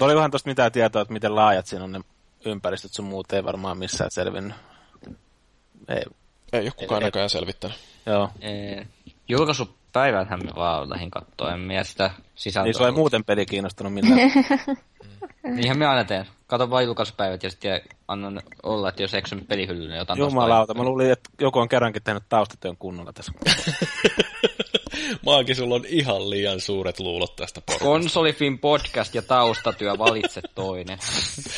[0.01, 2.01] Oli vähän tuosta mitään tietoa, että miten laajat siinä on ne
[2.45, 4.57] ympäristöt sun muut, ei varmaan missään selvinnyt.
[5.89, 6.03] Ei,
[6.53, 7.77] ei ole kukaan ei, näköjään selvittänyt.
[8.07, 8.31] Joo.
[8.41, 8.87] Ei,
[9.29, 12.69] julkaisupäivänhän me vaan lähdin katsoa, en minä sitä sisältöä.
[12.69, 14.19] Ei sua ei muuten peli kiinnostanut millään.
[15.57, 16.27] Niinhän me aina teen.
[16.47, 20.83] Kato vain julkaisupäivät ja sitten annan olla, että jos eksyn pelihyllyyn, niin otan Jumalauta, mä
[20.83, 23.33] luulin, että joku on kerrankin tehnyt taustatyön kunnolla tässä.
[25.27, 27.85] Maankin sulla on ihan liian suuret luulot tästä porukasta.
[27.85, 30.99] Konsolifin podcast ja taustatyö, valitse toinen.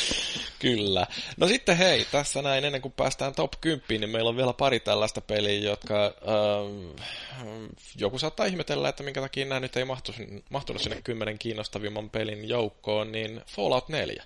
[0.59, 1.07] Kyllä.
[1.37, 4.81] No sitten hei, tässä näin ennen kuin päästään top 10, niin meillä on vielä pari
[4.81, 6.91] tällaista peliä, jotka ähm,
[7.99, 12.49] joku saattaa ihmetellä, että minkä takia nämä nyt ei mahtunut, mahtunut sinne kymmenen kiinnostavimman pelin
[12.49, 14.25] joukkoon, niin Fallout 4.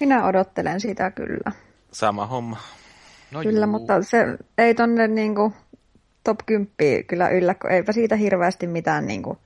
[0.00, 1.52] Minä odottelen sitä kyllä.
[1.92, 2.56] Sama homma.
[3.30, 3.72] No kyllä, juu.
[3.72, 4.26] mutta se
[4.58, 5.52] ei tonne niinku
[6.24, 9.38] top 10 kyllä yllä, kun eipä siitä hirveästi mitään niinku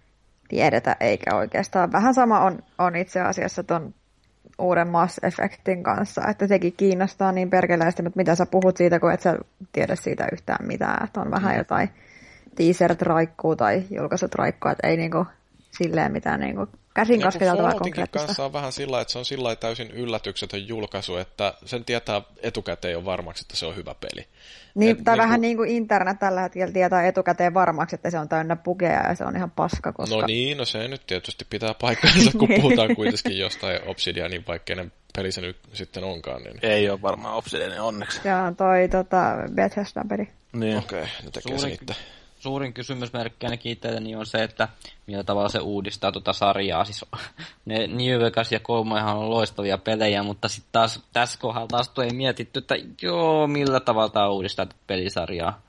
[0.49, 1.93] tiedetä, eikä oikeastaan.
[1.93, 3.95] Vähän sama on, on itse asiassa ton
[4.59, 9.13] uuden Mass Effectin kanssa, että sekin kiinnostaa niin perkeleesti, mutta mitä sä puhut siitä, kun
[9.13, 9.39] et sä
[9.73, 11.59] tiedä siitä yhtään mitään, että on vähän mm.
[11.59, 11.91] jotain
[12.55, 15.27] teaserit raikkuu tai julkaisut raikkuu, että ei niinku
[15.71, 16.67] silleen mitään niinku
[16.99, 18.27] käsin niin kosketeltavaa konkreettista.
[18.27, 22.93] kanssa on vähän sillä että se on sillä täysin yllätyksetön julkaisu, että sen tietää etukäteen
[22.93, 24.27] jo varmaksi, että se on hyvä peli.
[24.75, 28.19] Niin, Et, tai niin vähän niin kuin internet tällä hetkellä tietää etukäteen varmaksi, että se
[28.19, 29.93] on täynnä pukeja ja se on ihan paska.
[29.93, 30.17] Koska...
[30.17, 34.87] No niin, no se nyt tietysti pitää paikkansa, kun puhutaan kuitenkin jostain Obsidianin, vaikka ne
[35.17, 36.43] peli se nyt sitten onkaan.
[36.43, 36.59] Niin...
[36.63, 38.21] Ei ole varmaan Obsidianin onneksi.
[38.23, 40.29] Se on toi tota, Bethesda-peli.
[40.53, 40.79] Niin.
[40.79, 41.61] Okei, okay, ne tekee Suurin...
[41.61, 42.18] sen itse.
[42.39, 44.69] Suurin kysymysmerkki ainakin itselleni on se, että
[45.07, 46.85] millä tavalla se uudistaa tuota sarjaa.
[46.85, 47.05] Siis
[47.65, 52.11] ne New Vegas ja Kolmoihan on loistavia pelejä, mutta sitten taas tässä kohdalla taas ei
[52.11, 55.61] mietitty, että joo, millä tavalla tämä uudistaa pelisarjaa.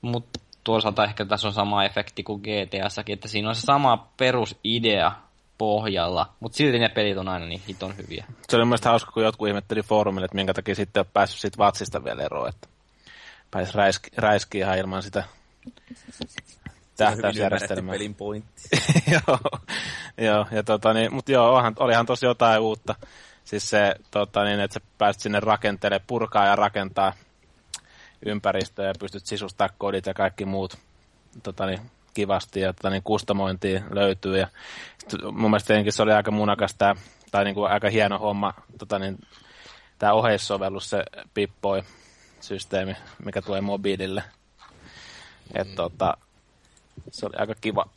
[0.00, 5.12] Mutta toisaalta ehkä tässä on sama efekti kuin GTAssakin, että siinä on se sama perusidea
[5.58, 8.24] pohjalla, mutta silti ne pelit on aina niin hiton hyviä.
[8.48, 11.58] Se oli mielestäni hauska, kun jotkut ihmetteli foorumille, että minkä takia sitten on päässyt siitä
[11.58, 12.68] vatsista vielä eroon, että
[13.50, 15.24] pääsi räiski, räiskiä ilman sitä
[16.96, 17.92] tähtäysjärjestelmää.
[17.92, 18.62] pelin pointti.
[19.14, 19.38] joo,
[20.18, 22.94] joo, ja tota, niin, mutta joo, onhan, olihan tosi jotain uutta.
[23.44, 27.12] Siis se, tota, niin, että sä pääset sinne rakentelemaan, purkaa ja rakentaa
[28.26, 30.78] ympäristöä ja pystyt sisustamaan kodit ja kaikki muut
[31.42, 31.80] tota, niin,
[32.14, 34.38] kivasti ja tota, niin, kustomointia löytyy.
[34.38, 34.48] Ja
[34.98, 36.96] sit, mun mielestä se oli aika munakas tää,
[37.30, 39.18] tai niin kuin, aika hieno homma, tota, niin,
[39.98, 41.04] tämä oheissovellus, se
[41.34, 44.22] Pippoi-systeemi, mikä tulee mobiilille.
[45.54, 46.16] Et, tota,
[47.10, 47.88] se oli aika kiva,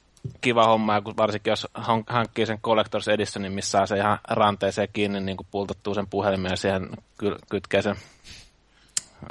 [0.41, 1.67] kiva homma, kun varsinkin jos
[2.07, 6.49] hankkii sen Collectors Editionin, missä saa se ihan ranteeseen kiinni, niin kuin pultattuu sen puhelimen
[6.49, 7.95] ja siihen ky- kytkee sen,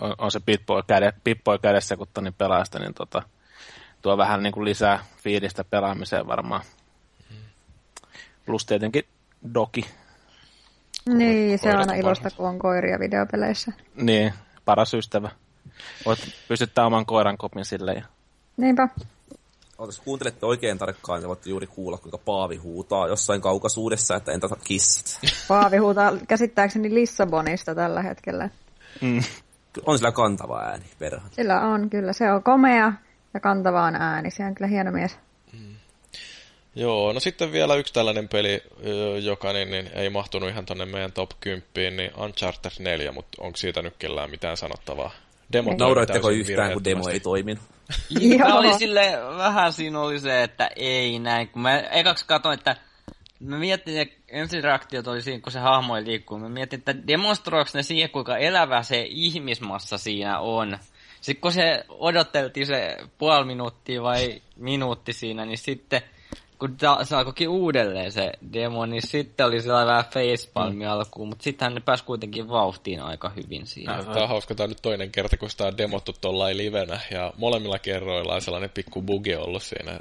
[0.01, 3.23] on, on se Pitboy, käde, Pitboy kädessä, kun Toni pelaa sitä, niin tota,
[4.03, 6.63] tuo vähän niin kuin lisää fiilistä pelaamiseen varmaan.
[8.47, 9.05] Plus tietenkin
[9.55, 9.87] doki.
[11.09, 13.73] Niin, se on aina ilosta, kun on koiria videopeleissä.
[13.95, 15.31] Niin, paras ystävä.
[16.07, 17.97] Voit pystyttää oman koiran kopin silleen.
[17.97, 18.05] Ja...
[18.57, 18.89] Niinpä.
[19.79, 24.49] Ootas, kuuntelette oikein tarkkaan, ja voitte juuri kuulla, kuinka Paavi huutaa jossain kaukaisuudessa, että entä
[24.65, 25.21] kissat.
[25.49, 28.51] Paavi huutaa käsittääkseni Lissabonista tällä hetkellä.
[29.01, 29.23] Mm.
[29.87, 31.31] On sillä kantava ääni, perhän.
[31.31, 32.13] Sillä on, kyllä.
[32.13, 32.93] Se on komea
[33.35, 34.31] ja kantava on ääni.
[34.31, 35.19] Se on kyllä hieno mies.
[35.53, 35.75] Mm.
[36.75, 38.63] Joo, no sitten vielä yksi tällainen peli,
[39.23, 43.57] joka niin, niin ei mahtunut ihan tonne meidän top 10, niin Uncharted 4, mutta onko
[43.57, 45.11] siitä nyt kellään mitään sanottavaa?
[45.53, 47.65] Demo Nauroitteko yhtään, kun demo ei toiminut?
[48.39, 48.59] Joo.
[48.59, 51.49] oli sille vähän siinä oli se, että ei näin.
[51.49, 52.77] Kun mä ekaksi katsoin, että
[53.41, 56.39] mä mietin, että ensireaktiot oli siinä, kun se hahmo ei liikkuu.
[56.39, 60.79] Mä mietin, että demonstroiko ne siihen, kuinka elävä se ihmismassa siinä on.
[61.21, 66.03] Sitten kun se odotteltiin se puoli minuuttia vai minuutti siinä, niin sitten
[66.61, 70.91] kun ta- se alkoikin uudelleen se demo, niin sitten oli sellainen vähän facepalmi mm.
[70.91, 74.03] alkuun, mutta sittenhän ne pääsi kuitenkin vauhtiin aika hyvin siinä.
[74.03, 77.33] Tämä on hauska, tämä on nyt toinen kerta, kun sitä on demottu tuolla livenä, ja
[77.37, 80.01] molemmilla kerroilla on sellainen pikku bugi ollut siinä.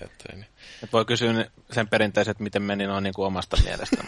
[0.00, 0.46] Että, niin.
[0.82, 3.96] Et voi kysyä sen perinteiset, miten meni noin niin kuin omasta mielestä.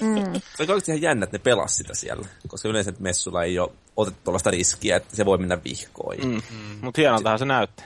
[0.00, 0.40] mm.
[0.56, 3.70] Se on oikeasti ihan jännä, että ne pelas sitä siellä, koska yleensä messulla ei ole
[3.96, 6.16] otettu tuollaista riskiä, että se voi mennä vihkoon.
[6.16, 6.42] Mm.
[6.50, 6.78] Mm.
[6.80, 7.84] Mutta hienoltahan se näytti.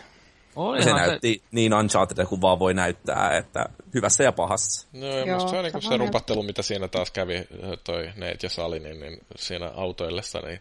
[0.57, 1.48] Oli se näytti se...
[1.52, 4.88] niin Uncharted kuin vaan voi näyttää, että hyvässä ja pahassa.
[4.92, 7.46] No ja Joo, se on niin se rupattelu, mitä siinä taas kävi
[7.84, 10.61] toi Nate ja Sali, niin, niin siinä autoillessa, niin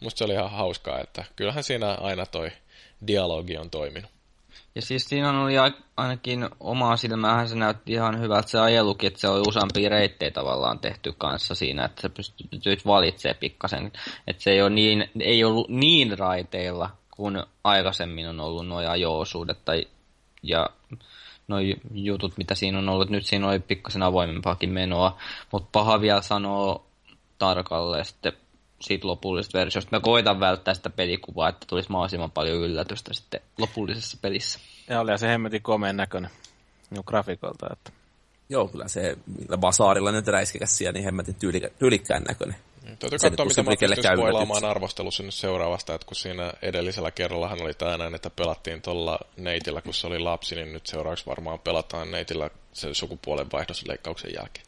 [0.00, 2.50] musta se oli ihan hauskaa, että kyllähän siinä aina toi
[3.06, 4.10] dialogi on toiminut.
[4.74, 5.54] Ja siis siinä oli
[5.96, 10.78] ainakin omaa silmäähän se näytti ihan hyvältä se ajelukin, että se oli useampia reittejä tavallaan
[10.78, 13.92] tehty kanssa siinä, että sä pystyt valitsemaan pikkasen.
[14.26, 19.64] Että se ei, ole niin, ei ollut niin raiteilla kun aikaisemmin on ollut nuo ajo-osuudet
[19.64, 19.86] tai,
[20.42, 20.70] ja
[21.48, 21.58] nuo
[21.94, 23.10] jutut, mitä siinä on ollut.
[23.10, 25.18] Nyt siinä oli pikkasen avoimempaakin menoa,
[25.52, 26.86] mutta paha vielä sanoo
[27.38, 28.32] tarkalleen sitten
[28.80, 29.96] siitä lopullisesta versiosta.
[29.96, 34.58] Mä koitan välttää sitä pelikuvaa, että tulisi mahdollisimman paljon yllätystä sitten lopullisessa pelissä.
[34.88, 36.30] Ja oli se hemmetin komeen näköinen
[36.90, 37.66] niin grafiikolta.
[37.72, 37.92] Että...
[38.48, 39.18] Joo, kyllä se
[39.56, 41.36] basaarilla nyt räiskekäs siellä, niin hemmetin
[41.78, 42.56] tyylikkään näköinen.
[42.82, 47.74] Täytyy katsoa, mitä mä pystyn spoilaamaan arvostelussa nyt seuraavasta, että kun siinä edellisellä kerrallahan oli
[47.74, 52.10] tämä näin, että pelattiin tuolla neitillä, kun se oli lapsi, niin nyt seuraavaksi varmaan pelataan
[52.10, 54.66] neitillä sen sukupuolenvaihdosleikkauksen jälkeen.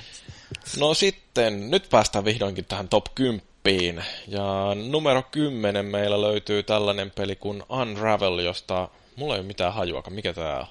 [0.80, 4.04] no sitten, nyt päästään vihdoinkin tähän top 10.
[4.28, 4.44] Ja
[4.90, 10.14] numero 10 meillä löytyy tällainen peli kuin Unravel, josta mulla ei ole mitään hajuakaan.
[10.14, 10.66] Mikä tää on?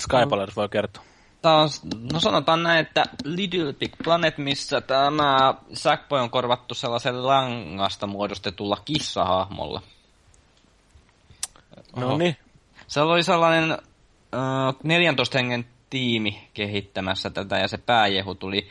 [0.00, 1.13] Skypalers voi kertoa
[1.44, 1.80] taas,
[2.12, 8.76] no sanotaan näin, että Little Big Planet, missä tämä Sackboy on korvattu sellaisella langasta muodostetulla
[8.84, 9.82] kissahahmolla.
[11.96, 12.36] No niin.
[12.86, 18.68] Se oli sellainen uh, 14 hengen tiimi kehittämässä tätä ja se pääjehu tuli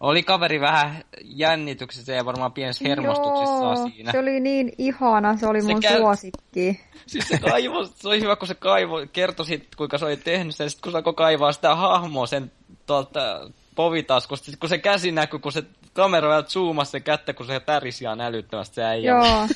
[0.00, 4.12] oli kaveri vähän jännityksessä ja varmaan pienessä hermostuksessa Joo, siinä.
[4.12, 5.98] se oli niin ihana, se oli se mun käy...
[5.98, 6.80] suosikki.
[7.06, 10.56] Siis se kaivo, se oli hyvä, kun se kaivo kertoi sit, kuinka se oli tehnyt
[10.56, 12.52] sen, sit kun se alkoi kaivaa sitä hahmoa sen
[12.86, 15.64] tuolta povitaskusta, sit kun se käsi näkyi, kun se
[15.96, 19.12] kamera vähän zoomasi se kättä, kun se tärisi ihan älyttömästi se äijä.
[19.12, 19.24] Joo.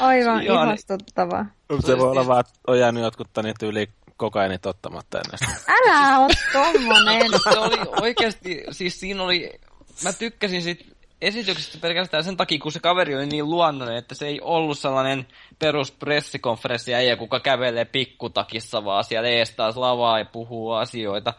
[0.00, 1.46] Aivan ihastuttava.
[1.86, 3.28] Se voi olla vaan, että on jäänyt jotkut
[3.62, 7.30] yli kokainit ottamatta ennen Älä oo tommonen!
[7.52, 9.60] se oli oikeasti, siis siinä oli,
[10.04, 10.91] mä tykkäsin sit
[11.22, 15.26] esityksestä pelkästään sen takia, kun se kaveri oli niin luonnollinen, että se ei ollut sellainen
[15.58, 21.34] perus pressikonferenssi äijä, kuka kävelee pikkutakissa, vaan siellä ees taas lavaa ja puhuu asioita.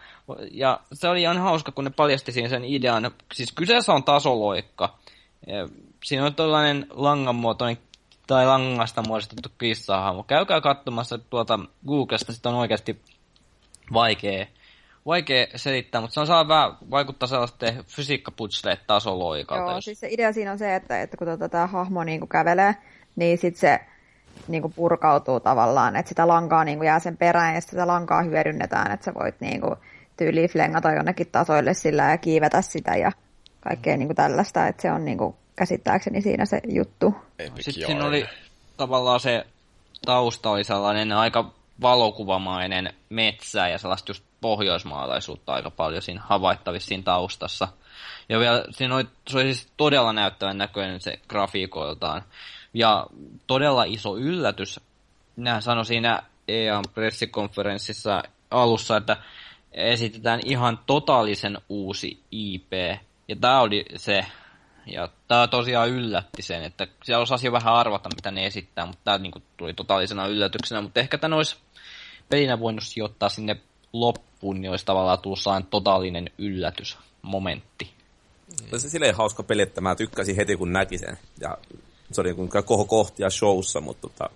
[0.52, 3.12] Ja se oli ihan hauska, kun ne paljasti siihen sen idean.
[3.34, 4.98] Siis kyseessä on tasoloikka.
[6.04, 7.78] Siinä on tällainen langanmuotoinen
[8.28, 10.24] tai langasta muodostettu kissahahmo.
[10.24, 13.02] Käykää katsomassa tuota Googlesta, sitä on oikeasti
[13.94, 14.46] vaikea
[15.06, 19.64] vaikea selittää, mutta se on saa vähän vaikuttaa sellaisten fysiikkaputsleet tasoloikalta.
[19.64, 19.86] Joo, jos...
[19.86, 22.76] siis se idea siinä on se, että, että kun tota, tämä hahmo niin kuin kävelee,
[23.16, 23.80] niin sitten se
[24.48, 28.22] niin kuin purkautuu tavallaan, että sitä lankaa niin kuin jää sen perään ja sitä lankaa
[28.22, 29.76] hyödynnetään, että sä voit niin kuin,
[30.18, 33.12] tyyliin flengata jonnekin tasoille sillä ja kiivetä sitä ja
[33.60, 37.16] kaikkea niin kuin tällaista, että se on niin kuin, käsittääkseni siinä se juttu.
[37.60, 38.26] Sitten siinä oli
[38.78, 39.46] tavallaan se
[40.06, 47.04] tausta oli sellainen aika valokuvamainen metsä ja sellaista just pohjoismaalaisuutta aika paljon siinä havaittavissa siinä
[47.04, 47.68] taustassa.
[48.30, 52.24] Ja vielä siinä oli, se oli siis todella näyttävän näköinen se grafiikoiltaan.
[52.74, 53.08] Ja
[53.48, 54.80] todella iso yllätys.
[55.36, 59.18] Minä sanoin siinä EAN pressikonferenssissa alussa, että
[59.72, 62.72] esitetään ihan totaalisen uusi IP.
[63.28, 64.26] Ja tämä oli se,
[64.86, 69.02] ja tämä tosiaan yllätti sen, että siellä osasi jo vähän arvata, mitä ne esittää, mutta
[69.04, 70.82] tämä niinku tuli totaalisena yllätyksenä.
[70.82, 71.56] Mutta ehkä tämä olisi
[72.30, 73.56] pelinä voinut sijoittaa sinne
[73.94, 77.90] loppuun, niin olisi tavallaan tullut totaalinen yllätysmomentti.
[78.48, 78.80] Mm.
[78.80, 81.18] Se silleen hauska peli, että mä tykkäsin heti kun näki sen.
[81.40, 81.58] Ja
[82.12, 84.30] se oli niin koho kohtia showssa, mutta tota,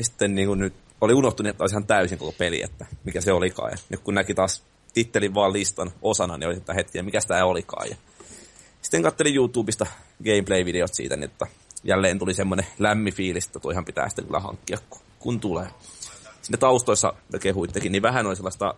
[0.00, 3.70] sitten niin kuin nyt oli unohtunut, että ihan täysin koko peli, että mikä se olikaan.
[3.70, 4.62] Ja nyt kun näki taas
[4.94, 7.90] tittelin vaan listan osana, niin oli että hetki, mikä sitä olikaan.
[7.90, 7.96] Ja
[8.92, 9.86] sitten katselin YouTubesta
[10.24, 11.46] gameplay-videot siitä, niin että
[11.84, 15.66] jälleen tuli semmoinen lämmi fiilis, että toihan pitää sitten kyllä hankkia, kun, kun tulee.
[16.42, 18.74] Sinne taustoissa kehuittekin, niin vähän oli sellaista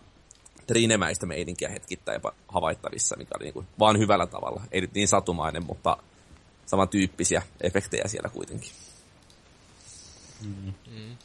[0.67, 4.61] trinemäistä meininkiä hetkittäin jopa havaittavissa, mikä oli niin kuin vaan hyvällä tavalla.
[4.71, 5.97] Ei nyt niin satumainen, mutta
[6.65, 8.71] samantyyppisiä efektejä siellä kuitenkin.
[10.41, 10.73] Mm.
[10.91, 11.17] Mm.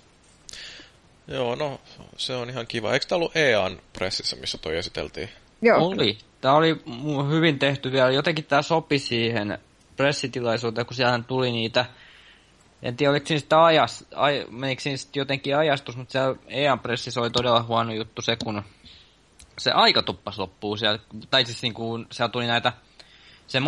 [1.28, 1.80] Joo, no
[2.16, 2.92] se on ihan kiva.
[2.92, 5.30] Eikö tämä ollut EAN pressissä, missä toi esiteltiin?
[5.62, 5.86] Joo.
[5.86, 6.18] Oli.
[6.40, 6.82] Tämä oli
[7.30, 8.10] hyvin tehty vielä.
[8.10, 9.58] Jotenkin tämä sopi siihen
[9.96, 11.84] pressitilaisuuteen, kun siellä tuli niitä
[12.82, 16.80] en tiedä, oliko siinä sitä ajas, ai, menikö siinä sitten jotenkin ajastus, mutta siellä EAN
[16.80, 18.62] pressissä oli todella huono juttu se, kun
[19.58, 20.98] se aika tuppas loppuu siellä,
[21.30, 22.72] tai siis niin kuin, siellä tuli näitä,
[23.46, 23.60] se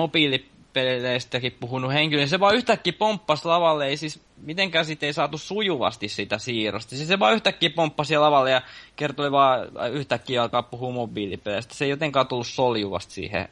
[0.81, 5.39] mobiilipeleistäkin puhunut henkilö, niin se vaan yhtäkkiä pomppasi lavalle, ei siis mitenkään siitä ei saatu
[5.39, 6.97] sujuvasti sitä siirrosta.
[6.97, 8.63] Siis se vaan yhtäkkiä pomppasi lavalle ja
[8.97, 11.75] kertoi vaan yhtäkkiä alkaa puhua mobiilipeleistä.
[11.75, 13.49] Se ei jotenkaan tullut soljuvasti siihen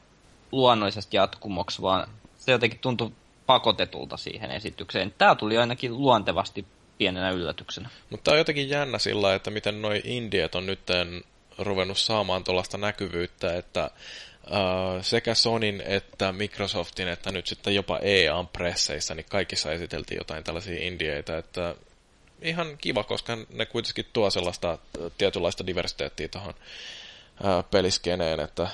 [0.52, 2.08] luonnollisesti jatkumoksi, vaan
[2.38, 3.12] se jotenkin tuntui
[3.46, 5.14] pakotetulta siihen esitykseen.
[5.18, 6.64] Tämä tuli ainakin luontevasti
[6.98, 7.88] pienenä yllätyksenä.
[8.10, 10.80] Mutta on jotenkin jännä sillä, että miten noi indiet on nyt
[11.58, 13.90] ruvennut saamaan tuollaista näkyvyyttä, että
[14.46, 20.44] Uh, sekä Sonin että Microsoftin, että nyt sitten jopa EAN presseissä, niin kaikissa esiteltiin jotain
[20.44, 21.74] tällaisia indieitä, että
[22.42, 24.78] ihan kiva, koska ne kuitenkin tuo sellaista
[25.18, 28.68] tietynlaista diversiteettiä tuohon uh, peliskeneen, että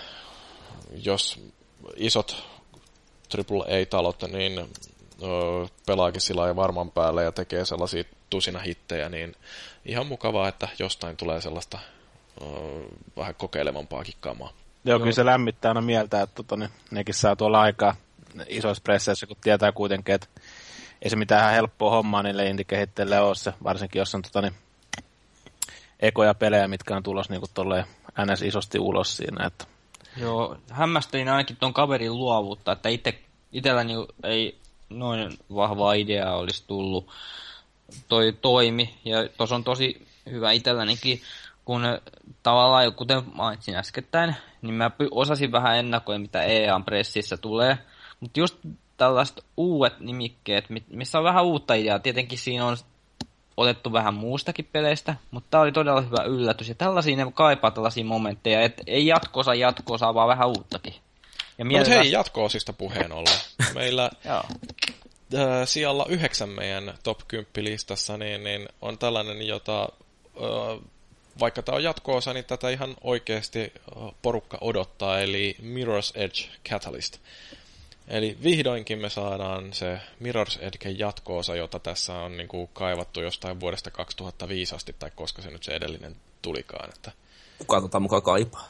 [1.05, 1.41] jos
[1.97, 2.45] isot
[3.35, 4.69] AAA-talot, niin
[5.87, 9.37] pelaakin sillä varman päälle ja tekee sellaisia tusina hittejä, niin
[9.87, 11.79] ihan mukavaa, että jostain tulee sellaista
[13.17, 14.53] vähän kokeilevampaakin kamaa.
[14.87, 17.97] Joo, kyllä se lämmittää aina mieltä, että tota, ne, nekin saa tuolla aikaa
[18.49, 20.27] isoissa presseissä, kun tietää kuitenkin, että
[21.03, 22.65] ei se mitään helppoa hommaa niille indie
[23.21, 24.55] ole se, varsinkin jos on tota, niin,
[26.01, 27.85] ekoja pelejä, mitkä on tulossa niin tolleen
[28.33, 28.43] ns.
[28.43, 29.47] isosti ulos siinä.
[29.47, 29.65] Että.
[30.17, 33.19] Joo, hämmästelin ainakin tuon kaverin luovuutta, että itse,
[33.53, 34.59] itselläni ei
[34.91, 37.11] noin vahvaa ideaa olisi tullut
[38.09, 41.21] toi toimi, ja tuossa on tosi hyvä itsellänikin
[41.67, 41.83] kun
[42.43, 47.79] tavallaan, kuten mainitsin äskettäin, niin mä osasin vähän ennakoida, mitä EAN pressissä tulee.
[48.21, 48.59] Mutta just
[48.97, 51.99] tällaiset uudet nimikkeet, missä on vähän uutta ideaa.
[51.99, 52.77] Tietenkin siinä on
[53.57, 56.69] otettu vähän muustakin peleistä, mutta tämä oli todella hyvä yllätys.
[56.69, 60.95] Ja tällaisia ne kaipaa tällaisia momentteja, että ei jatkoosa jatkoosa, vaan vähän uuttakin.
[61.59, 63.39] Ja no, mutta hei, jatko-osista puheen ollen.
[63.75, 64.41] Meillä äh,
[65.65, 70.83] sijalla yhdeksän meidän top 10 listassa niin, niin on tällainen, jota äh,
[71.41, 73.73] vaikka tämä on jatko-osa, niin tätä ihan oikeasti
[74.23, 77.19] porukka odottaa, eli Mirror's Edge Catalyst.
[78.09, 83.61] Eli vihdoinkin me saadaan se Mirror's Edge jatko-osa, jota tässä on niin kuin kaivattu jostain
[83.61, 86.89] vuodesta 2005 asti, tai koska se nyt se edellinen tulikaan.
[86.95, 87.13] Että...
[87.59, 88.69] Kuka tota mukaan kaipaa?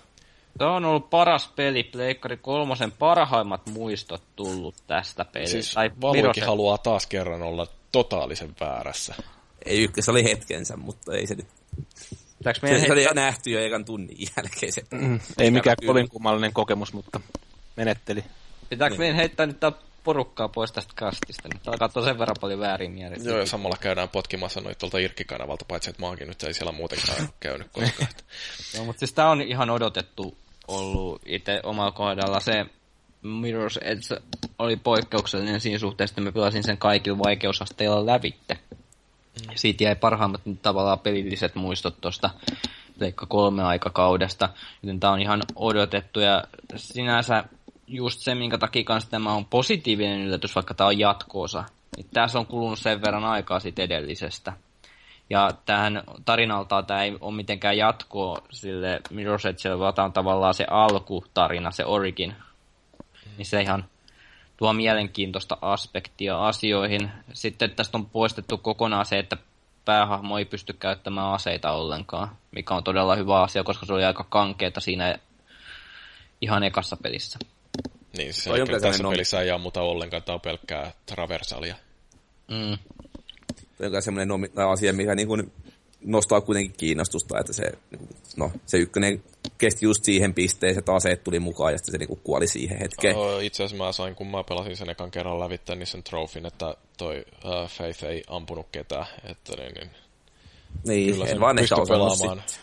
[0.59, 5.53] Tämä on ollut paras peli, Pleikkari kolmosen parhaimmat muistot tullut tästä pelistä.
[5.53, 9.15] Siis tai Valuikin haluaa taas kerran olla totaalisen väärässä.
[9.65, 11.47] Ei ykkös oli hetkensä, mutta ei se nyt
[12.63, 13.13] meidän se, heittää...
[13.13, 14.73] oli nähty jo ekan tunnin jälkeen.
[14.73, 17.21] Se, mm, ei mikään kovin kummallinen kokemus, mutta
[17.77, 18.25] menetteli.
[18.69, 19.01] Pitääkö niin.
[19.01, 19.61] meidän heittää nyt
[20.05, 21.49] porukkaa pois tästä kastista.
[21.55, 23.31] Nyt alkaa katsoa sen verran paljon väärin mielessä.
[23.31, 27.29] Joo, ja samalla käydään potkimassa noita tuolta Irkki-kanavalta, paitsi että maakin nyt ei siellä muutenkaan
[27.41, 28.09] käynyt koskaan.
[28.75, 30.39] Joo, mutta siis tää on ihan odotettu
[30.69, 32.41] ollut itse omalla kohdalla.
[32.41, 32.67] Se
[33.23, 34.23] Mirror's Edge
[34.59, 38.59] oli poikkeuksellinen siinä suhteessa, että mä pelasin sen kaikilla vaikeusasteilla lävitte.
[39.41, 39.53] Mm.
[39.55, 42.31] Siitä jäi parhaimmat tavallaan pelilliset muistot tuosta
[42.99, 44.49] Pleikka kolme aikakaudesta,
[44.83, 46.45] joten tämä on ihan odotettu ja
[46.77, 47.45] sinänsä
[47.87, 51.65] just se, minkä takia kanssa tämä on positiivinen yllätys, vaikka tämä on jatkoosa.
[51.97, 54.53] Niin tässä on kulunut sen verran aikaa siitä edellisestä.
[55.31, 60.55] Ja tähän tarinalta tämä ei ole mitenkään jatkoa sille Mirror's Edgelle, vaan tämä on tavallaan
[60.55, 62.35] se alkutarina, se origin.
[63.37, 63.85] Niin se ihan
[64.57, 67.11] tuo mielenkiintoista aspektia asioihin.
[67.33, 69.37] Sitten tästä on poistettu kokonaan se, että
[69.85, 74.27] päähahmo ei pysty käyttämään aseita ollenkaan, mikä on todella hyvä asia, koska se oli aika
[74.29, 75.19] kankeeta siinä
[76.41, 77.39] ihan ekassa pelissä.
[78.17, 79.13] Niin, se on tässä on...
[79.13, 81.77] pelissä ei ammuta ollenkaan, tämä on pelkkää traversalia.
[82.49, 82.79] Mm.
[83.79, 84.31] Tämä on semmoinen
[84.73, 85.53] asia, mikä niin kuin
[86.05, 87.73] nostaa kuitenkin kiinnostusta, että se,
[88.37, 89.23] no, se ykkönen
[89.59, 93.17] kesti just siihen pisteeseen, että aseet tuli mukaan ja sitten se niinku kuoli siihen hetkeen.
[93.17, 96.47] Oh, itse asiassa mä sain, kun mä pelasin sen ekan kerran lävittää, niin sen trofin,
[96.47, 99.07] että toi uh, Faith ei ampunut ketään.
[99.25, 99.91] Että niin, niin,
[100.85, 102.43] niin kyllä en vaan ehkä pelaamaan.
[102.47, 102.61] Sit.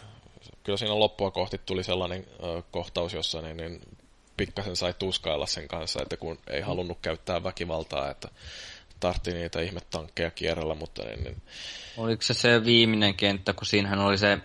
[0.64, 3.82] Kyllä siinä loppua kohti tuli sellainen uh, kohtaus, jossa niin, niin
[4.38, 8.28] pikkasen sai tuskailla sen kanssa, että kun ei halunnut käyttää väkivaltaa, että
[9.00, 11.42] tartti niitä ihmetankkeja kierrellä, mutta niin, niin...
[11.98, 14.38] Oliko se se viimeinen kenttä, kun siinähän oli se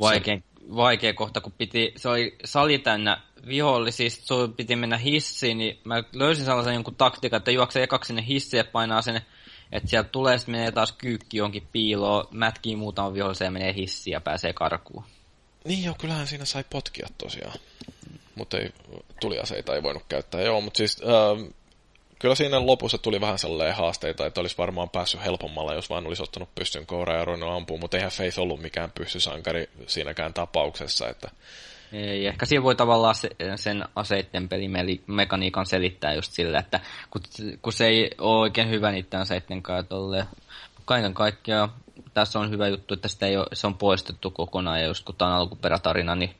[0.00, 0.57] vaikein, se...
[0.76, 6.02] vaikea kohta, kun piti, se oli sali täynnä vihollisista, sun piti mennä hissiin, niin mä
[6.12, 9.20] löysin sellaisen jonkun taktiikan, että juoksee ekaksi sinne hissiin ja painaa sen,
[9.72, 14.12] että sieltä tulee, sitten menee taas kyykki jonkin piiloon, mätkii muutama vihollisen ja menee hissiin
[14.12, 15.04] ja pääsee karkuun.
[15.64, 17.58] Niin joo, kyllähän siinä sai potkia tosiaan.
[18.34, 18.70] Mutta ei,
[19.20, 20.40] tuliaseita ei voinut käyttää.
[20.40, 21.52] Joo, mutta siis äh,
[22.18, 26.22] kyllä siinä lopussa tuli vähän sellainen haasteita, että olisi varmaan päässyt helpommalla, jos vaan olisi
[26.22, 31.08] ottanut pystyn koura ja ruvennut ampua, mutta eihän Faith ollut mikään pyssysankari siinäkään tapauksessa.
[31.08, 31.30] Että...
[31.92, 37.22] Ei, ehkä siinä voi tavallaan se, sen aseitten pelimekaniikan selittää just sillä, että kun,
[37.62, 40.26] kun se ei ole oikein hyvä niiden aseitten kanssa,
[40.84, 41.72] kaiken kaikkiaan
[42.14, 45.14] tässä on hyvä juttu, että sitä ei ole, se on poistettu kokonaan, ja just kun
[45.14, 46.34] tämä on alkuperätarina, niin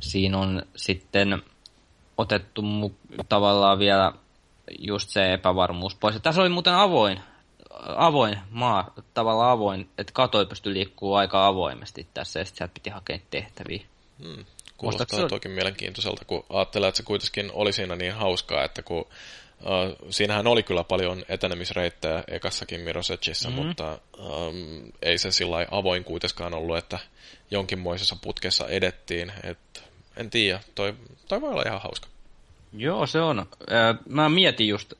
[0.00, 1.42] siinä on sitten
[2.18, 4.12] otettu mu- tavallaan vielä
[4.78, 6.14] just se epävarmuus pois.
[6.14, 7.20] Ja tässä oli muuten avoin,
[7.96, 12.90] avoin maa, tavallaan avoin, että katoi pystyi liikkuu aika avoimesti tässä, ja sitten sieltä piti
[12.90, 13.80] hakea tehtäviä.
[14.22, 14.44] Hmm.
[14.76, 15.26] Kuulostaa se...
[15.28, 19.06] toki mielenkiintoiselta, kun ajattelee, että se kuitenkin oli siinä niin hauskaa, että kun
[19.60, 23.66] Uh, siinähän oli kyllä paljon etenemisreittejä ekassakin Mirosechissa, mm-hmm.
[23.66, 26.98] mutta um, ei se sillä avoin kuitenkaan ollut, että
[27.50, 29.32] jonkinmoisessa putkessa edettiin.
[29.42, 29.84] Et,
[30.16, 30.94] en tiedä, toi,
[31.28, 32.08] toi voi olla ihan hauska.
[32.72, 33.46] Joo, se on.
[34.08, 34.92] Mä mietin just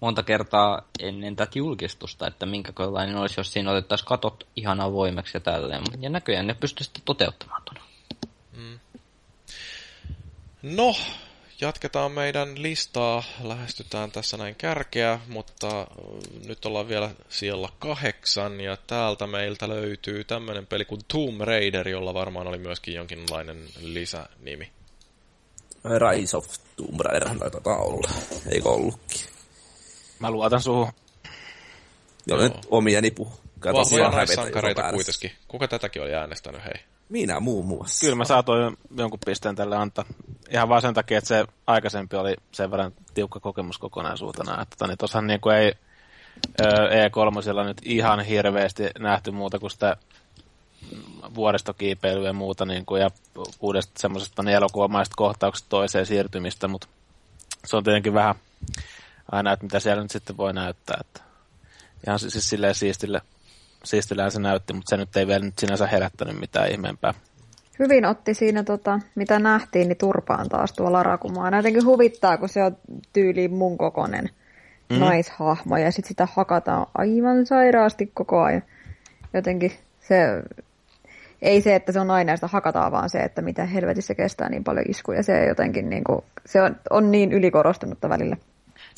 [0.00, 5.40] monta kertaa ennen tätä julkistusta, että minkälainen olisi, jos siinä otettaisiin katot ihan avoimeksi ja
[5.40, 5.82] tälleen.
[6.00, 7.86] Ja näköjään ne pystyy sitten toteuttamaan tuon.
[8.56, 8.78] Mm.
[10.62, 10.94] No,
[11.60, 13.22] jatketaan meidän listaa.
[13.42, 15.86] Lähestytään tässä näin kärkeä, mutta
[16.46, 22.14] nyt ollaan vielä siellä kahdeksan ja täältä meiltä löytyy tämmöinen peli kuin Tomb Raider, jolla
[22.14, 24.72] varmaan oli myöskin jonkinlainen lisänimi.
[25.84, 26.46] Rise of
[26.76, 28.10] Tomb Raider taitaa olla,
[28.48, 29.20] eikö ollutkin?
[30.18, 30.88] Mä luotan suhun.
[32.26, 33.32] Joo, nyt omia nipu.
[33.64, 35.32] Vahvoja sankareita kuitenkin.
[35.48, 36.74] Kuka tätäkin oli äänestänyt, hei?
[37.08, 38.00] Minä muun muassa.
[38.00, 40.04] Kyllä mä saatoin jonkun pisteen tälle antaa.
[40.50, 44.62] Ihan vaan sen takia, että se aikaisempi oli sen verran tiukka kokemus kokonaisuutena.
[44.62, 45.74] Että niin tosiaan niin kuin ei
[46.60, 49.96] E3 nyt ihan hirveästi nähty muuta kuin sitä
[51.34, 53.10] vuoristokiipeilyä ja muuta, niin kuin, ja
[53.60, 56.86] uudesta semmoisesta niin elokuvamaista kohtauksesta toiseen siirtymistä, mutta
[57.64, 58.34] se on tietenkin vähän
[59.32, 60.96] aina, että mitä siellä nyt sitten voi näyttää.
[61.00, 61.20] Että
[62.06, 63.20] ihan siis silleen siistille,
[63.84, 67.14] siistillään se näytti, mutta se nyt ei vielä nyt sinänsä herättänyt mitään ihmeempää.
[67.78, 72.38] Hyvin otti siinä, tota, mitä nähtiin, niin turpaan taas tuo Lara, kun mua jotenkin huvittaa,
[72.38, 72.76] kun se on
[73.12, 74.30] tyyliin mun kokonen
[74.90, 74.98] mm.
[74.98, 78.62] naishahmo, ja sitten sitä hakataan aivan sairaasti koko ajan.
[79.34, 80.42] Jotenkin se
[81.42, 84.64] ei se, että se on aina sitä hakataan, vaan se, että mitä helvetissä kestää niin
[84.64, 85.22] paljon iskuja.
[85.22, 88.36] Se jotenkin niin kuin, se on, on niin ylikorostunutta välillä.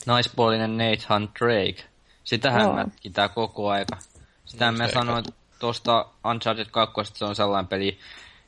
[0.06, 1.84] Naispuolinen Nathan Drake.
[2.24, 2.74] Sitähän oh.
[2.74, 3.96] mätkitään koko aika.
[4.44, 5.24] Sitä mä sanoin
[5.58, 7.98] tuosta Uncharted 2, että se on sellainen peli,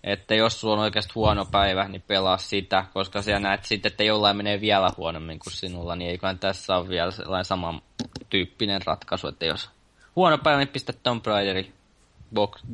[0.05, 4.05] että jos sulla on oikeasti huono päivä, niin pelaa sitä, koska siellä näet sitten, että
[4.05, 7.82] jollain menee vielä huonommin kuin sinulla, niin eiköhän tässä ole vielä sellainen saman
[8.31, 9.70] tyyppinen ratkaisu, että jos
[10.16, 11.73] huono päivä, niin pistä Tomb Raideri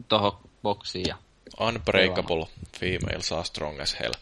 [0.09, 1.07] tuohon boksiin.
[1.09, 1.17] Ja...
[1.61, 2.47] Unbreakable
[2.81, 4.13] female saa strong as hell.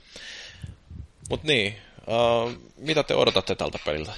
[1.30, 1.76] Mut niin,
[2.06, 4.12] uh, mitä te odotatte tältä peliltä?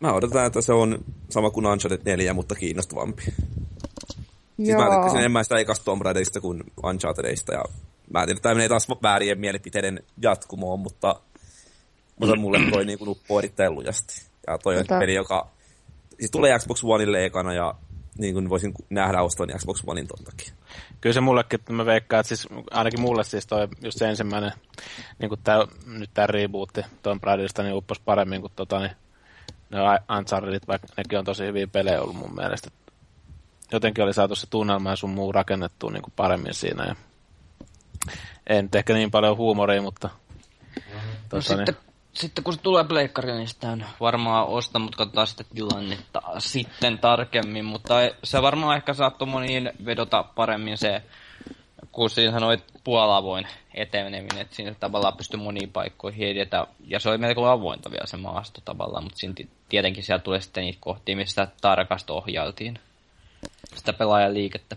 [0.00, 3.22] mä odotan, että se on sama kuin Uncharted 4, mutta kiinnostavampi.
[3.22, 4.80] Siis Joo.
[4.80, 7.64] mä tykkäsin enemmän sitä ekasta Tomb Raiderista kuin Unchartedista, ja
[8.12, 11.20] mä en tiedä, tämä menee taas väärien mielipiteiden jatkumoon, mutta,
[12.20, 14.22] mutta mulle toi niin uppoo erittäin lujasti.
[14.46, 15.50] Ja toi on peli, joka
[16.18, 17.74] siis tulee Xbox Oneille ekana, ja
[18.18, 20.52] niin kuin voisin nähdä oston Xbox Onein ton takia.
[21.00, 24.52] Kyllä se mullekin, että mä veikkaan, että siis ainakin mulle siis toi just se ensimmäinen,
[25.18, 28.90] niin kuin tää, nyt tää rebootti Tomb Raiderista, niin uppos paremmin kuin tota, niin,
[29.70, 29.78] ne
[30.18, 32.70] Unchartedit, vaikka nekin on tosi hyviä pelejä ollut mun mielestä.
[33.72, 36.84] Jotenkin oli saatu se tunnelma ja sun muu rakennettua niin kuin paremmin siinä.
[36.84, 40.10] Ja nyt ehkä niin paljon huumoria, mutta...
[40.12, 41.93] No Tota, niin, sitten
[42.44, 47.64] kun se tulee pleikkariin, niin sitä on varmaan osta, mutta katsotaan sitten tilannetta sitten tarkemmin.
[47.64, 51.02] Mutta se varmaan ehkä saattoi moniin vedota paremmin se,
[51.92, 56.66] kun siinä sanoit puolavoin eteneminen, että siinä tavallaan pystyy moniin paikkoihin edetä.
[56.86, 60.40] Ja se oli melko avointa vielä se maasto tavallaan, mutta siinä ti- tietenkin sieltä tulee
[60.40, 62.78] sitten niitä kohtia, missä tarkasti ohjailtiin
[63.74, 64.76] sitä pelaajan liikettä.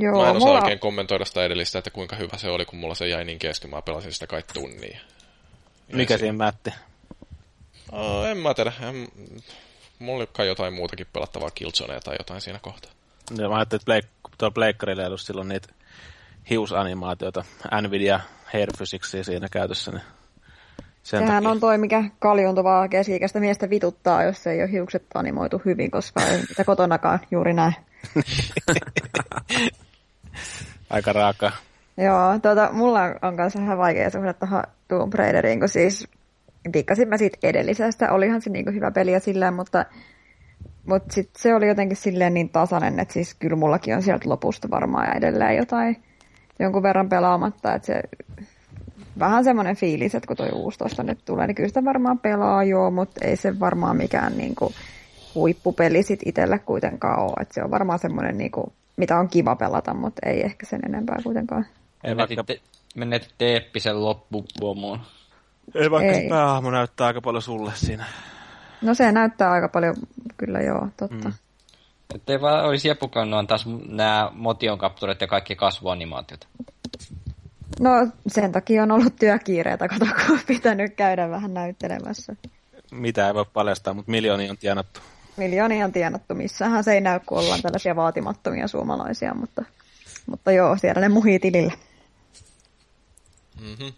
[0.00, 2.78] Joo, Mä en osaa mulla, oikein kommentoida sitä edellistä, että kuinka hyvä se oli, kun
[2.78, 3.70] mulla se jäi niin kesken.
[3.70, 5.00] Mä pelasin sitä kai tunnia.
[5.92, 6.70] Mikä siinä mätti?
[7.92, 8.72] Oh, en mä tiedä.
[8.80, 9.08] En...
[9.98, 12.92] Mulla oli kai jotain muutakin pelattavaa Killzonea tai jotain siinä kohtaa.
[13.38, 14.08] Ja mä ajattelin, että Blake,
[14.38, 15.68] tuolla Blakerilla ei ollut silloin niitä
[16.50, 17.44] hiusanimaatioita,
[17.82, 18.20] Nvidia
[18.52, 20.02] Hair Physicsia siinä käytössä, niin
[21.02, 21.50] sen sehän takia.
[21.50, 26.22] on toi, mikä kaljuntuvaa keski-ikäistä miestä vituttaa, jos ei ole hiukset animoitu hyvin, koska
[26.58, 27.72] ei kotonakaan juuri näe.
[30.90, 31.52] aika raakaa.
[32.04, 36.08] Joo, tuota, mulla on kanssa vähän vaikea suhde tuohon Tomb Raideriin, kun siis
[36.72, 38.12] dikkasin mä siitä edellisestä.
[38.12, 39.84] Olihan se niinku hyvä peli ja silleen, mutta,
[40.86, 44.70] mutta sit se oli jotenkin silleen niin tasainen, että siis kyllä mullakin on sieltä lopusta
[44.70, 46.02] varmaan ja edelleen jotain
[46.58, 48.02] jonkun verran pelaamatta, että se
[49.18, 52.64] vähän semmoinen fiilis, että kun toi uusi tosta nyt tulee, niin kyllä sitä varmaan pelaa
[52.64, 54.72] joo, mutta ei se varmaan mikään niinku
[55.34, 57.32] huippupeli sit itselle kuitenkaan ole.
[57.40, 61.16] Et se on varmaan semmoinen, niinku, mitä on kiva pelata, mutta ei ehkä sen enempää
[61.24, 61.66] kuitenkaan.
[62.04, 62.60] Ei vaikka, Menetitte,
[62.94, 65.00] menetitte eeppisen loppupuomuun.
[65.74, 66.28] ei vaikka ei.
[66.28, 68.04] päähahmo näyttää aika paljon sulle siinä.
[68.82, 69.94] No se näyttää aika paljon,
[70.36, 71.28] kyllä joo, totta.
[71.28, 71.34] Mm.
[72.14, 73.58] Että ei vaan olisi jepukannut antaa
[73.88, 76.48] nämä motion capturet ja kaikki kasvuanimaatiot.
[77.80, 77.90] No
[78.26, 82.36] sen takia on ollut työkiireitä, kato, kun on pitänyt käydä vähän näyttelemässä.
[82.90, 85.00] Mitä ei voi paljastaa, mutta miljoonia on tienattu.
[85.36, 89.64] Miljoonia on tienattu, missähän se ei näy, kun ollaan tällaisia vaatimattomia suomalaisia, mutta,
[90.26, 91.72] mutta joo, siellä ne muhii tilillä.
[93.60, 93.92] Mm-hmm.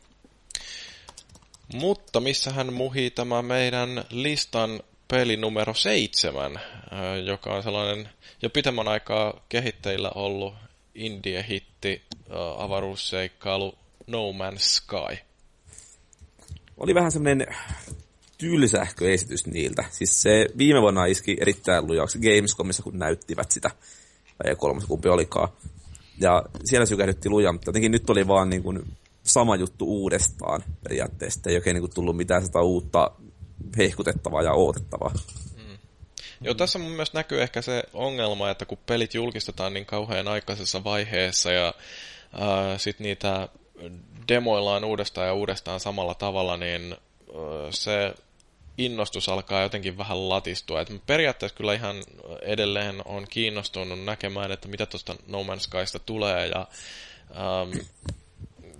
[1.75, 8.09] Mutta missähän muhii tämä meidän listan peli numero seitsemän, äh, joka on sellainen
[8.43, 10.55] jo pitemmän aikaa kehitteillä ollut
[10.95, 15.19] indie-hitti, äh, avaruusseikkailu No Man's Sky.
[16.77, 17.47] Oli vähän semmoinen
[18.39, 19.85] tylsähköesitys niiltä.
[19.91, 23.71] Siis se viime vuonna iski erittäin lujaksi Gamescomissa, kun näyttivät sitä.
[24.39, 25.49] Tai kolmas kumpi olikaan.
[26.21, 31.40] Ja siellä sykähdytti luja, mutta jotenkin nyt oli vaan niin kuin sama juttu uudestaan periaatteessa.
[31.47, 33.11] Ei oikein niin kuin tullut mitään sitä uutta
[33.78, 35.12] hehkutettavaa ja odotettavaa.
[36.40, 40.85] Joo, tässä mun mielestä näkyy ehkä se ongelma, että kun pelit julkistetaan niin kauhean aikaisessa
[40.85, 41.66] vaiheessa ja
[42.35, 43.49] äh, sitten niitä
[44.28, 46.99] demoillaan uudestaan ja uudestaan samalla tavalla, niin äh,
[47.70, 48.15] se
[48.78, 50.81] innostus alkaa jotenkin vähän latistua.
[50.81, 51.97] Et periaatteessa kyllä ihan
[52.43, 56.66] edelleen on kiinnostunut näkemään, että mitä tuosta No Man's Skysta tulee ja
[57.31, 57.86] ähm,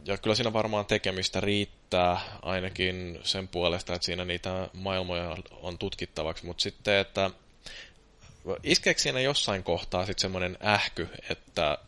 [0.05, 6.47] ja kyllä siinä varmaan tekemistä riittää ainakin sen puolesta, että siinä niitä maailmoja on tutkittavaksi,
[6.47, 7.31] mutta sitten, että
[8.63, 11.79] iskeekö siinä jossain kohtaa sitten semmoinen ähky, että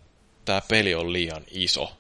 [0.45, 1.93] tämä peli on liian iso?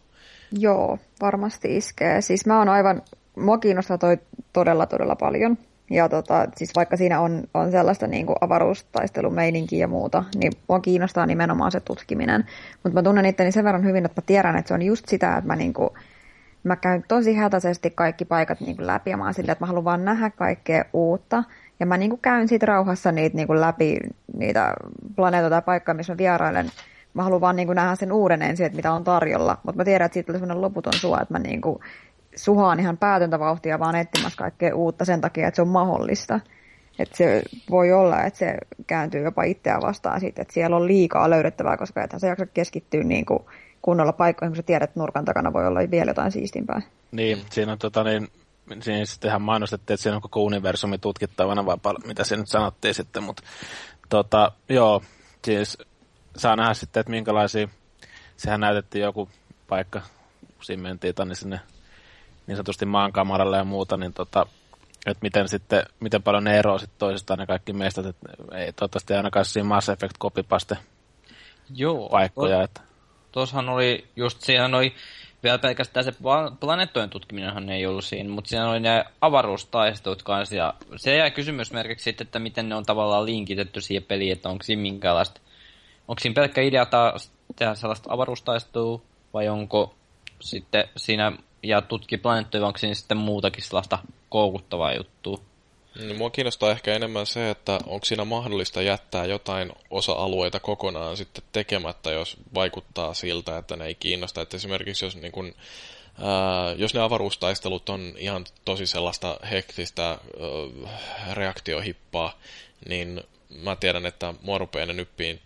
[0.59, 2.20] Joo, varmasti iskee.
[2.20, 3.03] Siis mä oon aivan,
[3.36, 4.19] mua kiinnostaa toi
[4.53, 5.59] todella todella paljon.
[5.90, 10.81] Ja tota, siis vaikka siinä on, on sellaista niin kuin avaruustaistelumeininkiä ja muuta, niin mua
[10.81, 12.44] kiinnostaa nimenomaan se tutkiminen.
[12.82, 15.36] Mutta mä tunnen itteni sen verran hyvin, että mä tiedän, että se on just sitä,
[15.36, 15.90] että mä, niin kuin,
[16.65, 19.66] mä käyn tosi hätäisesti kaikki paikat niin kuin läpi ja mä oon silleen, että mä
[19.66, 21.44] haluan vaan nähdä kaikkea uutta.
[21.81, 23.98] Ja mä niin kuin käyn siitä rauhassa niitä niin kuin läpi,
[24.36, 24.74] niitä
[25.16, 26.70] planeetoita tai paikkaa, missä mä vierailen.
[27.15, 29.59] Mä haluan vaan niin kuin nähdä sen uuden ensin, että mitä on tarjolla.
[29.62, 31.78] Mutta mä tiedän, että siitä tulee sellainen loputon sua, että mä niin kuin
[32.36, 36.40] suhaan ihan päätöntä vauhtia vaan etsimässä kaikkea uutta sen takia, että se on mahdollista.
[36.98, 38.55] Että se voi olla, että se
[38.86, 43.02] kääntyy jopa itseään vastaan siitä, että siellä on liikaa löydettävää, koska ethän se jaksa keskittyä
[43.02, 43.40] niin kuin
[43.82, 46.82] kunnolla paikkoihin, kun sä tiedät, että nurkan takana voi olla vielä jotain siistimpää.
[47.12, 48.28] Niin, siinä on tota niin,
[48.81, 52.94] siinä sittenhän mainostettiin, että siinä on koko universumi tutkittavana, vai pal- mitä se nyt sanottiin
[52.94, 53.43] sitten, mutta
[54.09, 55.02] tota, joo,
[55.44, 55.78] siis
[56.36, 57.69] saa nähdä sitten, että minkälaisia,
[58.36, 59.28] sehän näytettiin joku
[59.69, 60.02] paikka,
[60.61, 61.61] siinä mentiin tonne sinne
[62.47, 64.47] niin sanotusti maankamaralle ja muuta, niin tota,
[65.07, 69.15] että miten, sitten, miten paljon ne eroavat sitten toisistaan ne kaikki meistä, että ei toivottavasti
[69.15, 70.77] ainakaan siinä Mass Effect copypaste
[71.75, 72.09] Joo.
[72.09, 72.62] paikkoja.
[72.62, 72.81] Että.
[73.33, 74.95] Tuossahan oli just siinä oli
[75.45, 76.12] vielä pelkästään se
[76.61, 82.05] planeettojen tutkiminenhan ei ollut siinä, mutta siinä oli ne avaruustaistelut kanssa, ja se jää kysymysmerkiksi
[82.05, 85.41] sitten, että miten ne on tavallaan linkitetty siihen peliin, että onko siinä minkälaista,
[86.09, 89.03] onko siinä pelkkä idea taas tehdä sellaista avaruustaistelua,
[89.35, 89.95] vai onko
[90.41, 91.33] sitten siinä,
[91.65, 95.39] ja tutki planeettoja, onko sitten muutakin sellaista koukuttavaa juttua?
[95.99, 101.45] Niin, mua kiinnostaa ehkä enemmän se, että onko siinä mahdollista jättää jotain osa-alueita kokonaan sitten
[101.53, 104.41] tekemättä, jos vaikuttaa siltä, että ne ei kiinnosta.
[104.41, 105.55] Että esimerkiksi jos, niin kun,
[106.23, 110.19] ää, jos ne avaruustaistelut on ihan tosi sellaista hektistä ää,
[111.32, 112.39] reaktiohippaa,
[112.89, 115.41] niin mä tiedän, että mua rupeaa ne nyppiin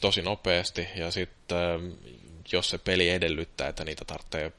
[0.00, 1.96] tosi nopeasti, ja sitten
[2.52, 4.52] jos se peli edellyttää, että niitä tarvitsee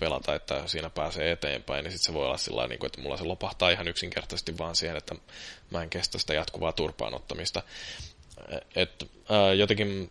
[0.00, 3.24] pelata, että siinä pääsee eteenpäin, niin sitten se voi olla sillä niin että mulla se
[3.24, 5.14] lopahtaa ihan yksinkertaisesti vaan siihen, että
[5.70, 7.62] mä en kestä sitä jatkuvaa turpaanottamista.
[8.76, 10.10] Et, ää, jotenkin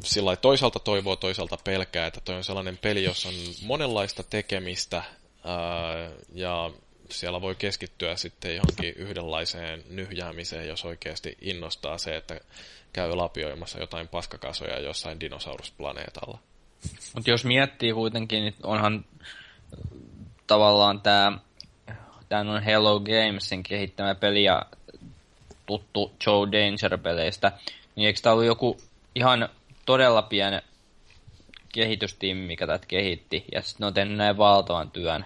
[0.00, 6.10] sillä toisaalta toivoo, toisaalta pelkää, että toi on sellainen peli, jossa on monenlaista tekemistä ää,
[6.34, 6.70] ja
[7.10, 12.40] siellä voi keskittyä sitten johonkin yhdenlaiseen nyhjäämiseen, jos oikeasti innostaa se, että
[12.92, 16.38] käy lapioimassa jotain paskakasoja jossain dinosaurusplaneetalla.
[17.14, 19.04] Mutta jos miettii kuitenkin, niin onhan
[20.46, 21.38] tavallaan tämä
[22.28, 24.62] tämä on Hello Gamesin kehittämä peli ja
[25.66, 27.52] tuttu Joe Danger-peleistä,
[27.96, 28.76] niin eikö tämä ollut joku
[29.14, 29.48] ihan
[29.86, 30.56] todella pieni
[31.72, 35.24] kehitystiimi, mikä tätä kehitti, ja sitten ne on tehnyt näin valtavan työn.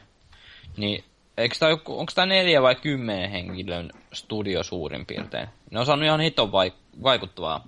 [0.76, 1.04] Niin
[1.36, 5.48] eikö tämä, onko tämä neljä vai kymmenen henkilön studio suurin piirtein?
[5.70, 6.52] Ne on saanut ihan hito
[7.02, 7.64] vaikuttavaa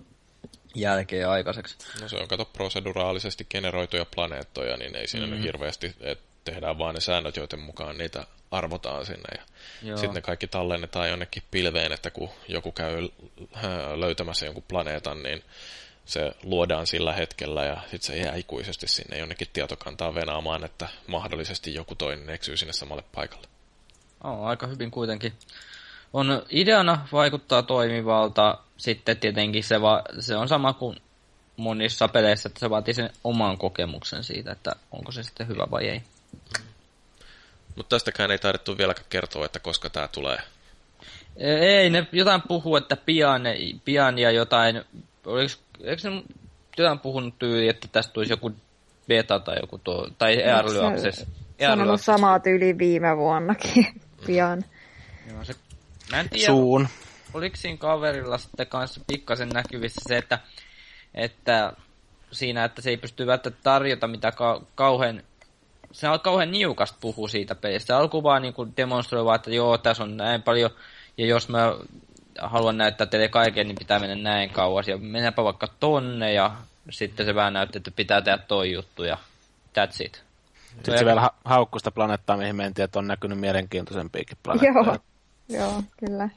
[0.75, 1.77] jälkeen aikaiseksi.
[2.01, 5.33] No se on, kato, proseduraalisesti generoituja planeettoja, niin ei siinä mm.
[5.33, 9.43] nyt hirveästi, että tehdään vaan ne säännöt, joiden mukaan niitä arvotaan sinne.
[9.83, 13.09] Ja sitten ne kaikki tallennetaan jonnekin pilveen, että kun joku käy
[13.57, 13.65] äh,
[13.97, 15.45] löytämässä jonkun planeetan, niin
[16.05, 21.75] se luodaan sillä hetkellä ja sitten se jää ikuisesti sinne jonnekin tietokantaan venaamaan, että mahdollisesti
[21.75, 23.47] joku toinen eksyy sinne samalle paikalle.
[24.25, 25.33] Oh, aika hyvin kuitenkin.
[26.13, 30.97] On ideana vaikuttaa toimivalta, sitten tietenkin se, va, se on sama kuin
[31.57, 35.89] monissa peleissä, että se vaatii sen oman kokemuksen siitä, että onko se sitten hyvä vai
[35.89, 36.03] ei.
[37.77, 40.39] Mutta tästäkään ei taidettu vielä kertoa, että koska tämä tulee.
[41.37, 43.43] Ei, ne jotain puhuu, että pian,
[43.85, 44.85] pian ja jotain,
[45.27, 45.55] oliko,
[45.85, 46.23] eikö ne
[46.79, 48.53] jotain puhunut tyyli, että tästä tulisi joku
[49.09, 51.27] beta tai joku tuo, tai early access.
[51.67, 53.87] Sanonut samaa tyyli viime vuonnakin
[54.27, 54.65] pian.
[55.31, 55.55] Joo, se,
[56.11, 56.89] mä en tiedä, Suun
[57.35, 60.39] oliko siinä kaverilla sitten kanssa pikkasen näkyvissä se, että,
[61.15, 61.73] että
[62.33, 65.23] siinä, että se ei pysty välttämättä tarjota mitä ka- kauhean
[65.93, 67.99] se on kauhean niukasta puhua siitä pelistä.
[67.99, 70.71] Alku vaan niin demonstroi vaan, että joo, tässä on näin paljon,
[71.19, 71.75] ja jos mä
[72.41, 76.53] haluan näyttää teille kaiken, niin pitää mennä näin kauas, ja mennäpä vaikka tonne, ja
[76.91, 79.19] sitten se vähän näytti, että pitää tehdä toi juttu, ja
[79.79, 80.23] that's it.
[80.75, 84.85] Sitten se vielä ha- haukkusta planeettaa, mihin mentiin, että on näkynyt mielenkiintoisempiakin planeettoja.
[84.85, 84.99] Joo,
[85.51, 86.29] joo, kyllä.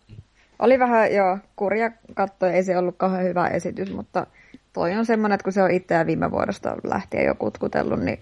[0.60, 4.28] Oli vähän, joo, kurja katto, ei se ollut kauhean hyvä esitys, mutta
[4.74, 8.20] toi on semmoinen, että kun se on itseään viime vuodesta lähtien jo kutkutellut, niin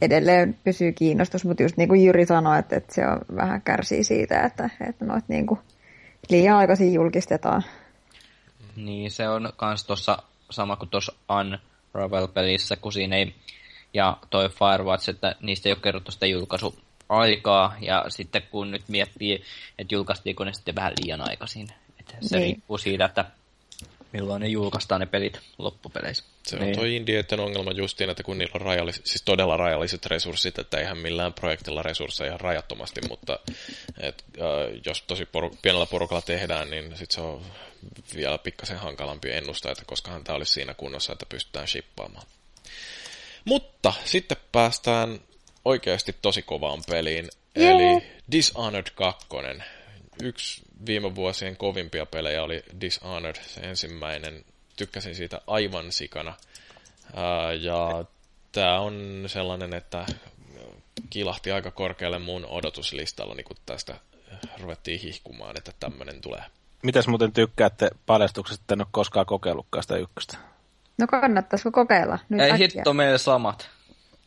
[0.00, 4.04] edelleen pysyy kiinnostus, mutta just niin kuin Jyri sanoi, että, että se on vähän kärsii
[4.04, 5.60] siitä, että, että noit niin kuin
[6.30, 7.62] liian aikaisin julkistetaan.
[8.76, 10.18] Niin, se on kans tuossa
[10.50, 13.34] sama kuin tuossa Unravel-pelissä, kun siinä ei,
[13.94, 16.74] ja toi Firewatch, että niistä ei ole kerrottu sitä julkaisu
[17.08, 19.44] aikaa, ja sitten kun nyt miettii,
[19.78, 21.68] että julkaistiinko ne sitten vähän liian aikaisin.
[22.00, 22.42] Että se niin.
[22.42, 23.24] riippuu siitä, että
[24.12, 26.24] milloin ne julkaistaan ne pelit loppupeleissä.
[26.46, 26.76] Se on niin.
[26.76, 30.98] toi indieiden ongelma justiin, että kun niillä on rajallis, siis todella rajalliset resurssit, että eihän
[30.98, 33.38] millään projektilla resursseja ihan rajattomasti, mutta
[34.00, 37.42] et, äh, jos tosi poru- pienellä porukalla tehdään, niin sit se on
[38.14, 42.26] vielä pikkasen hankalampi ennustaa, että koskahan tämä olisi siinä kunnossa, että pystytään shippaamaan.
[43.44, 45.20] Mutta sitten päästään
[45.64, 47.28] oikeasti tosi kovaan peliin.
[47.58, 47.70] Yeah.
[47.70, 49.26] Eli Dishonored 2.
[50.22, 54.44] Yksi viime vuosien kovimpia pelejä oli Dishonored, se ensimmäinen.
[54.76, 56.34] Tykkäsin siitä aivan sikana.
[57.60, 58.04] Ja
[58.52, 60.06] tämä on sellainen, että
[61.10, 63.94] kilahti aika korkealle mun odotuslistalla, niin kun tästä
[64.60, 66.42] ruvettiin hihkumaan, että tämmöinen tulee.
[66.82, 70.38] Mitäs muuten tykkäätte paljastuksesta, että en ole koskaan kokeillutkaan sitä ykköstä?
[70.98, 72.18] No kannattaisiko kokeilla?
[72.28, 72.68] Nyt Ei äkkiä.
[72.74, 73.70] hitto meille samat.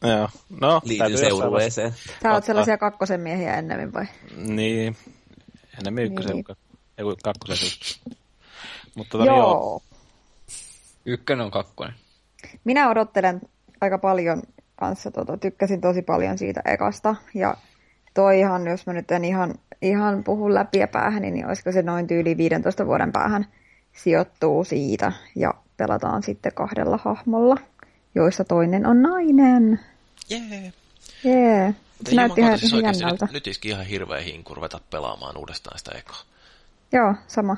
[0.01, 0.29] Joo,
[0.61, 0.81] no.
[0.83, 1.93] Liity seurueeseen.
[2.23, 4.05] Sä oot sellaisia kakkosen miehiä ennemmin vai?
[4.37, 4.97] Niin,
[5.77, 6.45] ennemmin ykkösen, niin.
[6.97, 8.01] ei kakkosen siis.
[8.95, 9.37] Mutta tota, joo.
[9.37, 9.81] joo.
[11.05, 11.93] Ykkönen on kakkonen.
[12.63, 13.41] Minä odottelen
[13.81, 14.43] aika paljon
[14.75, 17.57] kanssa, tota, tykkäsin tosi paljon siitä ekasta ja
[18.13, 22.07] toihan, jos mä nyt en ihan, ihan puhu läpi ja päähän, niin olisiko se noin
[22.07, 23.45] tyyli 15 vuoden päähän
[23.93, 27.57] sijoittuu siitä ja pelataan sitten kahdella hahmolla,
[28.17, 29.79] joissa toinen on nainen.
[30.29, 30.73] Jee.
[31.23, 31.75] Jee.
[32.09, 33.25] Se näytti ihan siis oikeasti jännältä.
[33.25, 36.17] nyt, nyt iski ihan hirveä hinku ruveta pelaamaan uudestaan sitä ekaa.
[36.91, 37.57] Joo, sama.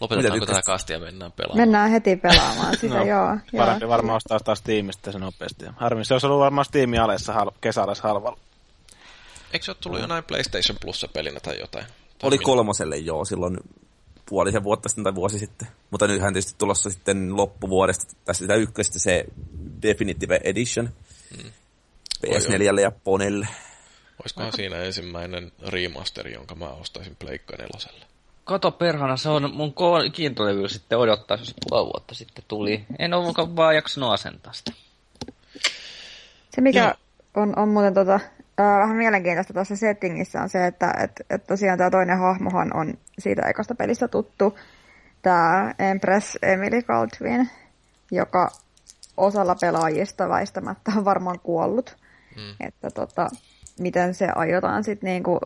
[0.00, 0.64] Lopetetaanko tykkäsit?
[0.64, 1.58] kastia ja mennään pelaamaan?
[1.60, 3.06] Mennään heti pelaamaan sitä, joo.
[3.06, 3.36] joo.
[3.56, 5.64] Parempi varmaan ostaa taas tiimistä se nopeasti.
[5.76, 8.38] Harmi, se olisi ollut varmaan Steamin alessa hal- kesäalessa halvalla.
[9.52, 11.84] Eikö se ole tullut jonain PlayStation Plussa pelinä tai jotain?
[11.86, 13.56] Tai Oli minä- kolmoselle joo silloin
[14.28, 15.68] puolisen vuotta sitten tai vuosi sitten.
[15.90, 19.24] Mutta nythän tietysti tulossa sitten loppuvuodesta tässä sitä ykköstä se
[19.82, 20.90] Definitive Edition.
[21.36, 21.50] Mm.
[22.26, 23.48] PS4 ja Ponelle.
[24.22, 28.04] Olisikohan siinä ensimmäinen remasteri, jonka mä ostaisin Pleikka neloselle?
[28.44, 29.74] Kato perhana, se on mun
[30.12, 32.84] kiintolevy sitten odottaa, jos puoli vuotta sitten tuli.
[32.98, 34.72] En ole vaan jaksanut asentaa sitä.
[36.54, 37.42] Se mikä Joo.
[37.42, 38.20] on, on muuten tota,
[38.58, 43.42] vähän mielenkiintoista tuossa settingissä on se, että et, et tosiaan tämä toinen hahmohan on siitä
[43.42, 44.58] ekasta pelistä tuttu.
[45.22, 47.50] Tämä Empress Emily Caldwin,
[48.10, 48.50] joka
[49.16, 51.96] osalla pelaajista väistämättä on varmaan kuollut.
[52.36, 52.66] Mm.
[52.66, 53.28] Että tota,
[53.78, 55.40] miten se aiotaan sitten niinku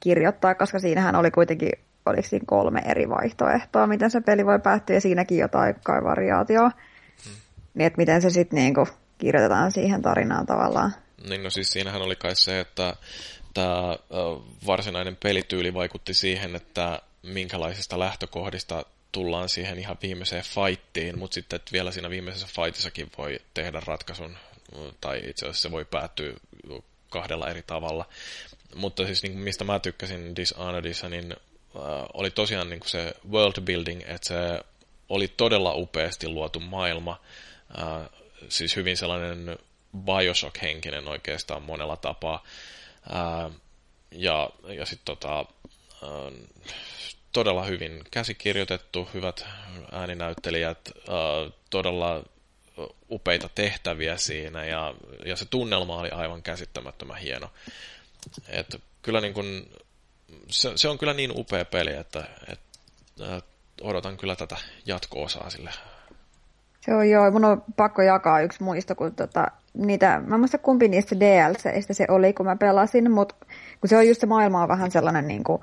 [0.00, 1.72] kirjoittaa, koska siinähän oli kuitenkin
[2.06, 6.70] oliko siinä kolme eri vaihtoehtoa, miten se peli voi päättyä, ja siinäkin jotain kai variaatioa.
[7.74, 8.88] Niin, että miten se sitten niinku
[9.18, 10.92] kirjoitetaan siihen tarinaan tavallaan.
[11.28, 12.96] Niin no siis siinähän oli kai se, että
[13.54, 13.96] tämä
[14.66, 21.72] varsinainen pelityyli vaikutti siihen, että minkälaisista lähtökohdista tullaan siihen ihan viimeiseen fightiin, mutta sitten että
[21.72, 24.36] vielä siinä viimeisessä fightissakin voi tehdä ratkaisun,
[25.00, 26.32] tai itse asiassa se voi päättyä
[27.10, 28.08] kahdella eri tavalla.
[28.74, 31.82] Mutta siis niin mistä mä tykkäsin Dishonoredissa, niin äh,
[32.14, 34.60] oli tosiaan niin kuin se world building, että se
[35.08, 37.20] oli todella upeasti luotu maailma,
[37.78, 38.08] äh,
[38.48, 39.58] siis hyvin sellainen
[40.04, 42.44] Bioshock-henkinen oikeastaan monella tapaa.
[43.12, 43.50] Ää,
[44.10, 45.44] ja ja sitten tota,
[47.32, 49.46] todella hyvin käsikirjoitettu, hyvät
[49.92, 52.22] ääninäyttelijät, ää, todella
[53.10, 54.94] upeita tehtäviä siinä ja,
[55.24, 57.50] ja se tunnelma oli aivan käsittämättömän hieno.
[58.48, 59.70] Et kyllä niin kun,
[60.50, 62.60] se, se on kyllä niin upea peli, että et,
[63.80, 64.56] odotan kyllä tätä
[64.86, 65.70] jatko-osaa sille
[66.86, 70.58] Se on joo, mun on pakko jakaa yksi muisto, kun tota, niitä, mä en muista
[70.58, 73.34] kumpi niistä DLCistä se oli, kun mä pelasin, mutta
[73.80, 75.62] kun se on just se maailma on vähän sellainen niin kuin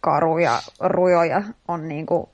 [0.00, 2.28] karu ja rujo ja on niin kuin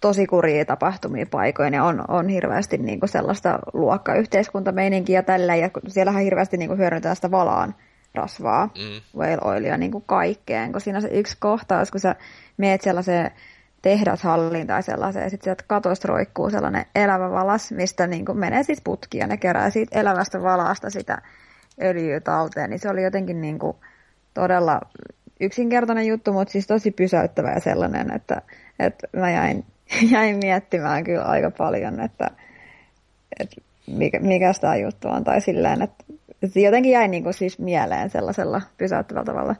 [0.00, 5.70] tosi kurjia tapahtumia paikoin ja on, on hirveästi niin kuin sellaista luokkayhteiskuntameininkiä ja tällä ja
[5.88, 7.74] siellähän hirveästi niin kuin hyödynnetään sitä valaan
[8.14, 9.20] rasvaa, Mm.
[9.20, 12.14] whale oilia niin kuin kaikkeen, kun siinä on se yksi kohtaus, kun sä
[12.56, 13.30] meet sellaiseen
[13.82, 18.62] tehdashalliin tai sellaiseen, ja sitten sieltä katosta roikkuu sellainen elävä valas, mistä niin kuin menee
[18.62, 21.22] siis putki, ja ne kerää siitä elävästä valasta sitä
[21.82, 23.76] öljyä talteen, niin se oli jotenkin niin kuin
[24.34, 24.80] todella
[25.40, 28.42] yksinkertainen juttu, mutta siis tosi pysäyttävä ja sellainen, että,
[28.78, 29.64] että mä jäin,
[30.12, 32.30] jäin miettimään kyllä aika paljon, että,
[33.40, 36.04] että mikä, mikä tämä juttu on, tai silleen, että,
[36.42, 39.54] että jotenkin jäi niin kuin siis mieleen sellaisella pysäyttävällä tavalla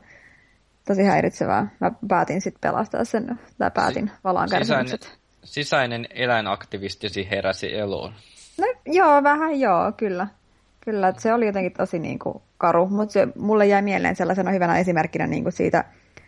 [0.87, 1.67] tosi häiritsevää.
[1.79, 4.99] Mä päätin sitten pelastaa sen, tai päätin valaan Sisäinen,
[5.43, 8.13] sisäinen eläinaktivistisi heräsi eloon.
[8.57, 10.27] No joo, vähän joo, kyllä.
[10.85, 14.51] Kyllä, että se oli jotenkin tosi niin kuin karu, mutta se mulle jäi mieleen sellaisena
[14.51, 15.83] hyvänä esimerkkinä niin kuin siitä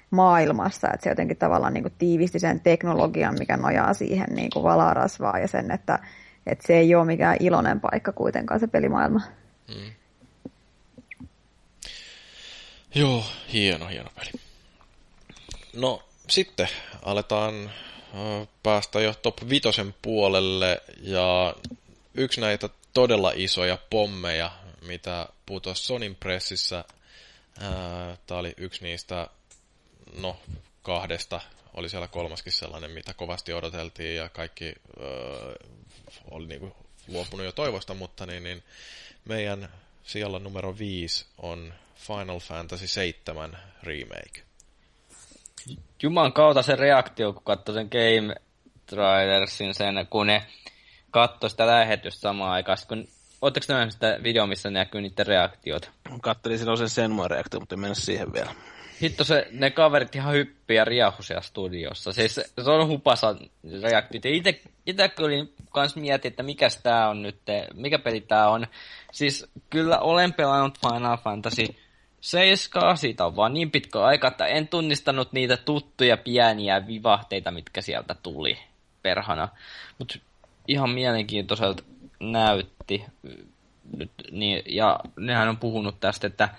[0.10, 4.64] maailmassa, että se jotenkin tavallaan niin kuin tiivisti sen teknologian, mikä nojaa siihen niin kuin
[4.64, 6.00] valarasvaa ja sen, että,
[6.46, 9.22] että se ei ole mikään iloinen paikka kuitenkaan se pelimaailma.
[9.68, 9.92] Mm.
[12.96, 13.24] Joo,
[13.54, 14.43] hieno, hieno peli.
[15.74, 16.68] No, sitten
[17.02, 17.72] aletaan
[18.64, 21.56] päästä jo top vitosen puolelle, ja
[22.14, 24.52] yksi näitä todella isoja pommeja,
[24.82, 26.86] mitä putosi Sonin pressissä,
[28.28, 29.28] tämä oli yksi niistä,
[30.18, 30.40] no,
[30.84, 31.42] kahdesta,
[31.74, 35.70] oli siellä kolmaskin sellainen, mitä kovasti odoteltiin, ja kaikki äh,
[36.32, 36.76] oli niinku
[37.08, 38.64] luopunut jo toivosta, mutta niin, niin
[39.26, 39.70] meidän
[40.04, 44.53] siellä numero 5 on Final Fantasy 7 Remake.
[46.04, 48.36] Juman kautta se reaktio, kun katsoi sen Game
[48.86, 50.44] Trailersin sen, kun ne
[51.12, 52.78] katsoi sitä lähetystä samaan aikaan.
[52.88, 53.08] Kun,
[53.42, 55.92] Oletteko te nähneet sitä videoa, missä näkyy niiden reaktiot?
[56.22, 58.52] Kattelin silloin sen Senmua reaktio, mutta en mennä siihen vielä.
[59.02, 62.14] Hitto se, ne kaverit ihan hyppiä ja riahu siellä studiossa.
[62.14, 63.36] Siis se, se on hupasa
[63.82, 64.26] reaktiot.
[64.26, 67.42] Ja ite, ite olin kans mietin, että mikä tää on nyt,
[67.74, 68.68] mikä peli tää on.
[69.12, 71.66] Siis kyllä olen pelannut Final Fantasy
[72.24, 77.82] 7, siitä on vaan niin pitkä aika, että en tunnistanut niitä tuttuja pieniä vivahteita, mitkä
[77.82, 78.58] sieltä tuli
[79.02, 79.48] perhana.
[80.00, 80.20] Mutta
[80.68, 81.84] ihan mielenkiintoiselta
[82.20, 83.06] näytti.
[83.98, 86.50] Nyt, niin, ja nehän on puhunut tästä, että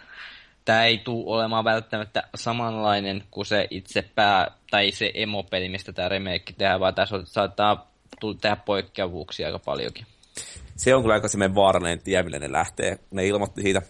[0.64, 6.08] tämä ei tule olemaan välttämättä samanlainen kuin se itse pää, tai se emopeli, mistä tämä
[6.08, 7.90] remake tehdään, vaan tässä saattaa
[8.40, 10.06] tehdä poikkeavuuksia aika paljonkin.
[10.76, 12.98] Se on kyllä aika semmoinen vaarallinen tie, millä ne lähtee.
[13.10, 13.82] Ne ilmoitti siitä,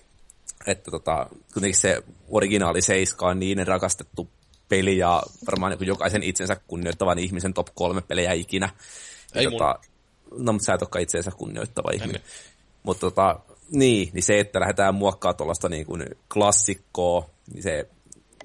[0.66, 4.28] että tota, kuitenkin se originaali Seiska on niin rakastettu
[4.69, 8.69] peli ja varmaan niin jokaisen itsensä kunnioittavan ihmisen top kolme pelejä ikinä.
[9.35, 9.78] Ei tota,
[10.39, 12.23] No, mutta sä et olekaan itseensä kunnioittava ihminen.
[12.82, 16.05] Mutta tota, niin, niin se, että lähdetään muokkaamaan tuollaista niin kuin
[16.35, 17.89] klassikkoa, niin se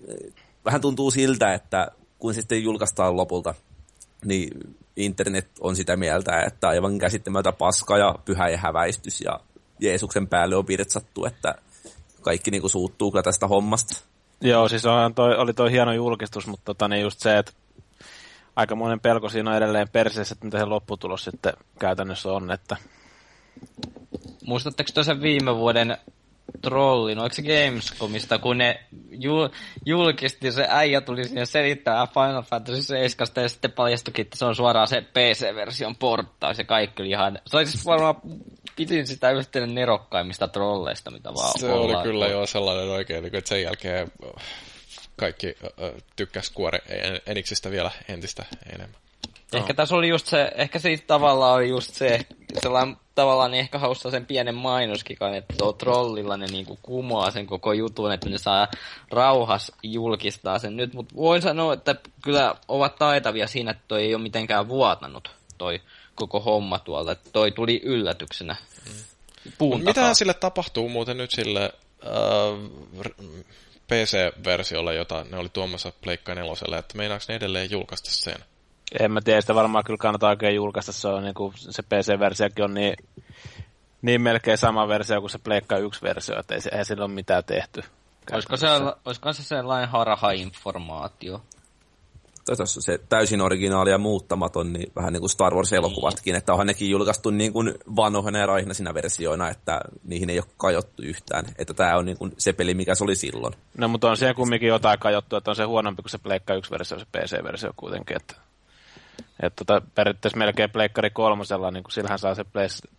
[0.08, 0.34] eh,
[0.66, 1.88] vähän tuntuu siltä, että
[2.20, 3.56] kun sitten julkaistaan lopulta,
[4.26, 9.40] niin internet on sitä mieltä, että aivan käsittämättä paska ja pyhä ja häväistys ja
[9.80, 11.56] Jeesuksen päälle on virtsattu, että
[12.30, 14.06] kaikki niin kuin suuttuu kyllä tästä hommasta.
[14.42, 17.52] Joo, siis on toi, oli toi hieno julkistus, mutta tota, niin just se, että
[18.56, 22.52] aikamoinen pelko siinä on edelleen perseessä, että mitä se lopputulos sitten käytännössä on.
[22.52, 22.78] Että...
[24.46, 25.98] Muistatteko tuossa viime vuoden
[26.62, 29.50] trollin, oliko se Gamescomista, kun ne jul,
[29.86, 34.56] julkisti, se äijä tuli sinne selittää Final Fantasy 7 ja sitten paljastukin, että se on
[34.56, 37.40] suoraan se PC-version porttaus ja kaikki oli ihan...
[37.48, 38.16] Se oli siis varmaan,
[38.80, 43.62] pitin sitä yhtenä nerokkaimmista trolleista, mitä vaan Se oli kyllä jo sellainen oikein, että sen
[43.62, 44.12] jälkeen
[45.16, 45.58] kaikki
[46.16, 46.80] tykkäs kuore
[47.26, 48.46] Eniksistä vielä entistä
[48.76, 49.00] enemmän.
[49.54, 52.20] Ehkä tässä oli just se, ehkä siitä tavallaan oli just se,
[52.62, 57.48] sellainen tavallaan niin ehkä haustaa sen pienen mainoskikan, että tuo trollilla ne niinku kumoaa sen
[57.48, 58.68] koko jutun, että ne saa
[59.12, 64.16] rauhas julkistaa sen nyt, mutta voin sanoa, että kyllä ovat taitavia siinä, että toi ei
[64.16, 65.82] ole mitenkään vuotanut toi
[66.20, 68.56] koko homma tuolta, että toi tuli yllätyksenä.
[68.86, 69.84] Mm.
[69.84, 71.74] Mitä sille tapahtuu muuten nyt sille
[72.06, 72.92] äh,
[73.88, 78.38] PC-versiolle, jota ne oli tuomassa Pleikka neloselle, että meinaako ne edelleen julkaista sen?
[79.00, 82.66] En mä tiedä, sitä varmaan kyllä kannattaa oikein julkaista, se, on, niin kuin, se PC-versiokin
[82.66, 82.94] on niin,
[84.02, 87.84] niin melkein sama versio kuin se Pleikka 1-versio, että ei, ei sillä ole mitään tehty.
[88.32, 88.68] Olisiko se,
[89.06, 89.90] olisiko se sellainen
[92.50, 92.56] harha-informaatio?
[92.56, 96.90] Tuossa se täysin originaali ja muuttamaton, niin vähän niin kuin Star Wars-elokuvatkin, että onhan nekin
[96.90, 101.46] julkaistu niin kuin vanhoina ja raihnaisina versioina, että niihin ei ole kajottu yhtään.
[101.58, 103.54] Että tämä on niin kuin se peli, mikä se oli silloin.
[103.78, 107.00] No, mutta on siellä kumminkin jotain kajottu, että on se huonompi kuin se Pleikka 1-versio,
[107.00, 108.36] se PC-versio kuitenkin, että
[109.44, 112.46] että tota, periaatteessa melkein Pleikkari kolmosella, niin kun sillähän saa se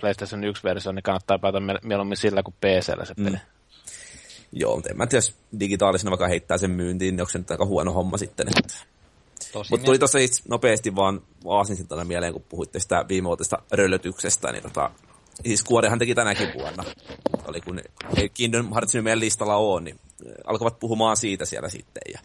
[0.01, 3.31] PlayStation 1-versio, niin kannattaa päätä mieluummin sillä kuin PCllä se peli.
[3.31, 3.39] Mm.
[4.53, 7.51] Joo, mutta en mä tiedä, jos digitaalisena vaikka heittää sen myyntiin, niin onko se nyt
[7.51, 8.47] aika huono homma sitten.
[8.49, 8.75] Että...
[9.71, 10.19] Mutta tuli tuossa
[10.49, 14.91] nopeasti vaan aasinsiltana mieleen, kun puhuitte sitä viimevuotista röllötyksestä, niin tota,
[15.47, 16.85] siis Kuorehan teki tänäkin vuonna.
[17.49, 17.81] Oli kun
[18.35, 20.01] Kingdom Heartsin meidän listalla on, niin
[20.47, 22.03] alkavat puhumaan siitä siellä sitten.
[22.13, 22.21] Ja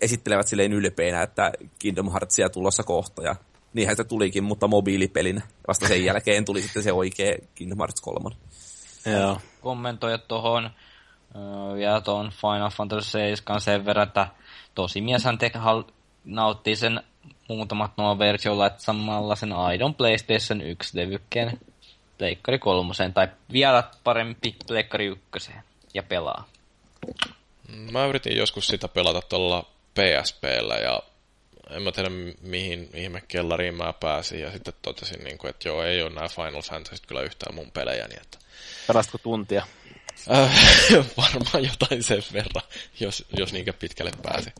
[0.00, 3.22] esittelevät silleen ylpeinä, että Kingdom Heartsia tulossa kohta.
[3.22, 3.36] Ja
[3.72, 5.42] niinhän se tulikin, mutta mobiilipelin.
[5.68, 8.30] Vasta sen jälkeen tuli sitten se oikea Kingdom Hearts 3.
[9.06, 9.38] Joo.
[9.60, 10.70] Kommentoida tuohon
[11.76, 14.28] vielä tuon Final Fantasy 7 sen verran, että
[14.74, 15.50] tosimieshän te
[16.24, 17.02] nauttii sen
[17.48, 21.58] muutamat nuo versiolla, että samalla sen aidon PlayStation 1-levykkeen
[22.18, 25.62] Pleikkari kolmoseen, tai vielä parempi Pleikkari ykköseen,
[25.94, 26.48] ja pelaa.
[27.92, 29.64] Mä yritin joskus sitä pelata tuolla
[29.94, 31.02] PSPllä ja
[31.70, 32.10] en mä tiedä
[32.40, 36.28] mihin ihme kellariin mä pääsin ja sitten totesin, niin kuin, että joo, ei ole nämä
[36.28, 38.08] Final Fantasy kyllä yhtään mun pelejä.
[38.08, 38.38] Niin että...
[38.86, 39.66] Pelasitko tuntia?
[40.30, 40.56] Äh,
[41.16, 42.62] varmaan jotain sen verran,
[43.00, 44.52] jos, jos niinkä pitkälle pääsi.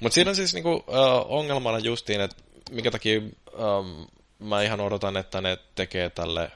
[0.00, 2.36] Mutta siinä on siis niinku, äh, ongelmana justiin, että
[2.70, 4.02] minkä takia ähm,
[4.38, 6.50] mä ihan odotan, että ne tekee tälle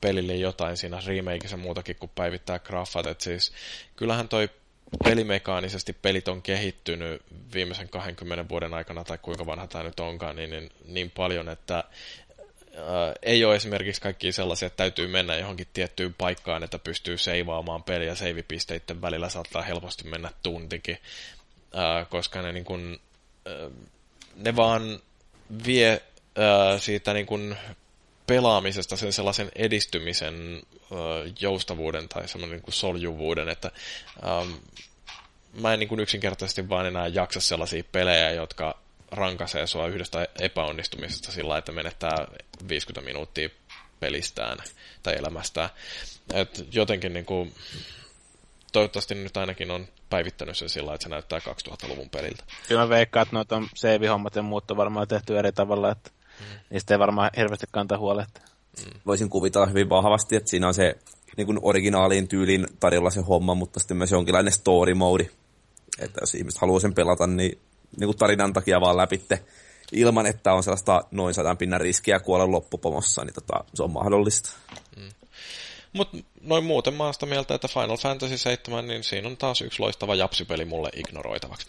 [0.00, 3.06] pelille jotain siinä remakeissa muutakin kuin päivittää graffat.
[3.06, 3.52] Et siis,
[3.96, 4.48] kyllähän toi
[5.04, 7.22] pelimekaanisesti pelit on kehittynyt
[7.54, 11.74] viimeisen 20 vuoden aikana, tai kuinka vanha tämä nyt onkaan, niin, niin, niin paljon, että
[11.74, 17.82] ää, ei ole esimerkiksi kaikki sellaisia, että täytyy mennä johonkin tiettyyn paikkaan, että pystyy seivaamaan
[17.82, 20.98] peliä, seivipisteiden välillä saattaa helposti mennä tuntikin,
[21.76, 23.00] ää, koska ne, niin kun,
[23.46, 23.70] ää,
[24.36, 25.00] ne vaan
[25.66, 26.02] vie
[26.36, 27.56] ää, siitä niin kun
[28.26, 30.62] pelaamisesta sen sellaisen edistymisen
[31.40, 33.70] joustavuuden tai semmoinen niin soljuvuuden, että
[34.26, 34.52] ähm,
[35.60, 38.78] mä en niin kuin yksinkertaisesti vaan enää jaksa sellaisia pelejä, jotka
[39.10, 42.26] rankaisee sua yhdestä epäonnistumisesta sillä että menettää
[42.68, 43.48] 50 minuuttia
[44.00, 44.58] pelistään
[45.02, 45.68] tai elämästään.
[46.34, 47.54] Et jotenkin niin kuin,
[48.72, 52.44] toivottavasti nyt ainakin on päivittänyt sen sillä että se näyttää 2000-luvun peliltä.
[52.68, 56.10] Kyllä mä veikkaan, että noita save-hommat ja muut on varmaan tehty eri tavalla, että
[56.40, 56.58] mm.
[56.70, 58.44] niistä ei varmaan hirveästi kantaa huolehtia.
[58.84, 59.00] Mm.
[59.06, 60.96] Voisin kuvitella hyvin vahvasti, että siinä on se
[61.36, 65.30] niin kuin originaaliin tyyliin tarjolla se homma, mutta sitten myös jonkinlainen story mode.
[65.98, 67.58] Että jos ihmiset haluaa sen pelata, niin,
[67.96, 69.42] niin kuin tarinan takia vaan läpitte
[69.92, 74.50] ilman, että on sellaista noin sadan pinnan riskiä kuolla loppupomossa, niin tota, se on mahdollista.
[74.96, 75.08] Mm.
[75.96, 80.14] Mutta noin muuten sitä mieltä, että Final Fantasy 7, niin siinä on taas yksi loistava
[80.14, 81.66] japsipeli mulle ignoroitavaksi.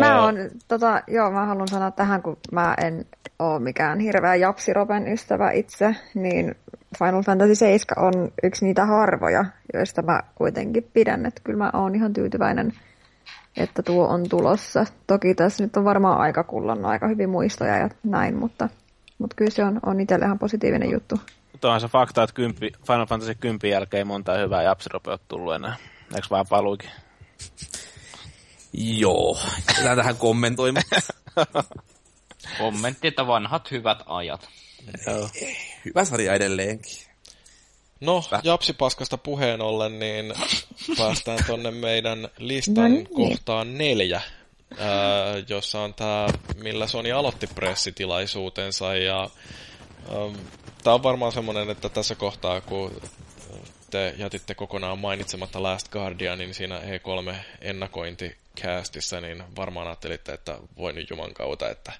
[0.00, 0.34] Mä oon,
[0.68, 3.06] tota, joo, mä haluan sanoa tähän, kun mä en
[3.38, 6.54] ole mikään hirveä japsiropen ystävä itse, niin
[6.98, 11.94] Final Fantasy 7 on yksi niitä harvoja, joista mä kuitenkin pidän, että kyllä mä oon
[11.94, 12.72] ihan tyytyväinen,
[13.56, 14.86] että tuo on tulossa.
[15.06, 18.68] Toki tässä nyt on varmaan aika kullannut aika hyvin muistoja ja näin, mutta,
[19.18, 21.20] mutta kyllä se on, on itselle ihan positiivinen juttu.
[21.64, 25.76] Onhan se fakta, että kympi, Final Fantasy 10 jälkeen ei monta hyvää japsiropea tullut enää.
[26.14, 26.90] Eikö vaan paluikin?
[28.72, 30.84] Joo, Tätä tähän kommentoimaan.
[32.58, 34.48] Kommentti, että vanhat hyvät ajat.
[35.06, 35.28] Joo.
[35.84, 36.96] Hyvä sarja edelleenkin.
[38.00, 40.34] No, Japsipaskasta puheen ollen, niin
[40.98, 43.08] päästään tonne meidän listan No niin.
[43.14, 44.20] kohtaan neljä,
[44.78, 44.88] ää,
[45.48, 46.26] jossa on tämä,
[46.56, 48.96] millä Sony aloitti pressitilaisuutensa.
[48.96, 49.30] Ja,
[50.84, 53.00] tämä on varmaan semmoinen, että tässä kohtaa, kun
[53.90, 60.92] te jätitte kokonaan mainitsematta Last Guardianin niin siinä E3 ennakointikäästissä, niin varmaan ajattelitte, että voi
[60.92, 61.92] nyt juman kautta, että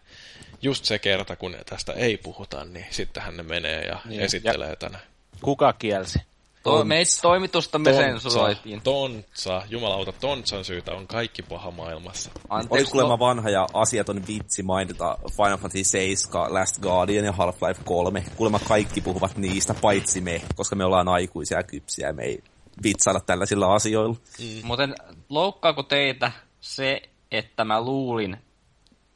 [0.62, 4.20] just se kerta, kun tästä ei puhuta, niin sittenhän ne menee ja Niin.
[4.20, 4.98] esittelee tänä.
[5.42, 6.18] Kuka kielsi?
[6.64, 8.80] To- me toimitusta me sensuroitiin.
[8.80, 12.30] Tontsa, jumalauta, Tontsan syytä on kaikki paha maailmassa.
[12.50, 17.32] Oli Anteeksi, kuulemma lo- vanha ja asiaton vitsi mainita Final Fantasy 7, Last Guardian ja
[17.32, 18.24] Half-Life 3.
[18.36, 22.42] Kuulemma kaikki puhuvat niistä, paitsi me, koska me ollaan aikuisia ja kypsiä ja me ei
[22.82, 24.16] vitsailla tällaisilla asioilla.
[24.62, 24.94] Muuten
[25.28, 28.36] loukkaako teitä se, että mä luulin,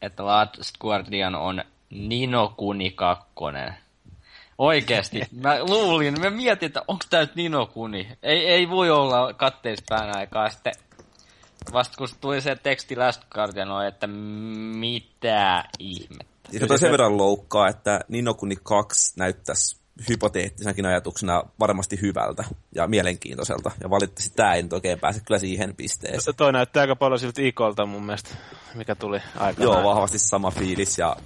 [0.02, 3.24] että Last Guardian on Nino Kuni 2?
[4.58, 5.22] Oikeesti.
[5.40, 8.08] Mä luulin, mä mietin, että onko tää nyt Nino Kuni.
[8.22, 10.50] Ei, ei voi olla katteispäin aikaa.
[10.50, 10.72] Sitten
[11.72, 16.24] vasta kun tuli se teksti Last Guardian, että mitä ihmettä.
[16.52, 19.78] Ja se sen verran loukkaa, että Ninokuni 2 näyttäisi
[20.08, 22.44] hypoteettisenakin ajatuksena varmasti hyvältä
[22.74, 23.70] ja mielenkiintoiselta.
[23.80, 26.36] Ja valitettavasti tämä ei nyt oikein pääse kyllä siihen pisteeseen.
[26.36, 28.30] Toi näyttää aika paljon siltä Ikolta mun mielestä,
[28.74, 29.82] mikä tuli aikanaan.
[29.82, 31.16] Joo, vahvasti sama fiilis ja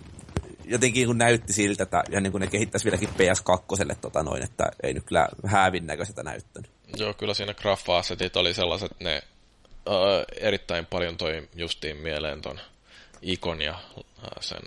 [0.64, 4.64] jotenkin kun näytti siltä, että ja niin kuin ne kehittäisi vieläkin PS2 tota noin, että
[4.82, 6.70] ei nyt kyllä häävin näköiseltä näyttänyt.
[6.96, 9.22] Joo, kyllä siinä graffa-assetit oli sellaiset, ne
[9.88, 12.60] ö, erittäin paljon toi justiin mieleen ton
[13.22, 14.02] Ikon ja ö,
[14.40, 14.62] sen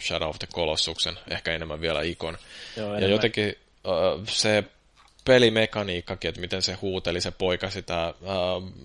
[0.00, 2.38] Shadow of the Colossuksen, ehkä enemmän vielä Ikon.
[2.76, 3.10] Joo, ja enemmän.
[3.10, 3.54] jotenkin
[3.86, 4.64] ö, se
[5.24, 8.14] pelimekaniikkakin, että miten se huuteli se poika sitä äh,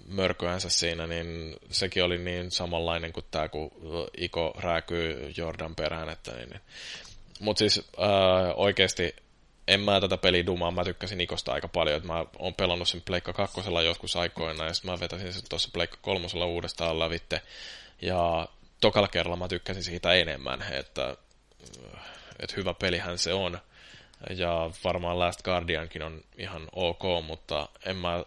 [0.07, 6.09] mörköänsä siinä, niin sekin oli niin samanlainen kuin tämä, kun ö, Iko rääkyy Jordan perään.
[6.09, 6.61] Että niin, niin.
[7.39, 9.15] Mutta siis äh, oikeasti
[9.67, 13.01] en mä tätä peliä dumaa, mä tykkäsin Ikosta aika paljon, että mä oon pelannut sen
[13.01, 17.41] Pleikka kakkosella joskus aikoina, ja sitten mä vetäsin sen tuossa Pleikka kolmosella uudestaan lävitte,
[18.01, 18.47] ja
[18.81, 21.17] tokalla kerralla mä tykkäsin siitä enemmän, että,
[22.39, 23.59] että hyvä pelihän se on,
[24.29, 28.23] ja varmaan Last Guardiankin on ihan ok, mutta en mä,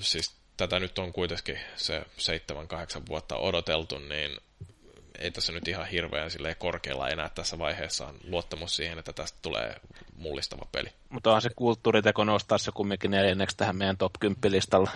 [0.00, 4.36] siis tätä nyt on kuitenkin se 7-8 vuotta odoteltu, niin
[5.18, 9.76] ei tässä nyt ihan hirveän korkealla enää tässä vaiheessa on luottamus siihen, että tästä tulee
[10.16, 10.88] mullistava peli.
[11.08, 14.90] Mutta onhan se kulttuuriteko nostaa se kumminkin neljänneksi tähän meidän top 10 listalla.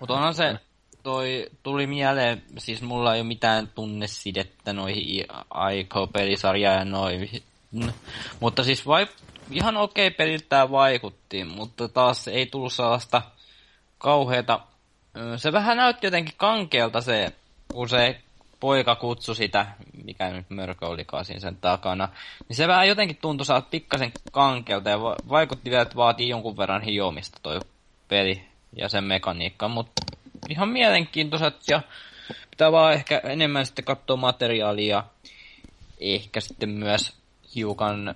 [0.00, 0.56] Mutta onhan se,
[1.02, 7.42] toi tuli mieleen, siis mulla ei ole mitään tunnesidettä noihin Aiko-pelisarjaan ja noihin.
[8.40, 9.06] Mutta siis vai,
[9.50, 13.22] ihan okei peliltä tää vaikutti, mutta taas ei tullut sellaista
[13.98, 14.60] kauheata.
[15.36, 17.32] Se vähän näytti jotenkin kankeelta se,
[17.72, 18.20] kun se
[18.60, 19.66] poika kutsui sitä,
[20.04, 22.08] mikä nyt mörkö olikaan siinä sen takana,
[22.48, 26.56] niin se vähän jotenkin tuntui saada pikkasen kankeelta ja va- vaikutti vielä, että vaatii jonkun
[26.56, 27.60] verran hiomista toi
[28.08, 28.42] peli
[28.76, 30.02] ja sen mekaniikka, mutta
[30.48, 31.82] ihan mielenkiintoiset ja
[32.50, 35.04] pitää vaan ehkä enemmän sitten katsoa materiaalia
[36.00, 37.12] ehkä sitten myös
[37.54, 38.14] hiukan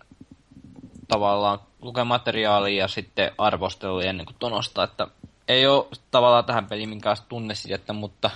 [1.10, 5.06] tavallaan lukea materiaalia ja sitten arvosteluja ennen kuin tonosta, että
[5.48, 8.30] ei ole tavallaan tähän peliin minkäänlaista tunnesidettä, mutta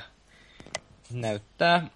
[1.13, 1.87] näyttää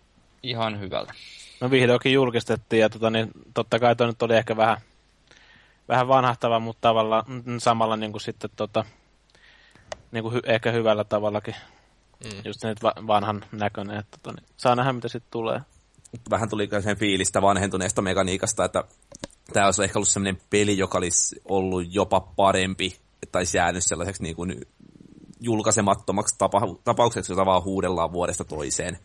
[0.43, 1.13] ihan hyvältä.
[1.61, 4.77] No vihdoinkin julkistettiin ja tota, niin, totta kai toi nyt oli ehkä vähän,
[5.89, 8.85] vähän vanhahtava, mutta tavallaan mm, samalla niin kuin sitten tota,
[10.13, 11.55] niin kuin hy, ehkä hyvällä tavallakin.
[12.25, 12.41] Mm.
[12.45, 15.61] Just nyt va- vanhan näköinen, että tota, niin, saa nähdä mitä sitten tulee.
[16.31, 18.85] Vähän tuli sen fiilistä vanhentuneesta mekaniikasta, että
[19.53, 22.97] tämä olisi ehkä ollut sellainen peli, joka olisi ollut jopa parempi,
[23.33, 24.67] tai olisi jäänyt sellaiseksi niin kuin
[25.41, 28.99] julkaisemattomaksi tapa- tapaukseksi, jota vaan huudellaan vuodesta toiseen.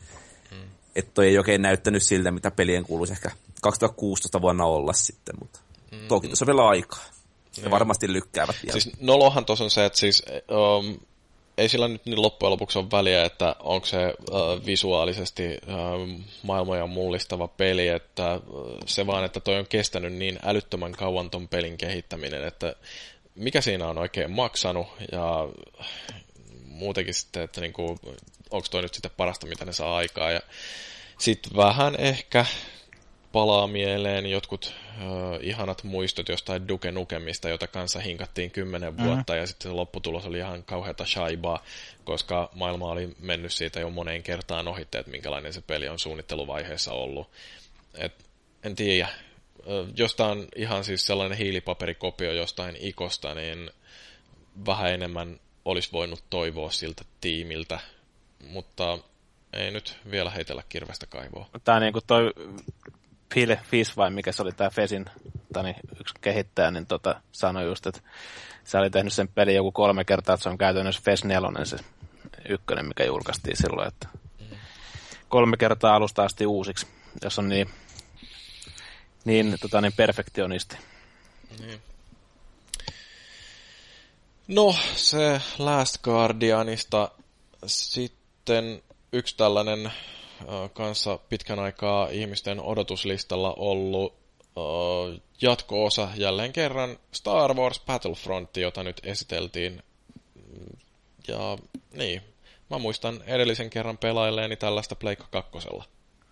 [0.51, 0.67] Mm.
[0.95, 3.31] Että toi ei oikein näyttänyt siltä, mitä pelien kuuluisi ehkä
[3.61, 5.59] 2016 vuonna olla sitten, mutta
[5.91, 6.07] mm.
[6.07, 7.03] toki tuossa on vielä aikaa.
[7.63, 8.79] Ja varmasti lykkäävät vielä.
[8.79, 10.99] Siis nolohan tuossa on se, että siis, um,
[11.57, 16.87] ei sillä nyt niin loppujen lopuksi ole väliä, että onko se uh, visuaalisesti uh, maailmoja
[16.87, 21.77] mullistava peli, että uh, se vaan, että toi on kestänyt niin älyttömän kauan ton pelin
[21.77, 22.75] kehittäminen, että
[23.35, 25.47] mikä siinä on oikein maksanut ja
[26.65, 27.99] muutenkin sitten, että niin kuin,
[28.49, 30.31] onko toi nyt sitten parasta, mitä ne saa aikaa.
[30.31, 30.41] Ja
[31.17, 32.45] sitten vähän ehkä
[33.33, 35.03] palaa mieleen jotkut ö,
[35.41, 39.07] ihanat muistot jostain Duke Nukemista, jota kanssa hinkattiin kymmenen mm-hmm.
[39.07, 41.63] vuotta, ja sitten se lopputulos oli ihan kauheata shaibaa,
[42.03, 46.91] koska maailma oli mennyt siitä jo moneen kertaan ohitte, että minkälainen se peli on suunnitteluvaiheessa
[46.91, 47.29] ollut.
[47.97, 48.13] Et,
[48.63, 49.09] en tiedä,
[49.97, 53.71] jostain ihan siis sellainen hiilipaperikopio jostain ikosta, niin
[54.65, 57.79] vähän enemmän olisi voinut toivoa siltä tiimiltä,
[58.47, 58.97] mutta
[59.53, 61.49] ei nyt vielä heitellä kirvestä kaivoa.
[61.63, 62.33] Tämä niin kuin toi
[63.33, 65.05] Phil Fish vai mikä se oli tämä Fesin
[65.53, 68.01] tani, yksi kehittäjä, niin tota, sanoi just, että
[68.63, 71.77] se oli tehnyt sen pelin joku kolme kertaa, että se on käytännössä Fes 4 se
[72.49, 74.07] ykkönen, mikä julkaistiin silloin, että
[75.29, 76.87] kolme kertaa alusta asti uusiksi,
[77.23, 77.69] jos on niin,
[79.25, 80.77] niin, tota, niin perfektionisti.
[81.59, 81.81] Niin.
[84.47, 87.11] No, se Last Guardianista
[87.65, 88.81] sitten
[89.13, 89.91] yksi tällainen
[90.73, 94.15] kanssa pitkän aikaa ihmisten odotuslistalla ollut
[95.41, 99.83] jatko-osa jälleen kerran Star Wars Battlefront, jota nyt esiteltiin.
[101.27, 101.57] Ja
[101.93, 102.21] niin,
[102.69, 105.83] mä muistan edellisen kerran pelailleeni tällaista Pleikka kakkosella.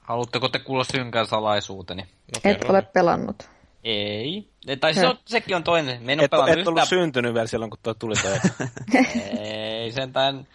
[0.02, 2.02] Haluatteko te kuulla synkän salaisuuteni?
[2.02, 3.50] No, Et ole pelannut.
[3.84, 4.50] Ei.
[4.80, 6.04] Tai se on, sekin on toinen.
[6.04, 8.40] Me en et, et ollut syntynyt vielä silloin, kun tuo tuli toi.
[9.40, 10.48] Ei, sentään.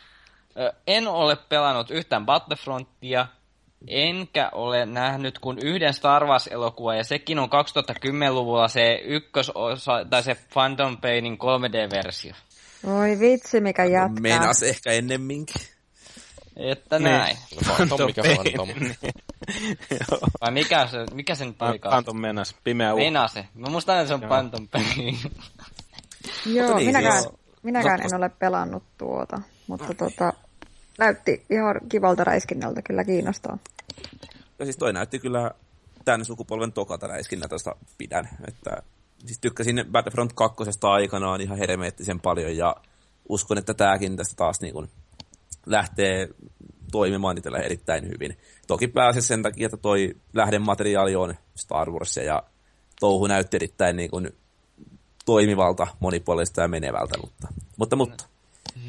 [0.87, 3.27] En ole pelannut yhtään Battlefrontia,
[3.89, 10.37] enkä ole nähnyt kuin yhden Star Wars-elokuva, ja sekin on 2010-luvulla se ykkösosa, tai se
[10.53, 12.35] Phantom Painin 3D-versio.
[12.87, 14.21] Voi vitsi, mikä jatkaa.
[14.21, 15.63] Menas ehkä ennemminkin.
[16.57, 17.05] Että niin.
[17.05, 17.37] näin.
[17.65, 18.69] Phantom, mikä Phantom.
[20.41, 21.79] Vai mikä se, mikä se nyt oli?
[21.79, 23.05] Phantom Menas, pimeä uhka.
[23.05, 23.45] Menase.
[23.55, 25.19] Mä muistan, että se on Phantom Pain.
[26.47, 27.25] Joo, niin, minäkään,
[27.63, 30.33] minäkään en ole pelannut tuota, mutta tota,
[30.99, 33.59] näytti ihan kivalta räiskinnältä, kyllä kiinnostaa.
[34.59, 35.51] Ja siis toi näytti kyllä
[36.05, 38.29] tämän sukupolven tokalta räiskinnältä, josta pidän.
[38.49, 38.83] Että,
[39.27, 42.77] siis tykkäsin Battlefront 2 aikanaan ihan hermeettisen paljon ja
[43.29, 44.89] uskon, että tämäkin tästä taas niin kuin
[45.67, 46.29] lähtee
[46.93, 48.39] toimimaan itsellä erittäin hyvin.
[48.67, 52.43] Toki pääsee sen takia, että toi lähdemateriaali on Star Wars ja
[53.01, 54.31] touhu näytti erittäin niin kuin
[55.27, 58.25] toimivalta, monipuolista ja menevältä, mutta, mutta, mutta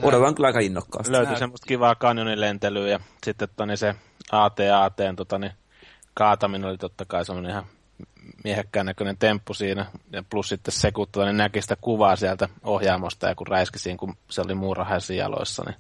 [0.02, 1.12] Odotan kyllä aika innokkaasti.
[1.12, 1.40] Löytyi Näyt...
[1.40, 3.96] semmoista kivaa kanjonin lentelyä ja sitten toni se
[4.32, 5.52] AT-AT tota, niin
[6.14, 7.66] kaataminen oli totta kai semmoinen ihan
[8.44, 9.86] miehekkään näköinen temppu siinä.
[10.12, 14.18] Ja plus sitten se, kun tuonne näki sitä kuvaa sieltä ohjaamosta ja kun räiskisin, kun
[14.30, 15.64] se oli muurahaisen jaloissa.
[15.68, 15.76] Niin...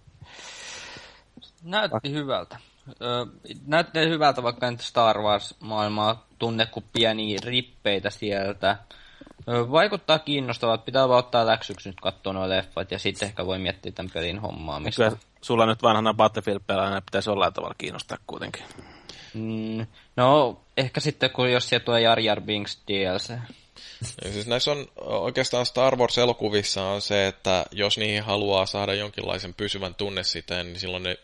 [1.64, 2.57] Näytti hyvältä.
[3.02, 3.26] Ö,
[3.65, 8.78] näytti hyvältä, vaikka nyt Star Wars-maailmaa tunne kuin pieniä rippeitä sieltä.
[9.48, 10.84] Vaikuttaa kiinnostavalta.
[10.84, 14.40] Pitää vaan ottaa läksyksi nyt katsoa nuo leffat ja sitten ehkä voi miettiä tämän pelin
[14.40, 15.03] hommaamista.
[15.03, 18.64] Kyllä sulla nyt vanhana Battlefield-pelaajana pitäisi olla tavalla kiinnostaa kuitenkin.
[19.34, 23.30] Mm, no, ehkä sitten kun jos se tuo Jar Jar Binks DLC.
[24.24, 29.53] Ja siis näissä on oikeastaan Star Wars-elokuvissa on se, että jos niihin haluaa saada jonkinlaisen
[29.53, 31.18] pysyvän tunnesiteen, niin silloin ne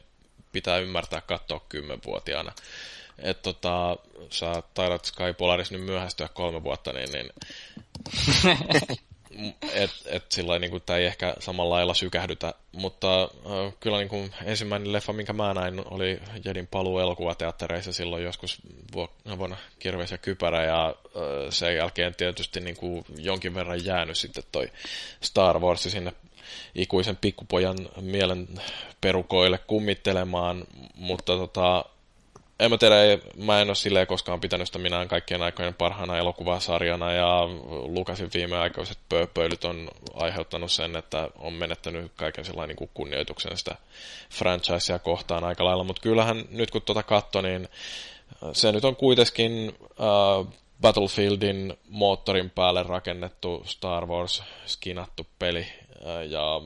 [0.51, 2.51] pitää ymmärtää katsoa kymmenvuotiaana
[3.17, 3.97] että tota,
[4.29, 7.29] sä taidat Sky Polaris nyt myöhästyä kolme vuotta, niin, niin
[9.73, 14.33] et, et sillä niin tämä ei ehkä samalla lailla sykähdytä, mutta äh, kyllä niin kuin
[14.45, 18.61] ensimmäinen leffa, minkä mä näin, oli Jedin paluu elokuvateattereissa silloin joskus
[19.37, 20.93] vuonna Kirves ja Kypärä, ja äh,
[21.49, 24.71] sen jälkeen tietysti niin kuin jonkin verran jäänyt sitten toi
[25.21, 26.13] Star Wars sinne
[26.75, 28.47] ikuisen pikkupojan mielen
[29.01, 30.65] perukoille kummittelemaan,
[30.95, 31.85] mutta tota,
[32.63, 32.95] en mä tiedä,
[33.37, 38.97] mä en ole silleen koskaan pitänyt sitä minään kaikkien aikojen parhaana elokuvasarjana ja Lukasin viimeaikaiset
[39.09, 43.75] pööpöilyt on aiheuttanut sen, että on menettänyt kaiken sellainen niin kunnioituksen sitä
[44.29, 47.67] franchisea kohtaan aika lailla, mutta kyllähän nyt kun tuota katso, niin
[48.53, 56.61] se nyt on kuitenkin äh, Battlefieldin moottorin päälle rakennettu Star Wars skinattu peli äh, ja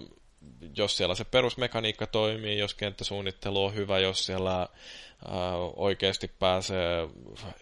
[0.77, 4.67] jos siellä se perusmekaniikka toimii, jos kenttäsuunnittelu on hyvä, jos siellä
[5.75, 7.07] oikeasti pääsee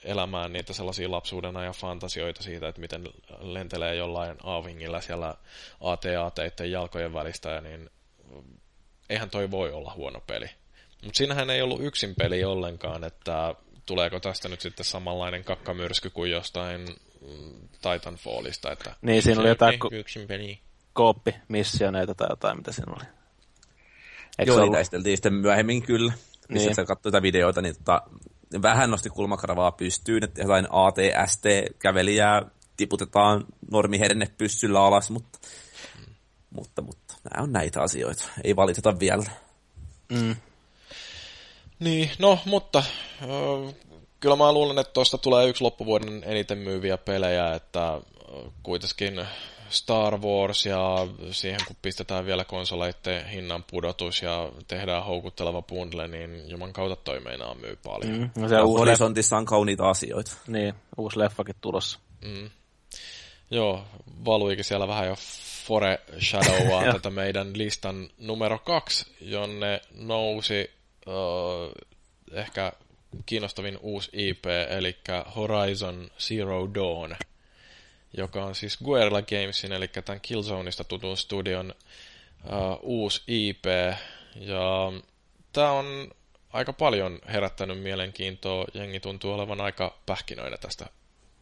[0.03, 3.09] elämään niitä sellaisia lapsuuden ajan fantasioita siitä, että miten
[3.39, 5.35] lentelee jollain aavingilla siellä
[5.81, 7.89] AT-ATiden jalkojen välistä, niin
[9.09, 10.49] eihän toi voi olla huono peli.
[11.03, 13.55] Mutta siinähän ei ollut yksin peli ollenkaan, että
[13.85, 16.81] tuleeko tästä nyt sitten samanlainen kakkamyrsky kuin jostain
[17.21, 18.71] mm, Titanfallista.
[18.71, 20.59] Että niin, siinä oli jotain yksin peli.
[20.95, 23.05] Kooppi-missioneita tai jotain, mitä siinä oli.
[24.39, 24.77] Eikö Joo, ollut...
[25.15, 26.13] sitten myöhemmin kyllä
[26.49, 26.75] missä niin.
[26.75, 28.01] sä katsoit tätä videoita, niin tota,
[28.61, 32.41] vähän nosti kulmakarvaa pystyyn, että jotain ATST-kävelijää
[32.77, 35.39] tiputetaan normiherne pyssyllä alas, mutta
[36.49, 38.23] Mutta, mutta nämä on näitä asioita.
[38.43, 39.23] Ei valiteta vielä.
[40.09, 40.35] Mm.
[41.79, 43.75] Niin, no, mutta äh,
[44.19, 48.01] kyllä mä luulen, että tuosta tulee yksi loppuvuoden eniten myyviä pelejä, että äh,
[48.63, 49.27] kuitenkin
[49.69, 56.49] Star Wars ja siihen kun pistetään vielä konsoleiden hinnan pudotus ja tehdään houkutteleva bundle, niin
[56.49, 58.17] juman kautta toi meinaa myy paljon.
[58.17, 58.29] Mm.
[58.41, 60.31] No se uusi horisontissa on kauniita asioita.
[60.47, 61.99] Niin, uusi leffakin tulossa.
[62.21, 62.49] Mm.
[63.51, 63.83] Joo,
[64.25, 65.15] valuikin siellä vähän jo
[65.65, 70.71] Fore Shadowaa tätä meidän listan numero kaksi, jonne nousi
[71.07, 71.71] uh,
[72.31, 72.73] ehkä
[73.25, 74.97] kiinnostavin uusi IP, eli
[75.35, 77.15] Horizon Zero Dawn,
[78.17, 81.73] joka on siis Guerrilla Gamesin, eli tämän Killzoneista tutun studion
[82.45, 83.65] uh, uusi IP,
[84.35, 84.91] ja
[85.53, 86.11] tämä on
[86.53, 90.85] aika paljon herättänyt mielenkiintoa, jengi tuntuu olevan aika pähkinöinä tästä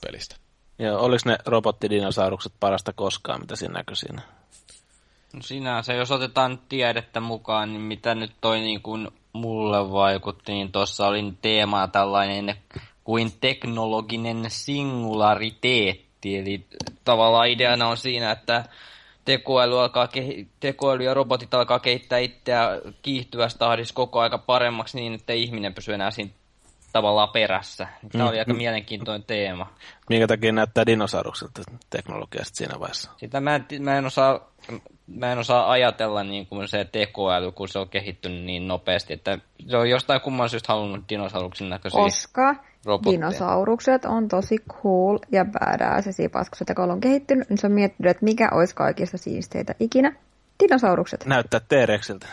[0.05, 0.35] pelistä.
[0.79, 4.21] Ja oliko ne robottidinosaurukset parasta koskaan, mitä siinä näkyi siinä?
[5.33, 10.71] No sinänsä, jos otetaan tiedettä mukaan, niin mitä nyt toi niin kuin mulle vaikutti, niin
[10.71, 12.55] tuossa oli teema tällainen
[13.03, 16.12] kuin teknologinen singulariteetti.
[16.25, 16.65] Eli
[17.05, 18.63] tavallaan ideana on siinä, että
[19.25, 22.67] tekoäly, alkaa kehi- tekoäly ja robotit alkaa kehittää itseä
[23.01, 26.31] kiihtyvässä tahdissa koko aika paremmaksi niin, että ihminen pysyy enää siinä
[26.93, 27.87] tavallaan perässä.
[28.11, 28.29] Tämä mm.
[28.29, 29.73] oli aika mielenkiintoinen teema.
[30.09, 33.11] Minkä takia näyttää dinosaurukselta teknologiasta siinä vaiheessa?
[33.17, 34.53] Sitä mä en, mä en osaa
[35.07, 39.37] mä en osaa ajatella niin kuin se tekoäly, kun se on kehittynyt niin nopeasti, että
[39.67, 42.55] se on jostain kumman syystä halunnut dinosauruksen näköisiä Koska
[42.85, 43.13] robotteja.
[43.13, 47.67] dinosaurukset on tosi cool ja badass ja siipas, kun se tekoäly on kehittynyt, niin se
[47.67, 50.15] on miettinyt, että mikä olisi kaikista siisteitä ikinä.
[50.59, 51.25] Dinosaurukset.
[51.25, 52.27] Näyttää T-Rexiltä.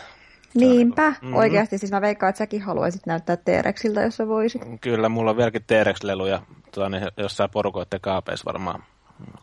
[0.53, 1.35] Niinpä, mm-hmm.
[1.35, 1.77] oikeasti.
[1.77, 4.61] Siis mä veikkaan, että säkin haluaisit näyttää T-Rexiltä, jos sä voisit.
[4.81, 6.41] Kyllä, mulla on vieläkin T-Rex-leluja
[6.71, 8.83] tuota, niin jossain porukoiden kaapeissa varmaan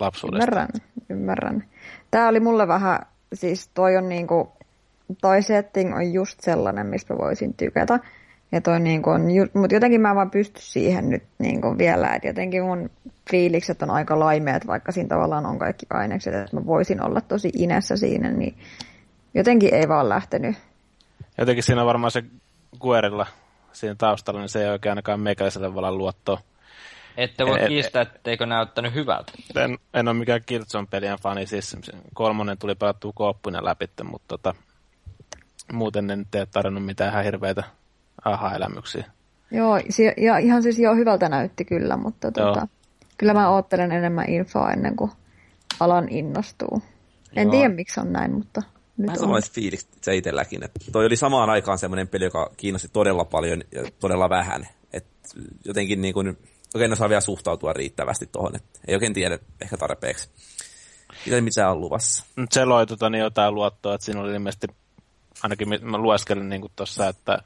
[0.01, 0.45] lapsuudesta.
[0.45, 0.69] Ymmärrän,
[1.09, 1.65] ymmärrän.
[2.11, 2.99] Tää oli mulle vähän,
[3.35, 4.53] siis toi on niinku,
[5.21, 7.99] toi setting on just sellainen, mistä voisin tykätä.
[8.53, 9.23] Ja toi niinku on,
[9.55, 12.91] mutta jotenkin mä vaan pysty siihen nyt niinku vielä, että jotenkin mun
[13.31, 17.51] fiilikset on aika laimeet, vaikka siinä tavallaan on kaikki ainekset, että mä voisin olla tosi
[17.55, 18.59] inessä siinä, niin
[19.35, 20.57] jotenkin ei vaan lähtenyt.
[21.39, 22.25] Jotenkin siinä on varmaan se
[22.81, 23.27] Guerilla
[23.73, 26.39] siinä taustalla, niin se ei oikein ainakaan meikäläiselle vallan luottoa
[27.19, 29.33] ette voi kiistää, etteikö näyttänyt hyvältä.
[29.57, 31.77] En, en ole mikään Killzone-pelien fani, siis
[32.15, 34.55] kolmonen tuli pelattua kooppuinen läpi, mutta tota,
[35.73, 37.65] muuten en tee tarjonnut mitään ihan hirveitä
[38.25, 39.05] aha-elämyksiä.
[39.51, 39.77] Joo,
[40.17, 42.69] ja ihan siis joo, hyvältä näytti kyllä, mutta tota,
[43.19, 45.11] kyllä mä oottelen enemmän infoa ennen kuin
[45.81, 46.83] alan innostuu.
[47.37, 47.51] En joo.
[47.51, 48.63] tiedä, miksi on näin, mutta
[48.97, 49.43] nyt Vähän on.
[49.53, 50.65] fiilis se itselläkin.
[50.65, 54.69] Että toi oli samaan aikaan semmoinen peli, joka kiinnosti todella paljon ja todella vähän.
[54.93, 55.07] Et
[55.65, 56.39] jotenkin niin kuin,
[56.75, 60.31] oikein osaa vielä suhtautua riittävästi tuohon, että ei oikein tiedä ehkä tarpeeksi.
[61.27, 62.25] Mitä mitä on luvassa.
[62.37, 64.67] Nyt se loi tota, niin jotain luottoa, että siinä oli ilmeisesti,
[65.43, 67.39] ainakin mä lueskelin niin tuossa, että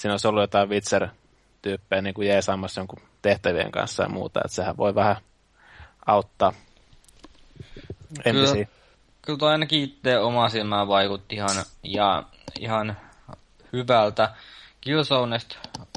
[0.00, 4.76] siinä olisi ollut jotain Witcher-tyyppejä niin kuin jeesaamassa jonkun tehtävien kanssa ja muuta, että sehän
[4.76, 5.16] voi vähän
[6.06, 6.52] auttaa
[8.24, 8.66] Kyllä,
[9.22, 12.22] kyllä toi ainakin itse oma silmään vaikutti ihan, ja,
[12.60, 12.96] ihan
[13.72, 14.34] hyvältä.
[14.80, 15.56] Killzonesta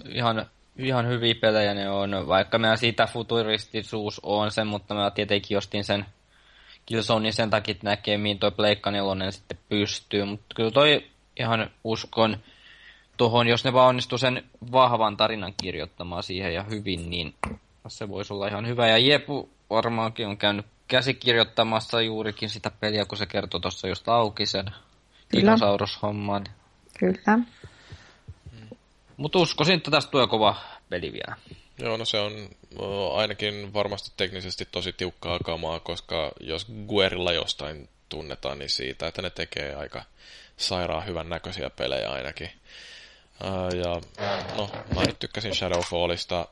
[0.10, 0.46] ihan
[0.78, 5.84] ihan hyviä pelejä ne on, vaikka mä siitä futuristisuus on sen, mutta mä tietenkin ostin
[5.84, 6.06] sen
[6.86, 11.08] Killzonein sen takia, että näkee, mihin toi Pleikka 4 sitten pystyy, mutta kyllä toi
[11.40, 12.38] ihan uskon
[13.18, 17.36] tuohon, jos ne vaan onnistuu sen vahvan tarinan kirjoittamaan siihen ja hyvin, niin
[17.88, 18.88] se voisi olla ihan hyvä.
[18.88, 24.46] Ja Jepu varmaankin on käynyt käsikirjoittamassa juurikin sitä peliä, kun se kertoi tuossa just auki
[24.46, 24.66] sen
[25.36, 26.44] dinosaurushomman.
[27.00, 27.40] Kyllä.
[29.18, 30.56] Mutta uskoisin, että tästä tulee kova
[30.90, 31.36] peli vielä.
[31.80, 32.32] Joo, no se on
[33.14, 39.30] ainakin varmasti teknisesti tosi tiukkaa kamaa, koska jos Guerilla jostain tunnetaan, niin siitä, että ne
[39.30, 40.04] tekee aika
[40.58, 42.50] sairaan hyvän näköisiä pelejä ainakin.
[43.84, 44.02] Ja
[44.58, 46.48] no, mä nyt tykkäsin Shadowfallista.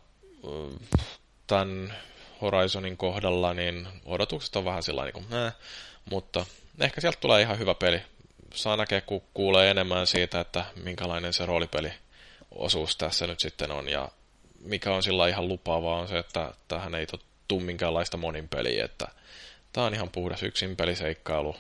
[1.48, 1.94] Tämän
[2.42, 5.54] Horizonin kohdalla, niin odotukset on vähän sillä niin kuin, äh,
[6.10, 6.46] mutta
[6.80, 8.02] ehkä sieltä tulee ihan hyvä peli.
[8.54, 11.92] Saa näkeä, kun kuulee enemmän siitä, että minkälainen se roolipeli
[12.52, 14.10] osuus tässä nyt sitten on, ja
[14.60, 17.08] mikä on sillä ihan lupaavaa on se, että tähän ei
[17.48, 19.08] tule minkäänlaista monin peliä, että
[19.74, 21.56] tämä on ihan puhdas yksin peliseikkailu,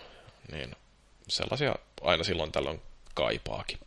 [0.52, 0.76] niin
[1.28, 2.82] sellaisia aina silloin tällöin
[3.14, 3.80] kaipaakin.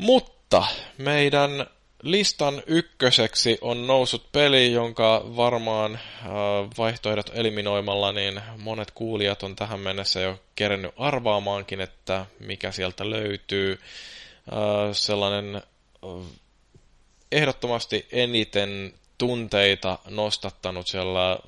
[0.00, 0.66] Mutta
[0.98, 1.66] meidän
[2.02, 6.30] listan ykköseksi on noussut peli, jonka varmaan äh,
[6.78, 13.72] vaihtoehdot eliminoimalla, niin monet kuulijat on tähän mennessä jo kerennyt arvaamaankin, että mikä sieltä löytyy.
[14.52, 15.62] Äh, sellainen äh,
[17.32, 20.86] ehdottomasti eniten tunteita nostattanut.
[20.86, 21.38] Siellä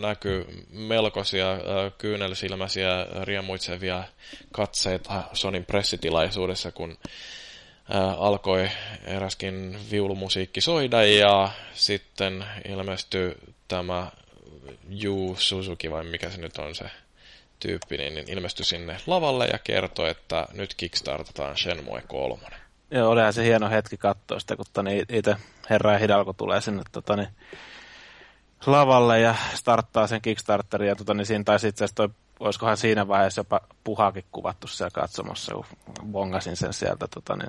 [0.00, 1.46] näkyy melkoisia
[1.98, 4.04] kyynelsilmäisiä riemuitsevia
[4.52, 6.98] katseita Sonin pressitilaisuudessa, kun
[8.18, 8.68] alkoi
[9.04, 13.34] eräskin viulumusiikki soida ja sitten ilmestyi
[13.68, 14.10] tämä
[15.04, 16.84] Yu Suzuki vai mikä se nyt on se
[17.60, 22.42] tyyppi, niin ilmestyi sinne lavalle ja kertoi, että nyt kickstartataan Shenmue 3.
[22.90, 25.36] Joo, olihan se hieno hetki katsoa sitä, kun tani itse
[25.70, 27.26] herra Hidalgo tulee sinne totani,
[28.66, 30.88] lavalle ja starttaa sen Kickstarterin.
[30.88, 32.08] Ja totani, siinä taisi itse asiassa toi,
[32.40, 35.64] olisikohan siinä vaiheessa jopa puhakin kuvattu siellä katsomassa, kun
[36.12, 37.08] bongasin sen sieltä.
[37.08, 37.44] Totani,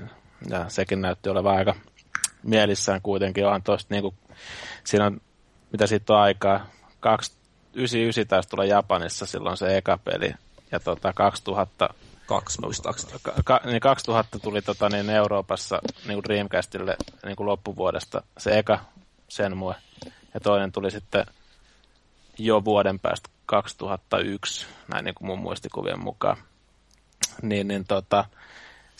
[0.49, 1.75] ja sekin näytti olevan aika
[2.43, 3.45] mielissään kuitenkin.
[3.45, 4.15] Onhan tosta, niin kuin,
[4.83, 5.21] siinä on,
[5.71, 6.67] mitä siitä on aikaa,
[7.73, 10.33] 99 taisi tulla Japanissa silloin se eka peli.
[10.71, 11.89] Ja tota, 2000
[12.25, 13.13] kaksi muistaakseni.
[13.45, 18.79] Ka, niin 2000 tuli tota, niin Euroopassa niin kuin Dreamcastille niin kuin loppuvuodesta se eka
[19.27, 19.75] Senmue.
[20.33, 21.25] Ja toinen tuli sitten
[22.37, 26.37] jo vuoden päästä 2001, näin niin kuin mun muistikuvien mukaan.
[27.41, 28.25] Niin, niin tota,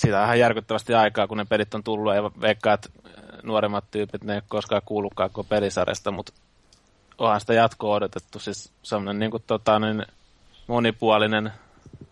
[0.02, 2.90] siitä on ihan järkyttävästi aikaa, kun ne pelit on tullut, ja veikkaa, että
[3.44, 6.34] nuoremmat tyypit, ne ei koskaan kuullutkaan koko pelisarjasta, mutta
[7.18, 8.40] onhan sitä jatkoa odotettu.
[8.40, 10.06] Siis semmoinen niin kuin, tota, niin
[10.68, 11.52] monipuolinen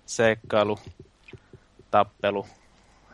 [0.05, 0.79] seikkailu,
[1.91, 2.47] tappelu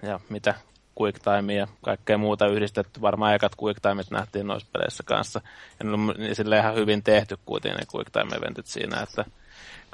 [0.01, 0.53] ja mitä
[1.01, 3.01] quick time ja kaikkea muuta yhdistetty.
[3.01, 5.41] Varmaan ekat quick timeit nähtiin noissa peleissä kanssa.
[5.79, 9.25] Ja ne on sille ihan hyvin tehty kuitenkin ne quick time eventit siinä, että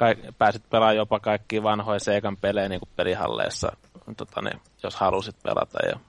[0.02, 3.72] kaik, pääsit pelaamaan jopa kaikki vanhoja Seikan pelejä niin kuin pelihalleissa,
[4.18, 5.80] tota, niin, jos halusit pelata.
[5.88, 5.99] Ja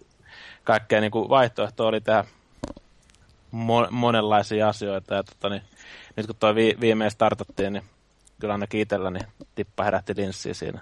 [0.64, 2.24] kaikkea niin kuin vaihtoehto oli tehdä
[3.54, 5.14] mo- monenlaisia asioita.
[5.14, 5.62] Ja tota, niin,
[6.16, 7.84] nyt kun tuo vi- viimein startattiin, niin
[8.40, 9.20] kyllä ainakin itselläni
[9.54, 10.80] tippa herätti linssiä siinä.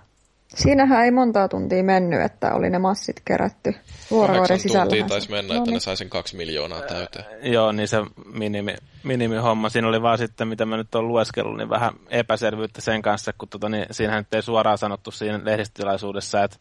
[0.55, 3.75] Siinähän ei montaa tuntia mennyt, että oli ne massit kerätty
[4.11, 4.85] vuorokauden sisällä.
[4.85, 5.75] tuntia taisi mennä, no että niin.
[5.75, 7.25] ne sai sen kaksi miljoonaa täyteen.
[7.25, 7.97] Äh, joo, niin se
[8.35, 8.75] minimi,
[9.05, 9.69] minimihomma.
[9.69, 13.49] Siinä oli vaan sitten, mitä mä nyt olen lueskellut, niin vähän epäselvyyttä sen kanssa, kun
[13.49, 16.57] tota, niin, siinähän nyt ei suoraan sanottu siinä lehdistilaisuudessa, että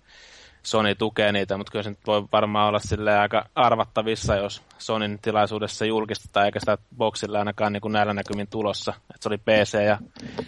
[0.63, 5.19] Sony tukee niitä, mutta kyllä se nyt voi varmaan olla sille aika arvattavissa, jos Sonin
[5.21, 8.93] tilaisuudessa julkistetaan, eikä sitä boxilla ainakaan niin kuin näillä näkymin tulossa.
[9.15, 9.97] Et se oli PC ja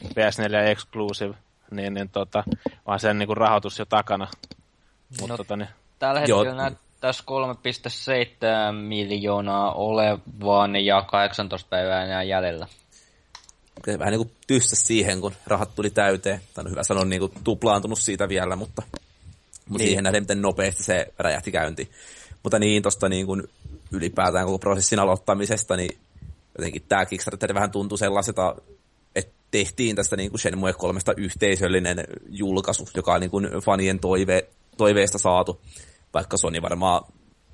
[0.10, 1.36] PS4 Exclusive,
[1.72, 2.44] niin, niin tota,
[2.88, 4.28] vaan sen niin kuin rahoitus jo takana.
[5.22, 5.70] Mut, no, tota, niin...
[6.00, 12.68] Tällä hetkellä näyttäisi 3,7 miljoonaa olevan ja 18 päivää enää jäljellä.
[13.88, 16.42] Vähän niin kuin tyssä siihen, kun rahat tuli täyteen.
[16.54, 18.82] Tai hyvä sanoa niin kuin tuplaantunut siitä vielä, mutta
[19.72, 19.90] mutta niin.
[19.90, 21.92] siihen nähden, miten nopeasti se räjähti käynti.
[22.44, 23.44] Mutta niin, tuosta niin kuin
[23.92, 25.98] ylipäätään koko prosessin aloittamisesta, niin
[26.58, 28.56] jotenkin tämä Kickstarter vähän tuntui sellaiselta,
[29.52, 34.48] tehtiin tästä niin kuin Shenmue 3 yhteisöllinen julkaisu, joka on niin kuin fanien toive,
[34.78, 35.62] toiveesta saatu,
[36.14, 37.04] vaikka Sony varmaan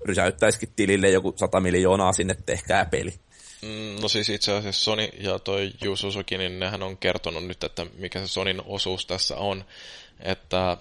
[0.06, 3.14] rysäyttäisikin tilille joku 100 miljoonaa sinne, tehkää peli.
[3.62, 7.64] Mm, no siis itse asiassa Sony ja toi Yu Suzuki, niin nehän on kertonut nyt,
[7.64, 9.66] että mikä se Sonin osuus tässä on,
[10.20, 10.78] että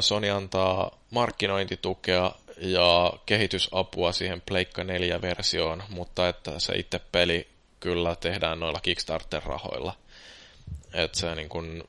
[0.00, 7.48] Sony antaa markkinointitukea ja kehitysapua siihen Pleikka 4-versioon, mutta että se itse peli
[7.80, 9.92] kyllä tehdään noilla Kickstarter-rahoilla.
[10.96, 11.84] Että se niin kun,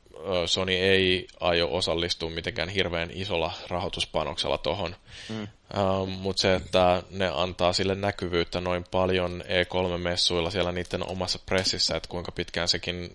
[0.45, 4.95] Sony ei aio osallistua mitenkään hirveän isolla rahoituspanoksella tohon.
[5.29, 5.47] Mm.
[5.77, 11.97] Uh, Mutta se, että ne antaa sille näkyvyyttä noin paljon E3-messuilla siellä niiden omassa pressissä,
[11.97, 13.13] että kuinka pitkään sekin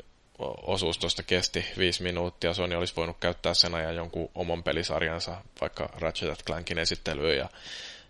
[0.62, 2.54] osuus tuosta kesti viisi minuuttia.
[2.54, 7.48] Sony olisi voinut käyttää sen ajan jonkun oman pelisarjansa, vaikka Ratchet Clankin esittelyyn, ja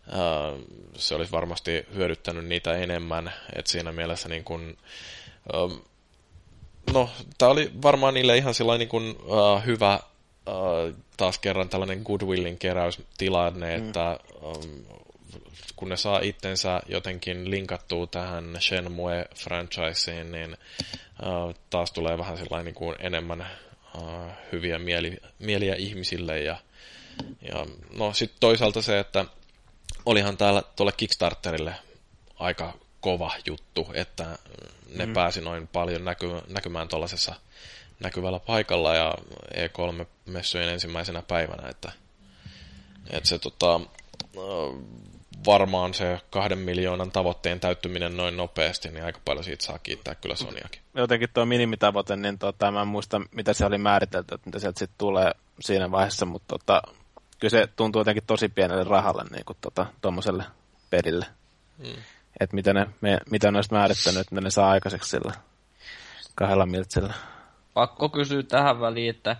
[0.09, 0.61] uh,
[0.97, 3.33] se olisi varmasti hyödyttänyt niitä enemmän.
[3.57, 4.77] Et siinä mielessä niin kun,
[5.55, 5.91] uh,
[6.93, 10.01] no, tämä oli varmaan niille ihan sellainen niin kun, uh, hyvä
[10.47, 13.87] uh, taas kerran tällainen goodwillin keräystilanne, mm.
[13.87, 14.85] että um,
[15.77, 20.57] kun ne saa itsensä jotenkin linkattua tähän Shenmue-franchiseen, niin
[21.23, 23.47] uh, taas tulee vähän sellainen niin kuin enemmän
[23.99, 26.41] uh, hyviä mieli, mieliä ihmisille.
[26.41, 26.57] Ja,
[27.43, 27.67] ja
[27.99, 29.25] no sitten toisaalta se, että
[30.07, 31.75] olihan täällä tuolle Kickstarterille
[32.39, 32.73] aika
[33.03, 34.39] kova juttu, että
[34.97, 35.12] ne mm.
[35.12, 37.35] pääsi noin paljon näky, näkymään tuollaisessa
[38.01, 39.15] näkyvällä paikalla ja
[39.55, 41.93] E3-messujen ensimmäisenä päivänä, että,
[43.11, 43.81] että se tota,
[45.47, 50.35] varmaan se kahden miljoonan tavoitteen täyttyminen noin nopeasti, niin aika paljon siitä saa kiittää kyllä
[50.35, 50.83] Soniakin.
[50.95, 54.79] Jotenkin tuo minimitavoite, niin tota, mä en muista, mitä se oli määritelty, että mitä sieltä
[54.79, 56.83] sitten tulee siinä vaiheessa, mutta tota,
[57.41, 60.45] kyllä se tuntuu jotenkin tosi pienelle rahalle niin kuin tota, tuommoiselle
[60.91, 61.27] pelille.
[61.79, 62.03] Hmm.
[62.43, 65.32] Että mitä ne, me, mitä ne olisi määrittänyt, että ne saa aikaiseksi sillä
[66.35, 67.14] kahdella miltsillä.
[67.74, 69.36] Pakko kysyä tähän väliin, että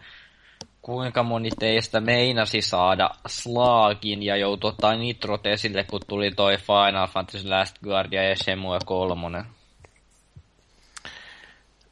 [0.83, 7.07] kuinka moni teistä meinasi saada Slaagin ja joutui ottaa nitrot esille, kun tuli toi Final
[7.07, 9.45] Fantasy Last Guardian ja Shenmue 3?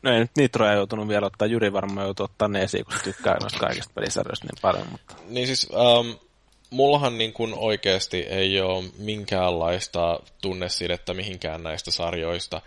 [0.03, 3.37] No ei nyt Nitroja joutunut vielä ottaa, Jyri varmaan joutuu ottaa ne esiin, kun tykkää
[3.41, 4.87] noista kaikista pelisarjoista niin paljon.
[4.91, 5.15] Mutta...
[5.29, 6.30] Niin siis, um,
[6.71, 12.63] mullahan niin kuin oikeasti ei ole minkäänlaista tunnesidettä mihinkään näistä sarjoista.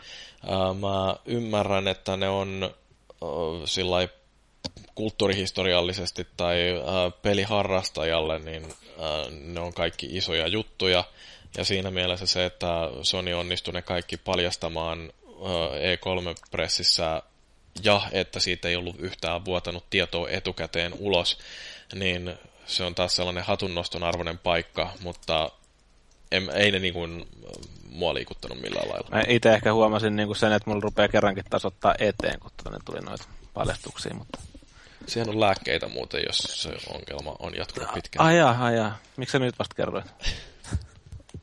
[0.79, 2.75] Mä ymmärrän, että ne on
[3.65, 4.07] sillä
[4.95, 6.57] kulttuurihistoriallisesti tai
[7.21, 8.73] peliharrastajalle, niin
[9.31, 11.03] ne on kaikki isoja juttuja.
[11.57, 12.67] Ja siinä mielessä se, että
[13.01, 15.13] Sony onnistui ne kaikki paljastamaan
[15.73, 17.21] E3-pressissä
[17.83, 21.37] ja että siitä ei ollut yhtään vuotanut tietoa etukäteen ulos,
[21.95, 22.33] niin
[22.65, 25.51] se on taas sellainen hatunnoston arvoinen paikka, mutta
[26.31, 27.27] en, ei ne niin kuin
[27.89, 29.07] mua liikuttanut millään lailla.
[29.11, 32.79] Mä itse ehkä huomasin niin kuin sen, että mulla rupeaa kerrankin tasoittaa eteen, kun tuonne
[32.85, 33.23] tuli noita
[33.53, 34.39] paljastuksia, mutta...
[35.07, 38.25] Siihen on lääkkeitä muuten, jos se ongelma on jatkunut pitkään.
[38.25, 38.97] Ajaa, ajaa.
[39.17, 40.05] Miksi sä nyt vasta kerroit?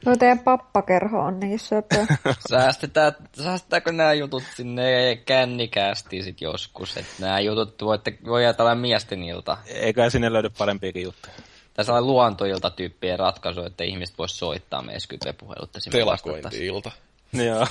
[0.07, 2.07] No teidän pappakerho on niin söpö.
[2.51, 3.13] Säästetään,
[3.43, 6.97] säästetäänkö nämä jutut sinne kännikästi sit joskus?
[6.97, 9.59] Että nämä jutut voitte, voi ajatella miesten ilta.
[9.67, 11.35] Eikä sinne löydy parempiakin juttuja.
[11.75, 15.71] Tässä on luontoilta tyyppien ratkaisu, että ihmiset vois soittaa meidän Skype-puhelut.
[15.91, 16.91] Telakointi-ilta.
[17.47, 17.67] Joo,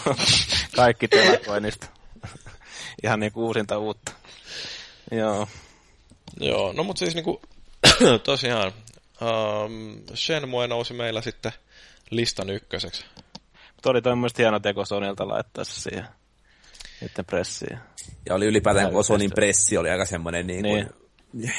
[0.75, 1.87] kaikki telakoinnista.
[3.03, 4.11] Ihan niin kuin uusinta uutta.
[5.11, 5.47] Joo.
[6.39, 7.41] Joo, no mutta siis niinku,
[8.23, 8.71] tosiaan,
[9.21, 11.51] um, Shenmue nousi meillä sitten
[12.09, 13.05] listan ykköseksi.
[13.75, 16.05] Mutta oli toi hieno teko Sonilta laittaa se siihen
[17.01, 17.79] niiden pressiin.
[18.25, 20.89] Ja oli ylipäätään, kun Sonin pressi oli aika semmoinen niin kuin,
[21.33, 21.53] niin.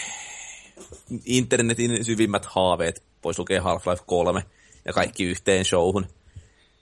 [1.25, 4.43] internetin syvimmät haaveet, pois lukee Half-Life 3
[4.85, 6.07] ja kaikki yhteen showhun.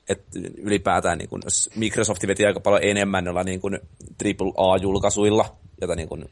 [0.09, 0.24] Et
[0.57, 1.43] ylipäätään niin kun,
[1.74, 3.78] Microsoft veti aika paljon enemmän noilla niin kun,
[4.24, 6.28] AAA-julkaisuilla, jota niin kun,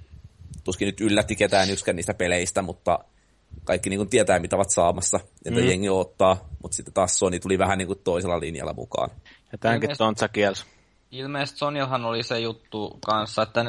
[0.64, 2.98] tuskin nyt yllätti ketään yksikään niistä peleistä, mutta
[3.64, 5.66] kaikki niin kuin tietää, mitä ovat saamassa, että mm.
[5.66, 9.10] jengi ottaa, mutta sitten taas Sony tuli vähän niin kuin toisella linjalla mukaan.
[9.52, 10.64] Ja tämänkin Tontsa kielsi.
[11.10, 13.64] Ilmeisesti Sonyllahan oli se juttu kanssa, että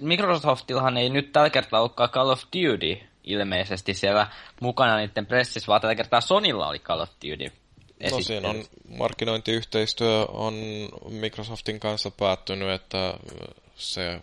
[0.00, 4.26] Microsoftillahan ei nyt tällä kertaa olekaan Call of Duty ilmeisesti siellä
[4.60, 7.52] mukana niiden pressissä, vaan tällä kertaa Sonylla oli Call of Duty.
[8.10, 8.64] No siinä on
[8.98, 10.54] markkinointiyhteistyö on
[11.08, 13.14] Microsoftin kanssa päättynyt, että
[13.76, 14.20] se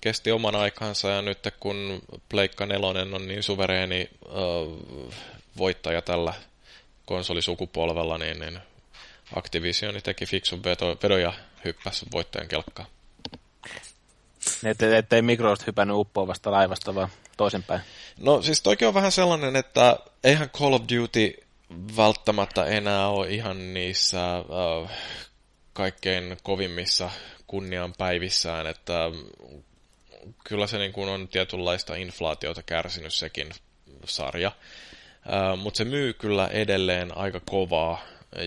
[0.00, 4.32] kesti oman aikansa ja nyt kun Pleikka 4 on niin suvereeni äh,
[5.56, 6.34] voittaja tällä
[7.06, 8.60] konsolisukupolvella, niin, niin
[9.36, 11.32] Activision teki fiksun vedo, vedo ja
[11.64, 12.88] hyppäsi voittajan kelkkaan.
[14.64, 17.80] Että ettei Microsoft hypännyt uppoavasta laivasta, vaan toisinpäin.
[18.18, 21.34] No siis toikin on vähän sellainen, että eihän Call of Duty
[21.96, 24.90] välttämättä enää ole ihan niissä äh,
[25.72, 27.10] kaikkein kovimmissa
[27.46, 29.10] kunnian päivissään, että
[30.44, 33.50] kyllä se niin kuin on tietynlaista inflaatiota kärsinyt sekin
[34.04, 34.52] sarja.
[35.56, 38.02] Mutta se myy kyllä edelleen aika kovaa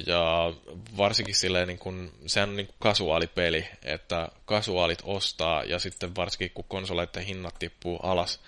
[0.08, 0.54] ja
[0.98, 6.52] varsinkin silleen, niin kun, sehän on niin kuin kasuaalipeli, että kasuaalit ostaa ja sitten varsinkin
[6.54, 8.40] kun konsoleiden hinnat tippuu alas,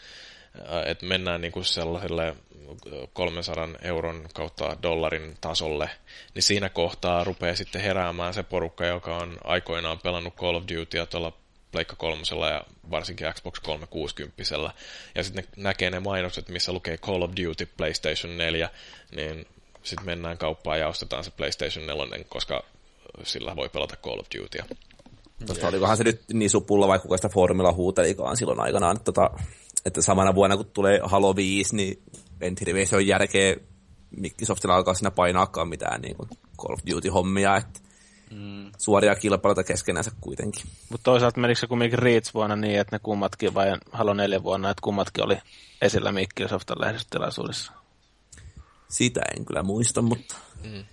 [0.85, 2.35] että mennään niin kuin sellaiselle
[3.13, 5.89] 300 euron kautta dollarin tasolle,
[6.33, 11.05] niin siinä kohtaa rupeaa sitten heräämään se porukka, joka on aikoinaan pelannut Call of Dutyä
[11.05, 11.33] tuolla
[11.75, 14.43] Pleikka kolmosella ja varsinkin Xbox 360.
[15.15, 18.69] Ja sitten näkee ne mainokset, missä lukee Call of Duty PlayStation 4,
[19.15, 19.45] niin
[19.83, 22.63] sitten mennään kauppaan ja ostetaan se PlayStation 4, koska
[23.23, 24.65] sillä voi pelata Call of Dutya.
[25.45, 29.29] Tuosta olikohan se nyt niin supulla, vaikka kuka sitä Formula huutelikaan silloin aikanaan, että, tota,
[29.85, 32.01] että samana vuonna kun tulee Halo 5, niin
[32.41, 33.55] en tiedä, se on järkeä
[34.17, 36.15] Microsoftilla alkaa siinä painaakaan mitään niin
[36.57, 37.79] Call of Duty-hommia, että
[38.31, 38.71] mm.
[38.77, 40.63] suoria kilpailuita keskenänsä kuitenkin.
[40.89, 44.69] Mutta toisaalta menikö se kumminkin Reach vuonna niin, että ne kummatkin, vai Halo 4 vuonna,
[44.69, 45.37] että kummatkin oli
[45.81, 47.71] esillä Microsoftin lehdistötilaisuudessa?
[48.89, 50.85] Sitä en kyllä muista, mutta mm.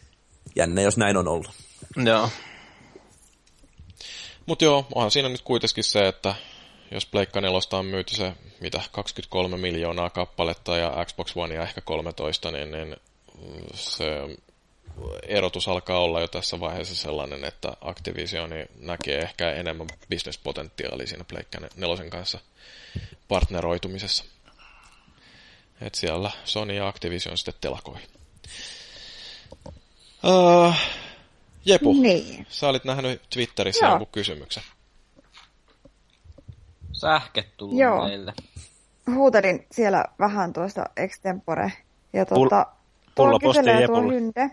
[0.56, 1.50] jännä, jos näin on ollut.
[1.96, 2.28] Joo.
[4.46, 6.34] Mutta joo, onhan siinä nyt kuitenkin se, että
[6.90, 11.80] jos Pleikka 4 on myyty se, mitä, 23 miljoonaa kappaletta ja Xbox One ja ehkä
[11.80, 12.96] 13, niin, niin
[13.74, 14.04] se
[15.22, 21.58] erotus alkaa olla jo tässä vaiheessa sellainen, että Activisioni näkee ehkä enemmän bisnespotentiaalia siinä Pleikka
[21.76, 22.38] nelosen kanssa
[23.28, 24.24] partneroitumisessa.
[25.80, 27.98] Et siellä Sony ja Activision sitten telakoi.
[30.24, 30.74] Uh,
[31.64, 32.46] Jepu, niin.
[32.48, 33.92] sä olit nähnyt Twitterissä Joo.
[33.92, 34.62] jonkun kysymyksen.
[36.92, 38.04] Sähket tullut Joo.
[38.04, 38.32] meille.
[39.14, 41.72] Huutelin siellä vähän tuosta extempore.
[42.12, 42.66] Ja tuota,
[43.20, 44.50] Pull- kyselee tuo Hynde.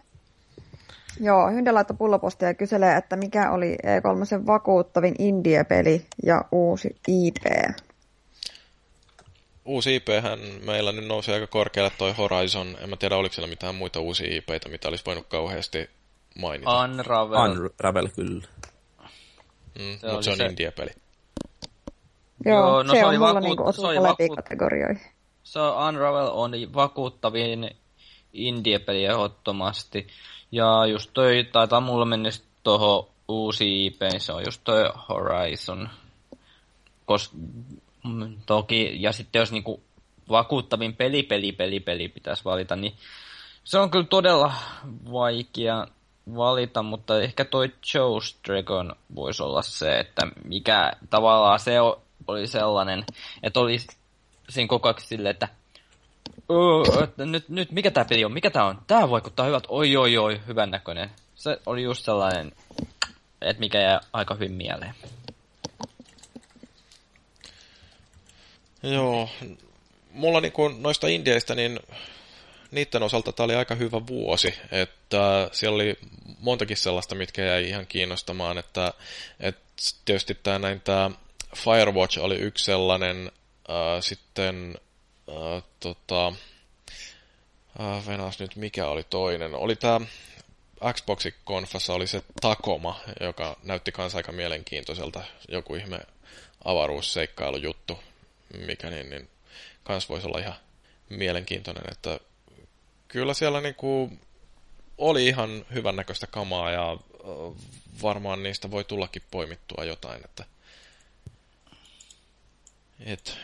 [1.20, 7.44] Joo, Hynde laittoi pullopostia ja kyselee, että mikä oli E3 vakuuttavin indie-peli ja uusi IP.
[9.66, 12.68] Uusi IP-hän meillä nyt nousi aika korkealle toi Horizon.
[12.82, 15.90] En mä tiedä, oliko siellä mitään muita uusia IPitä, mitä olisi voinut kauheasti
[16.42, 16.80] mainita.
[16.84, 17.52] Unravel.
[17.52, 18.48] Unravel, kyllä.
[19.80, 20.46] Mm, mutta se on se...
[20.46, 20.90] indie-peli.
[22.46, 25.02] Joo, Joo, no se, se on oli mulla vakuut- niinku se oli osuu vakuut- kategorioihin.
[25.44, 27.70] Se on Unravel on vakuuttavin
[28.34, 30.08] indie-peli ehdottomasti.
[30.52, 35.90] Ja just toi, taitaa mulla mennä sit tohon uusi IP, se on just toi Horizon.
[37.06, 37.32] Kos,
[38.04, 39.84] mm, toki, ja sitten jos niinku
[40.30, 42.94] vakuuttavin peli, peli, peli, peli pitäisi valita, niin
[43.64, 44.54] se on kyllä todella
[45.12, 45.88] vaikea
[46.36, 51.76] valita, mutta ehkä toi Joe's Dragon voisi olla se, että mikä tavallaan se
[52.28, 53.06] oli sellainen,
[53.44, 53.78] että oli
[54.50, 55.48] siinä koko ajan silleen, että
[56.52, 60.18] "Öö, nyt, nyt mikä tää peli on, mikä tää on, tää vaikuttaa hyvältä, oi oi
[60.18, 61.10] oi, hyvän näköinen.
[61.36, 62.52] Se oli just sellainen,
[63.42, 64.94] että mikä jää aika hyvin mieleen.
[68.84, 69.30] Joo,
[70.12, 71.80] mulla niinku noista indieistä, niin
[72.72, 75.98] niiden osalta tämä oli aika hyvä vuosi, että siellä oli
[76.40, 78.94] montakin sellaista, mitkä jäi ihan kiinnostamaan, että,
[79.40, 79.62] että
[80.06, 81.12] tietysti tämä näin tämä
[81.56, 83.32] Firewatch oli yksi sellainen,
[83.70, 84.76] äh, sitten
[85.30, 86.28] äh, tota,
[87.80, 90.02] äh, venas nyt mikä oli toinen, oli tämä
[90.94, 96.00] Xboxin konfassa oli se Takoma, joka näytti kanssa aika mielenkiintoiselta, joku ihme
[96.66, 98.00] avaruusseikkailujuttu,
[98.68, 99.30] mikä niin, niin
[99.84, 100.56] kans voisi olla ihan
[101.10, 102.20] mielenkiintoinen, että
[103.08, 104.12] kyllä siellä niinku
[104.98, 106.98] oli ihan hyvännäköistä kamaa ja ö,
[108.04, 110.46] varmaan niistä voi tullakin poimittua jotain, että
[113.00, 113.38] et,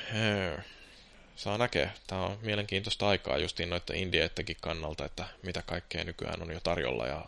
[1.35, 1.91] saa näkeä.
[2.07, 7.07] Tämä on mielenkiintoista aikaa justiin noiden indieittäkin kannalta, että mitä kaikkea nykyään on jo tarjolla
[7.07, 7.25] ja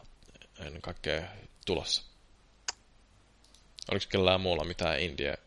[0.60, 1.22] ennen kaikkea
[1.66, 2.04] tulossa.
[3.92, 5.38] Oliko kellään muulla mitään indie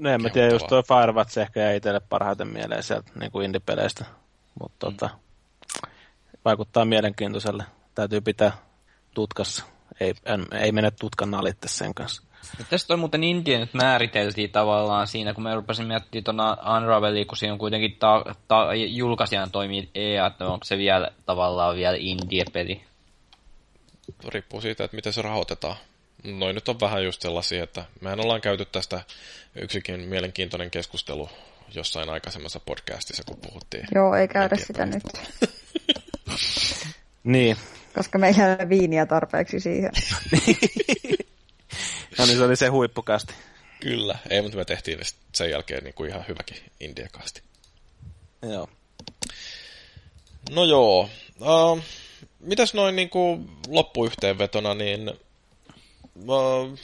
[0.00, 3.44] No en mä tiedä, just tuo Firewatch ehkä jäi itselle parhaiten mieleen sieltä niin kuin
[3.44, 4.04] indie-peleistä.
[4.60, 4.96] Mutta mm.
[4.96, 5.18] tota,
[6.44, 7.64] vaikuttaa mielenkiintoiselle.
[7.94, 8.52] Täytyy pitää
[9.14, 9.64] tutkassa.
[10.00, 12.22] Ei, en, ei mene tutkan alitte sen kanssa.
[12.58, 17.24] Ja tästä toi muuten Indie nyt määriteltiin tavallaan siinä, kun me rupesin miettimään tuona Unravelia,
[17.24, 21.96] kun siinä on kuitenkin ta- ta- julkaisijana toimii EA, että onko se vielä tavallaan vielä
[22.00, 22.80] indie-peli.
[24.28, 25.76] riippuu siitä, että miten se rahoitetaan.
[26.24, 29.00] Noin nyt on vähän just sellaisia, että mehän ollaan käyty tästä
[29.56, 31.28] yksikin mielenkiintoinen keskustelu
[31.74, 33.86] jossain aikaisemmassa podcastissa, kun puhuttiin.
[33.94, 35.02] Joo, ei käydä sitä nyt,
[37.24, 37.56] Niin.
[37.94, 39.90] koska meillä ei ole viiniä tarpeeksi siihen.
[42.18, 43.34] No niin, se oli se huippukasti.
[43.80, 45.00] Kyllä, ei, mutta me tehtiin
[45.34, 47.42] sen jälkeen niin kuin ihan hyväkin indiakasti.
[48.42, 48.68] Joo.
[50.50, 51.08] No joo.
[51.40, 51.80] Uh,
[52.40, 55.10] mitäs noin niin kuin loppuyhteenvetona, niin
[56.28, 56.78] uh,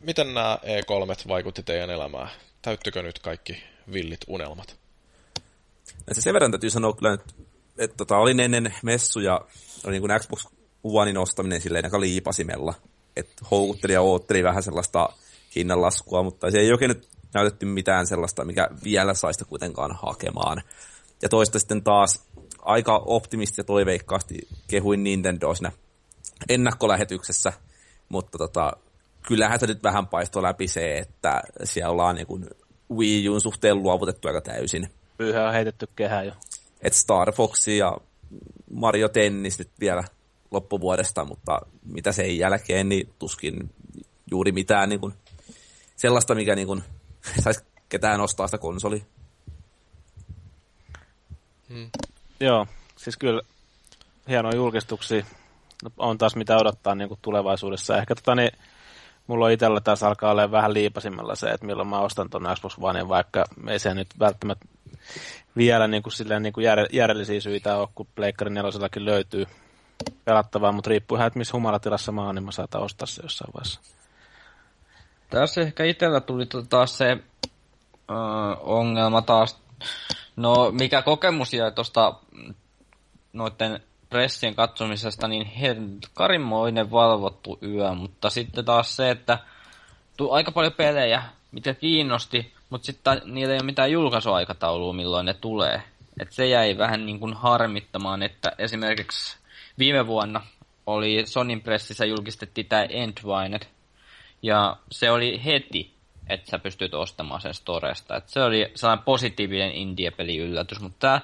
[0.00, 2.30] miten nämä E3 vaikutti teidän elämään?
[2.62, 3.62] Täyttykö nyt kaikki
[3.92, 4.76] villit unelmat?
[6.08, 7.34] Et sen verran täytyy sanoa kyllä, että,
[7.78, 9.40] että tota, olin ennen messuja,
[9.84, 10.46] oli niin kuin Xbox
[10.84, 12.74] Onein ostaminen silleen aika liipasimella.
[13.16, 15.08] Että houkutteli ja ootteli vähän sellaista
[15.56, 20.62] hinnanlaskua, mutta se ei oikein nyt näytetty mitään sellaista, mikä vielä saista kuitenkaan hakemaan.
[21.22, 22.22] Ja toista sitten taas
[22.62, 25.72] aika optimisti ja toiveikkaasti kehuin Nintendo siinä
[26.48, 27.52] ennakkolähetyksessä,
[28.08, 28.72] mutta tota,
[29.28, 32.46] kyllähän se nyt vähän paistoi läpi se, että siellä ollaan niin kuin
[32.96, 34.88] Wii Un suhteen luovutettu aika täysin.
[35.16, 36.32] Pyyhä on heitetty kehään jo.
[36.82, 37.96] Et Star Fox ja
[38.72, 40.04] Mario Tennis nyt vielä
[40.50, 43.70] loppuvuodesta, mutta mitä sen jälkeen, niin tuskin
[44.30, 45.14] juuri mitään niin kuin,
[45.96, 46.82] sellaista, mikä niin kuin,
[47.44, 49.02] saisi ketään ostaa sitä konsoli.
[52.40, 52.66] Joo,
[52.96, 53.42] siis kyllä
[54.28, 55.24] hienoja julkistuksia.
[55.82, 57.98] No, On taas mitä odottaa niin kuin tulevaisuudessa.
[57.98, 58.50] Ehkä tota, niin,
[59.26, 62.76] mulla on itsellä taas alkaa olla vähän liipasimmalla se, että milloin mä ostan tuon Xbox
[62.80, 64.66] One, vaikka ei se nyt välttämättä
[65.56, 69.46] vielä niin kuin, silleen, niin kuin jär, järjellisiä syitä ole, kun Pleikkari nelosellakin löytyy
[70.24, 73.52] pelattavaa, mutta riippuu ihan, että missä humalatilassa mä oon, niin mä saatan ostaa se jossain
[73.54, 73.80] vaiheessa.
[75.30, 78.14] Tässä ehkä itsellä tuli taas se ö,
[78.60, 79.62] ongelma taas,
[80.36, 82.14] no mikä kokemus jäi tuosta
[83.32, 85.50] noiden pressien katsomisesta, niin
[86.14, 89.38] karimmoinen valvottu yö, mutta sitten taas se, että
[90.16, 91.22] tuli aika paljon pelejä,
[91.52, 95.82] mitä kiinnosti, mutta sitten niillä ei ole mitään julkaisuaikataulua, milloin ne tulee.
[96.20, 99.39] Et se jäi vähän niin kuin harmittamaan, että esimerkiksi
[99.80, 100.40] viime vuonna
[100.86, 103.62] oli Sonin pressissä julkistettiin tämä Endwined,
[104.42, 105.94] ja se oli heti,
[106.28, 108.16] että sä pystyt ostamaan sen storesta.
[108.16, 111.20] Et se oli sellainen positiivinen indie-peli yllätys, mutta tää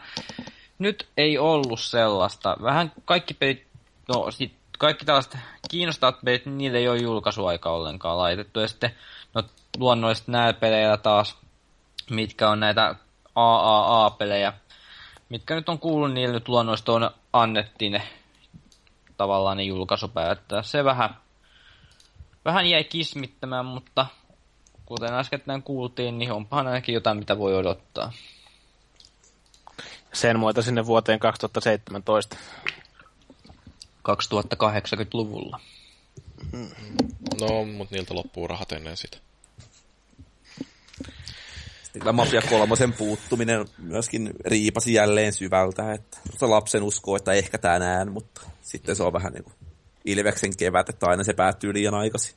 [0.78, 2.56] nyt ei ollut sellaista.
[2.62, 3.66] Vähän kaikki pelit,
[4.08, 5.36] no sit kaikki tällaiset
[5.70, 8.60] kiinnostavat pelit, niille ei ole julkaisuaika ollenkaan laitettu.
[8.60, 8.90] Ja sitten
[9.34, 9.42] no,
[9.78, 11.36] luonnollisesti näillä peleillä taas,
[12.10, 12.94] mitkä on näitä
[13.34, 14.52] AAA-pelejä,
[15.28, 18.02] mitkä nyt on kuullut, niille nyt luonnollisesti on annettiin ne
[19.16, 20.40] tavallaan ne julkaisupäivät.
[20.62, 21.16] Se vähän
[22.47, 24.06] vähän jäi kismittämään, mutta
[24.86, 28.12] kuten äsken kuultiin, niin onpahan ainakin jotain, mitä voi odottaa.
[30.12, 32.36] Sen muuta sinne vuoteen 2017.
[34.09, 35.60] 2080-luvulla.
[37.40, 39.18] No, mutta niiltä loppuu rahat ennen sitä.
[41.98, 48.40] Kyllä Mafia kolmosen puuttuminen myöskin riipasi jälleen syvältä, että lapsen uskoo, että ehkä tänään, mutta
[48.60, 49.55] sitten se on vähän niin kuin
[50.05, 52.36] Ilveksen kevät, että aina se päättyy liian aikaisin.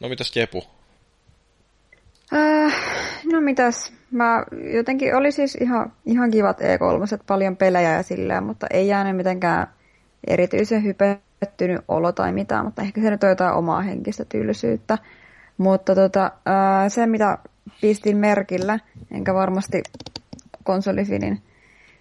[0.00, 0.64] No mitäs Jepu?
[2.34, 2.74] Äh,
[3.32, 4.44] no mitäs, mä
[4.74, 9.66] jotenkin oli siis ihan, ihan kivat E3, paljon pelejä ja silleen, mutta ei jäänyt mitenkään
[10.26, 14.98] erityisen hypettynyt olo tai mitään, mutta ehkä se nyt on jotain omaa henkistä tylsyyttä.
[15.58, 17.38] Mutta tota, äh, se, mitä
[17.80, 18.78] pistin merkillä,
[19.10, 19.82] enkä varmasti
[20.64, 21.42] konsolifinin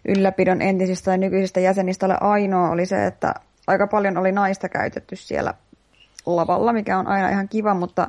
[0.08, 3.34] ylläpidon entisistä ja nykyisistä jäsenistä ole ainoa, oli se, että
[3.68, 5.54] aika paljon oli naista käytetty siellä
[6.26, 8.08] lavalla, mikä on aina ihan kiva, mutta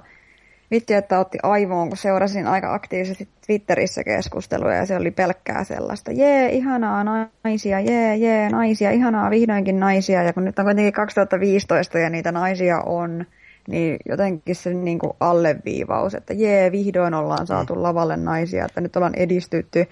[0.70, 6.12] vitti, että otti aivoon, kun seurasin aika aktiivisesti Twitterissä keskusteluja ja se oli pelkkää sellaista,
[6.12, 7.04] jee, ihanaa
[7.44, 10.22] naisia, jee, jee, naisia, ihanaa, vihdoinkin naisia.
[10.22, 13.26] Ja kun nyt on kuitenkin 2015 ja niitä naisia on,
[13.68, 18.96] niin jotenkin se niin kuin alleviivaus, että jee, vihdoin ollaan saatu lavalle naisia, että nyt
[18.96, 19.86] ollaan edistytty,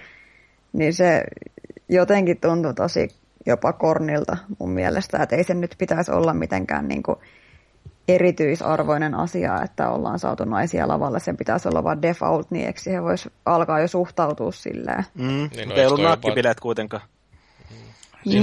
[0.72, 1.24] niin se
[1.88, 3.08] jotenkin tuntui tosi
[3.46, 7.16] jopa kornilta mun mielestä, että ei se nyt pitäisi olla mitenkään niin kuin
[8.08, 11.20] erityisarvoinen asia, että ollaan saatu naisia lavalle.
[11.20, 15.04] Sen pitäisi olla vain default, niin eikö siihen voisi alkaa jo suhtautua silleen.
[15.14, 15.50] Mm.
[15.56, 17.02] Niin, no, ei ollut nakkibileet kuitenkaan.
[18.24, 18.42] Niin,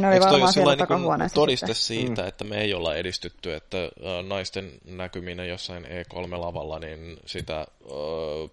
[0.00, 2.06] ne oli varmaan siellä takahuoneessa todiste sitten.
[2.06, 2.28] siitä, mm.
[2.28, 7.66] että me ei olla edistytty, että äh, naisten näkyminen jossain E3-lavalla, niin sitä äh,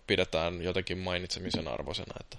[0.08, 2.14] pidetään jotenkin mainitsemisen arvoisena.
[2.20, 2.38] Että...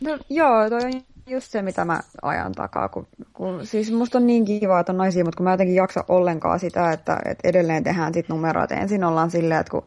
[0.00, 2.88] No joo, toi on just se, mitä mä ajan takaa.
[2.88, 6.04] Kun, kun, siis musta on niin kiva, että on naisia, mutta kun mä jotenkin jaksa
[6.08, 8.74] ollenkaan sitä, että, että edelleen tehdään sit numeroita.
[8.74, 9.86] Ensin ollaan silleen, että kun,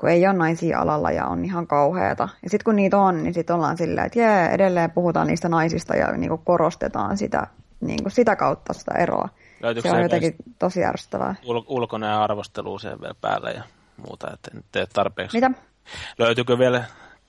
[0.00, 2.28] kun ei ole naisia alalla ja on ihan kauheata.
[2.42, 5.96] Ja sitten kun niitä on, niin sitten ollaan silleen, että jee, edelleen puhutaan niistä naisista
[5.96, 7.46] ja niin kuin korostetaan sitä,
[7.80, 9.28] niin kuin sitä kautta sitä eroa.
[9.62, 11.34] Löytyykö se on jotenkin tosi ärsyttävää.
[11.42, 13.62] Ul- ulkoinen arvostelu sen vielä päälle ja
[14.06, 15.36] muuta, että en tee tarpeeksi.
[15.36, 15.50] Mitä?
[16.18, 16.84] Löytyykö vielä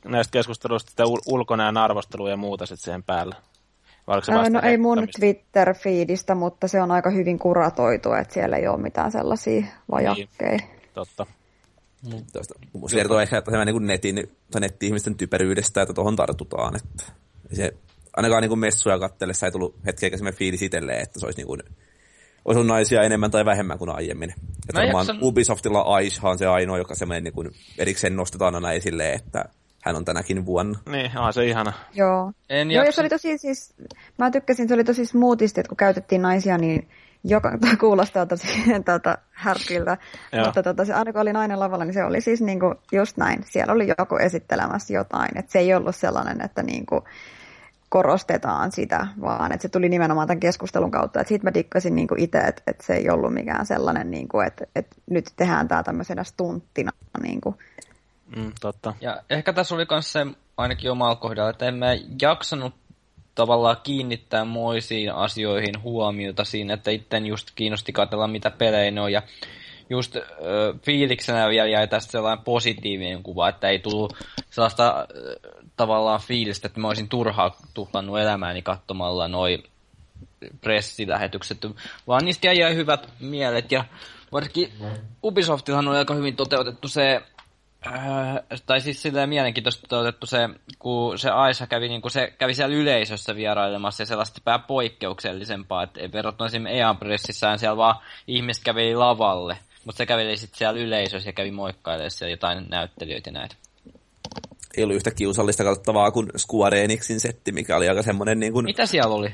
[0.05, 3.35] näistä keskusteluista sitä ulkonäön arvostelua ja muuta sitten siihen päälle?
[4.49, 9.11] no ei mun Twitter-fiidistä, mutta se on aika hyvin kuratoitu, että siellä ei ole mitään
[9.11, 10.57] sellaisia vajakkeja.
[10.57, 11.25] Niin, totta.
[12.05, 12.25] Mm.
[12.87, 16.75] Se kertoo ehkä että tämä niin netin, tai netti-ihmisten typeryydestä, että tuohon tartutaan.
[16.75, 17.03] Että
[17.53, 17.73] se,
[18.17, 21.63] ainakaan niin messuja katsellessa ei tullut hetkeäkään semmoinen fiilis itselleen, että se olisi, niin kuin,
[22.45, 24.29] olisi ollut naisia enemmän tai vähemmän kuin aiemmin.
[24.29, 25.19] Että varmaan jaksan...
[25.21, 29.45] Ubisoftilla Aisha on se ainoa, joka semmoinen niin kuin erikseen nostetaan aina esille, että
[29.83, 30.79] hän on tänäkin vuonna.
[30.91, 31.73] Niin, on se ihana.
[31.93, 32.31] Joo.
[32.49, 33.73] En Joo, se oli tosi siis,
[34.17, 36.89] mä tykkäsin, se oli tosi smoothisti, että kun käytettiin naisia, niin
[37.23, 38.47] joka kuulostaa tosi
[38.85, 39.97] tuota, härkiltä.
[40.45, 43.43] Mutta tuota, se, aina kun oli nainen lavalla, niin se oli siis niinku just näin.
[43.45, 45.37] Siellä oli joku esittelemässä jotain.
[45.37, 47.03] Et se ei ollut sellainen, että niinku
[47.89, 51.23] korostetaan sitä, vaan että se tuli nimenomaan tämän keskustelun kautta.
[51.23, 54.95] Siitä mä dikkasin niinku itse, että, että se ei ollut mikään sellainen, niinku, että, että
[55.09, 56.91] nyt tehdään tämä tämmöisenä stunttina.
[57.23, 57.55] Niinku.
[58.35, 58.93] Mm, totta.
[59.01, 60.25] Ja ehkä tässä oli myös se
[60.57, 61.87] ainakin omalla kohdalla, että en mä
[62.21, 62.73] jaksanut
[63.35, 69.11] tavallaan kiinnittää moisiin asioihin huomiota siinä, että itten just kiinnosti katsella, mitä pelejä ne on.
[69.11, 69.21] Ja
[69.89, 70.23] just äh,
[70.85, 74.13] fiiliksenä vielä jäi tästä sellainen positiivinen kuva, että ei tullut
[74.49, 75.05] sellaista äh,
[75.75, 79.63] tavallaan fiilistä, että mä olisin turhaa tuhlannut elämääni katsomalla noin
[80.61, 81.57] pressilähetykset,
[82.07, 83.71] vaan niistä jäi hyvät mielet.
[83.71, 83.85] Ja
[84.31, 84.71] varsinkin
[85.23, 87.21] Ubisoftillahan on aika hyvin toteutettu se
[87.87, 90.49] Äh, tai siis silleen mielenkiintoista otettu se,
[90.79, 95.83] kun se Aisa kävi, niin kun se kävi siellä yleisössä vierailemassa ja sellaista pää poikkeuksellisempaa,
[95.83, 97.95] että verrattuna esimerkiksi EAN pressissään siellä vaan
[98.27, 103.31] ihmiset käveli lavalle, mutta se käveli sitten siellä yleisössä ja kävi moikkailemaan siellä jotain näyttelijöitä
[103.31, 103.55] näitä
[104.77, 108.65] ei ollut yhtä kiusallista katsottavaa kuin Square Enixin setti, mikä oli aika semmoinen niin kuin...
[108.65, 109.33] Mitä siellä oli?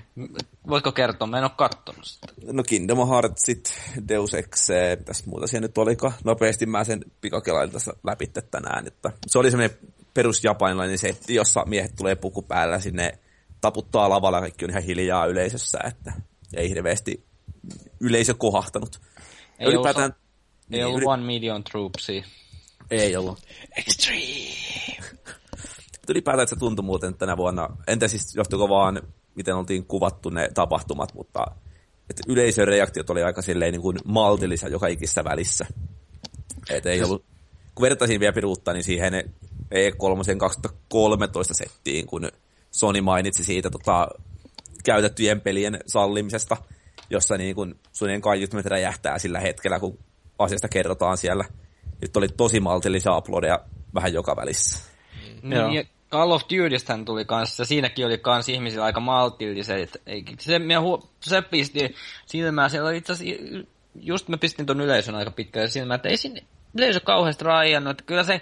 [0.70, 1.28] Voitko kertoa?
[1.28, 2.28] Mä en ole kattonut sitä.
[2.52, 3.74] No Kingdom Heartsit,
[4.08, 4.68] Deus Ex,
[5.06, 6.14] tässä muuta siellä nyt oliko.
[6.24, 8.88] Nopeasti mä sen pikakelailin tässä läpi tänään.
[8.88, 9.78] Että se oli semmoinen
[10.14, 13.20] perus japanilainen setti, jossa miehet tulee puku päällä sinne
[13.62, 16.14] taputtaa lavalla, kaikki on ihan hiljaa yleisössä, että
[16.54, 17.24] ei hirveästi
[18.00, 19.02] yleisö kohahtanut.
[19.60, 20.04] Ei Ylipäätään...
[20.04, 20.18] Ollut,
[20.72, 21.06] ei ollut yli...
[21.06, 22.24] One Million Troopsia.
[22.92, 23.40] Ei ollut.
[23.78, 25.08] Extreme!
[26.10, 29.02] Ylipäätään että se tuntui muuten tänä vuonna, entä siis johtuiko vaan,
[29.36, 31.46] miten oltiin kuvattu ne tapahtumat, mutta
[32.10, 35.66] että yleisön reaktiot oli aika silleen niin kuin maltillisia joka ikistä välissä.
[36.70, 37.26] Et ei ollut,
[37.76, 39.14] kun vertaisin vielä piruutta, niin siihen
[39.76, 42.32] E3 2013 settiin, kun
[42.72, 44.08] Sony mainitsi siitä tota,
[44.84, 46.58] käytettyjen pelien sallimisesta,
[47.10, 50.00] jossa niin kun suunnilleen kaiuttimet räjähtää sillä hetkellä, kun
[50.40, 51.46] asiasta kerrotaan siellä
[52.02, 53.60] nyt oli tosi maltillisia uploadeja
[53.94, 54.80] vähän joka välissä.
[55.42, 60.02] Niin, ja Call of Dutystähän tuli kanssa, siinäkin oli kans ihmisillä aika maltilliset.
[60.40, 61.96] Se, hu- se pisti
[62.26, 66.18] silmään, siellä oli itse asiassa, just mä pistin ton yleisön aika pitkälle silmään, että ei
[66.18, 66.44] sinne
[66.76, 68.42] yleisö kauheasti rajannut, että kyllä se,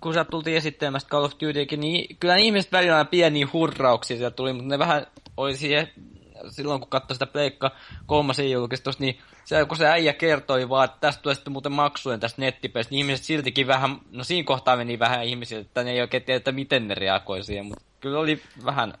[0.00, 4.52] kun sä tultiin esittämästä Call of Dutykin, niin kyllä ihmiset välillä pieniä hurrauksia sieltä tuli,
[4.52, 5.88] mutta ne vähän oli siihen
[6.50, 7.70] silloin kun katsoi sitä Pleikka
[8.06, 12.20] kolmasen julkistusta, niin se, kun se äijä kertoi vaan, että tästä tulee sitten muuten maksujen
[12.20, 16.00] tästä nettipeistä, niin ihmiset siltikin vähän, no siinä kohtaa meni vähän ihmisiä, että ne ei
[16.00, 18.94] oikein tiedä, että miten ne reagoi siihen, mutta kyllä oli vähän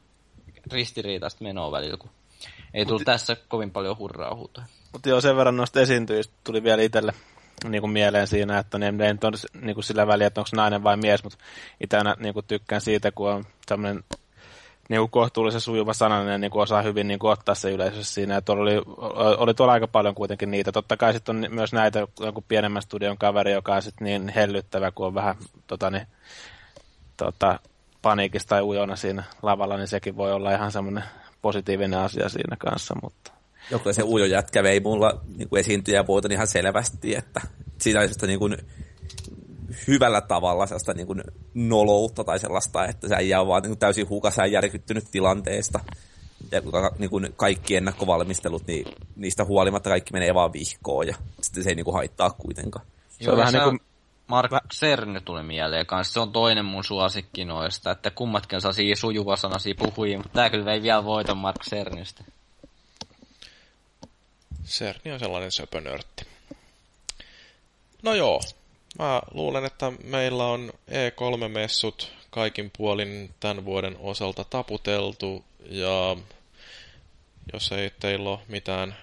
[0.72, 2.10] ristiriitaista menoa välillä, kun
[2.74, 4.66] ei tullut Mut, tässä kovin paljon hurraa huutoja.
[4.92, 7.12] Mutta joo, sen verran noista esiintyjistä tuli vielä itselle
[7.64, 8.92] niin kuin mieleen siinä, että ne ei
[9.22, 11.38] ole niin kuin sillä väliä, että onko nainen vai mies, mutta
[11.80, 14.04] itse niin kuin tykkään siitä, kun on tämmöinen
[14.88, 18.36] niin kuin kohtuullisen sujuva sananen niin kuin osaa hyvin niin kuin ottaa se yleisössä siinä.
[18.36, 18.82] Että oli,
[19.36, 20.72] oli tuolla aika paljon kuitenkin niitä.
[20.72, 24.90] Totta kai sitten on myös näitä joku pienemmän studion kaveri, joka on sitten niin hellyttävä,
[24.90, 25.36] kun on vähän
[25.66, 26.06] tota, niin,
[27.16, 27.58] tota,
[28.02, 31.04] paniikista tai ujona siinä lavalla, niin sekin voi olla ihan semmoinen
[31.42, 33.32] positiivinen asia siinä kanssa, mutta
[33.70, 37.40] joku se ujo jätkä vei mulla niin esiintyjävuoton ihan selvästi, että
[37.78, 38.56] siinä oli niin kuin
[39.86, 41.22] hyvällä tavalla sellaista niin kuin
[41.54, 45.80] noloutta tai sellaista, että sä jää vaan niin kuin täysin hukassa ja järkyttynyt tilanteesta.
[46.52, 46.60] Ja
[46.98, 48.86] niin kuin kaikki ennakkovalmistelut, niin
[49.16, 52.86] niistä huolimatta kaikki menee vaan vihkoon ja sitten se ei niin kuin haittaa kuitenkaan.
[53.20, 53.80] Se on vähän niin kuin...
[54.26, 56.12] Mark Cerny tuli mieleen kanssa.
[56.12, 60.72] Se on toinen mun suosikki noista, että kummatkin saa siinä sujuvasanaisia puhuja, mutta tää kyllä
[60.72, 62.24] ei vielä voita Mark Cernystä.
[64.64, 66.26] Cerny on sellainen söpönörtti.
[68.02, 68.40] No joo,
[68.98, 76.16] Mä luulen, että meillä on E3-messut kaikin puolin tämän vuoden osalta taputeltu ja
[77.52, 78.96] jos ei teillä ole mitään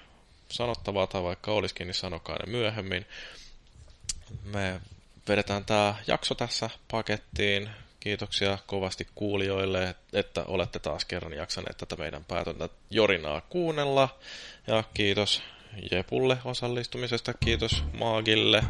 [0.49, 3.05] sanottavaa tai vaikka olisikin, niin sanokaa ne myöhemmin.
[4.43, 4.81] Me
[5.27, 7.69] vedetään tämä jakso tässä pakettiin.
[7.99, 14.19] Kiitoksia kovasti kuulijoille, että olette taas kerran jaksaneet tätä meidän päätöntä jorinaa kuunnella.
[14.67, 15.43] Ja kiitos
[15.91, 18.63] Jepulle osallistumisesta, kiitos Maagille,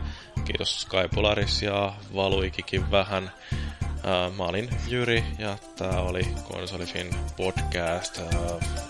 [0.46, 3.32] kiitos Skypolaris ja Valuikikin vähän.
[4.38, 8.22] Mä olin Jyri ja tää oli Konsolifin podcast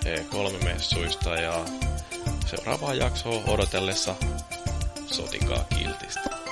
[0.06, 1.66] E3-messuista ja
[2.46, 4.16] seuraavaa jaksoa odotellessa
[5.06, 6.43] sotikaa kiltistä.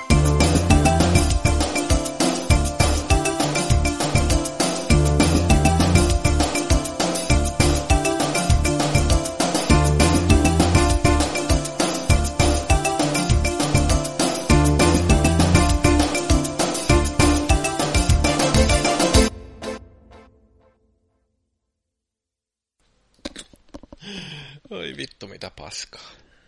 [24.72, 26.21] Oi vittu mitä paskaa.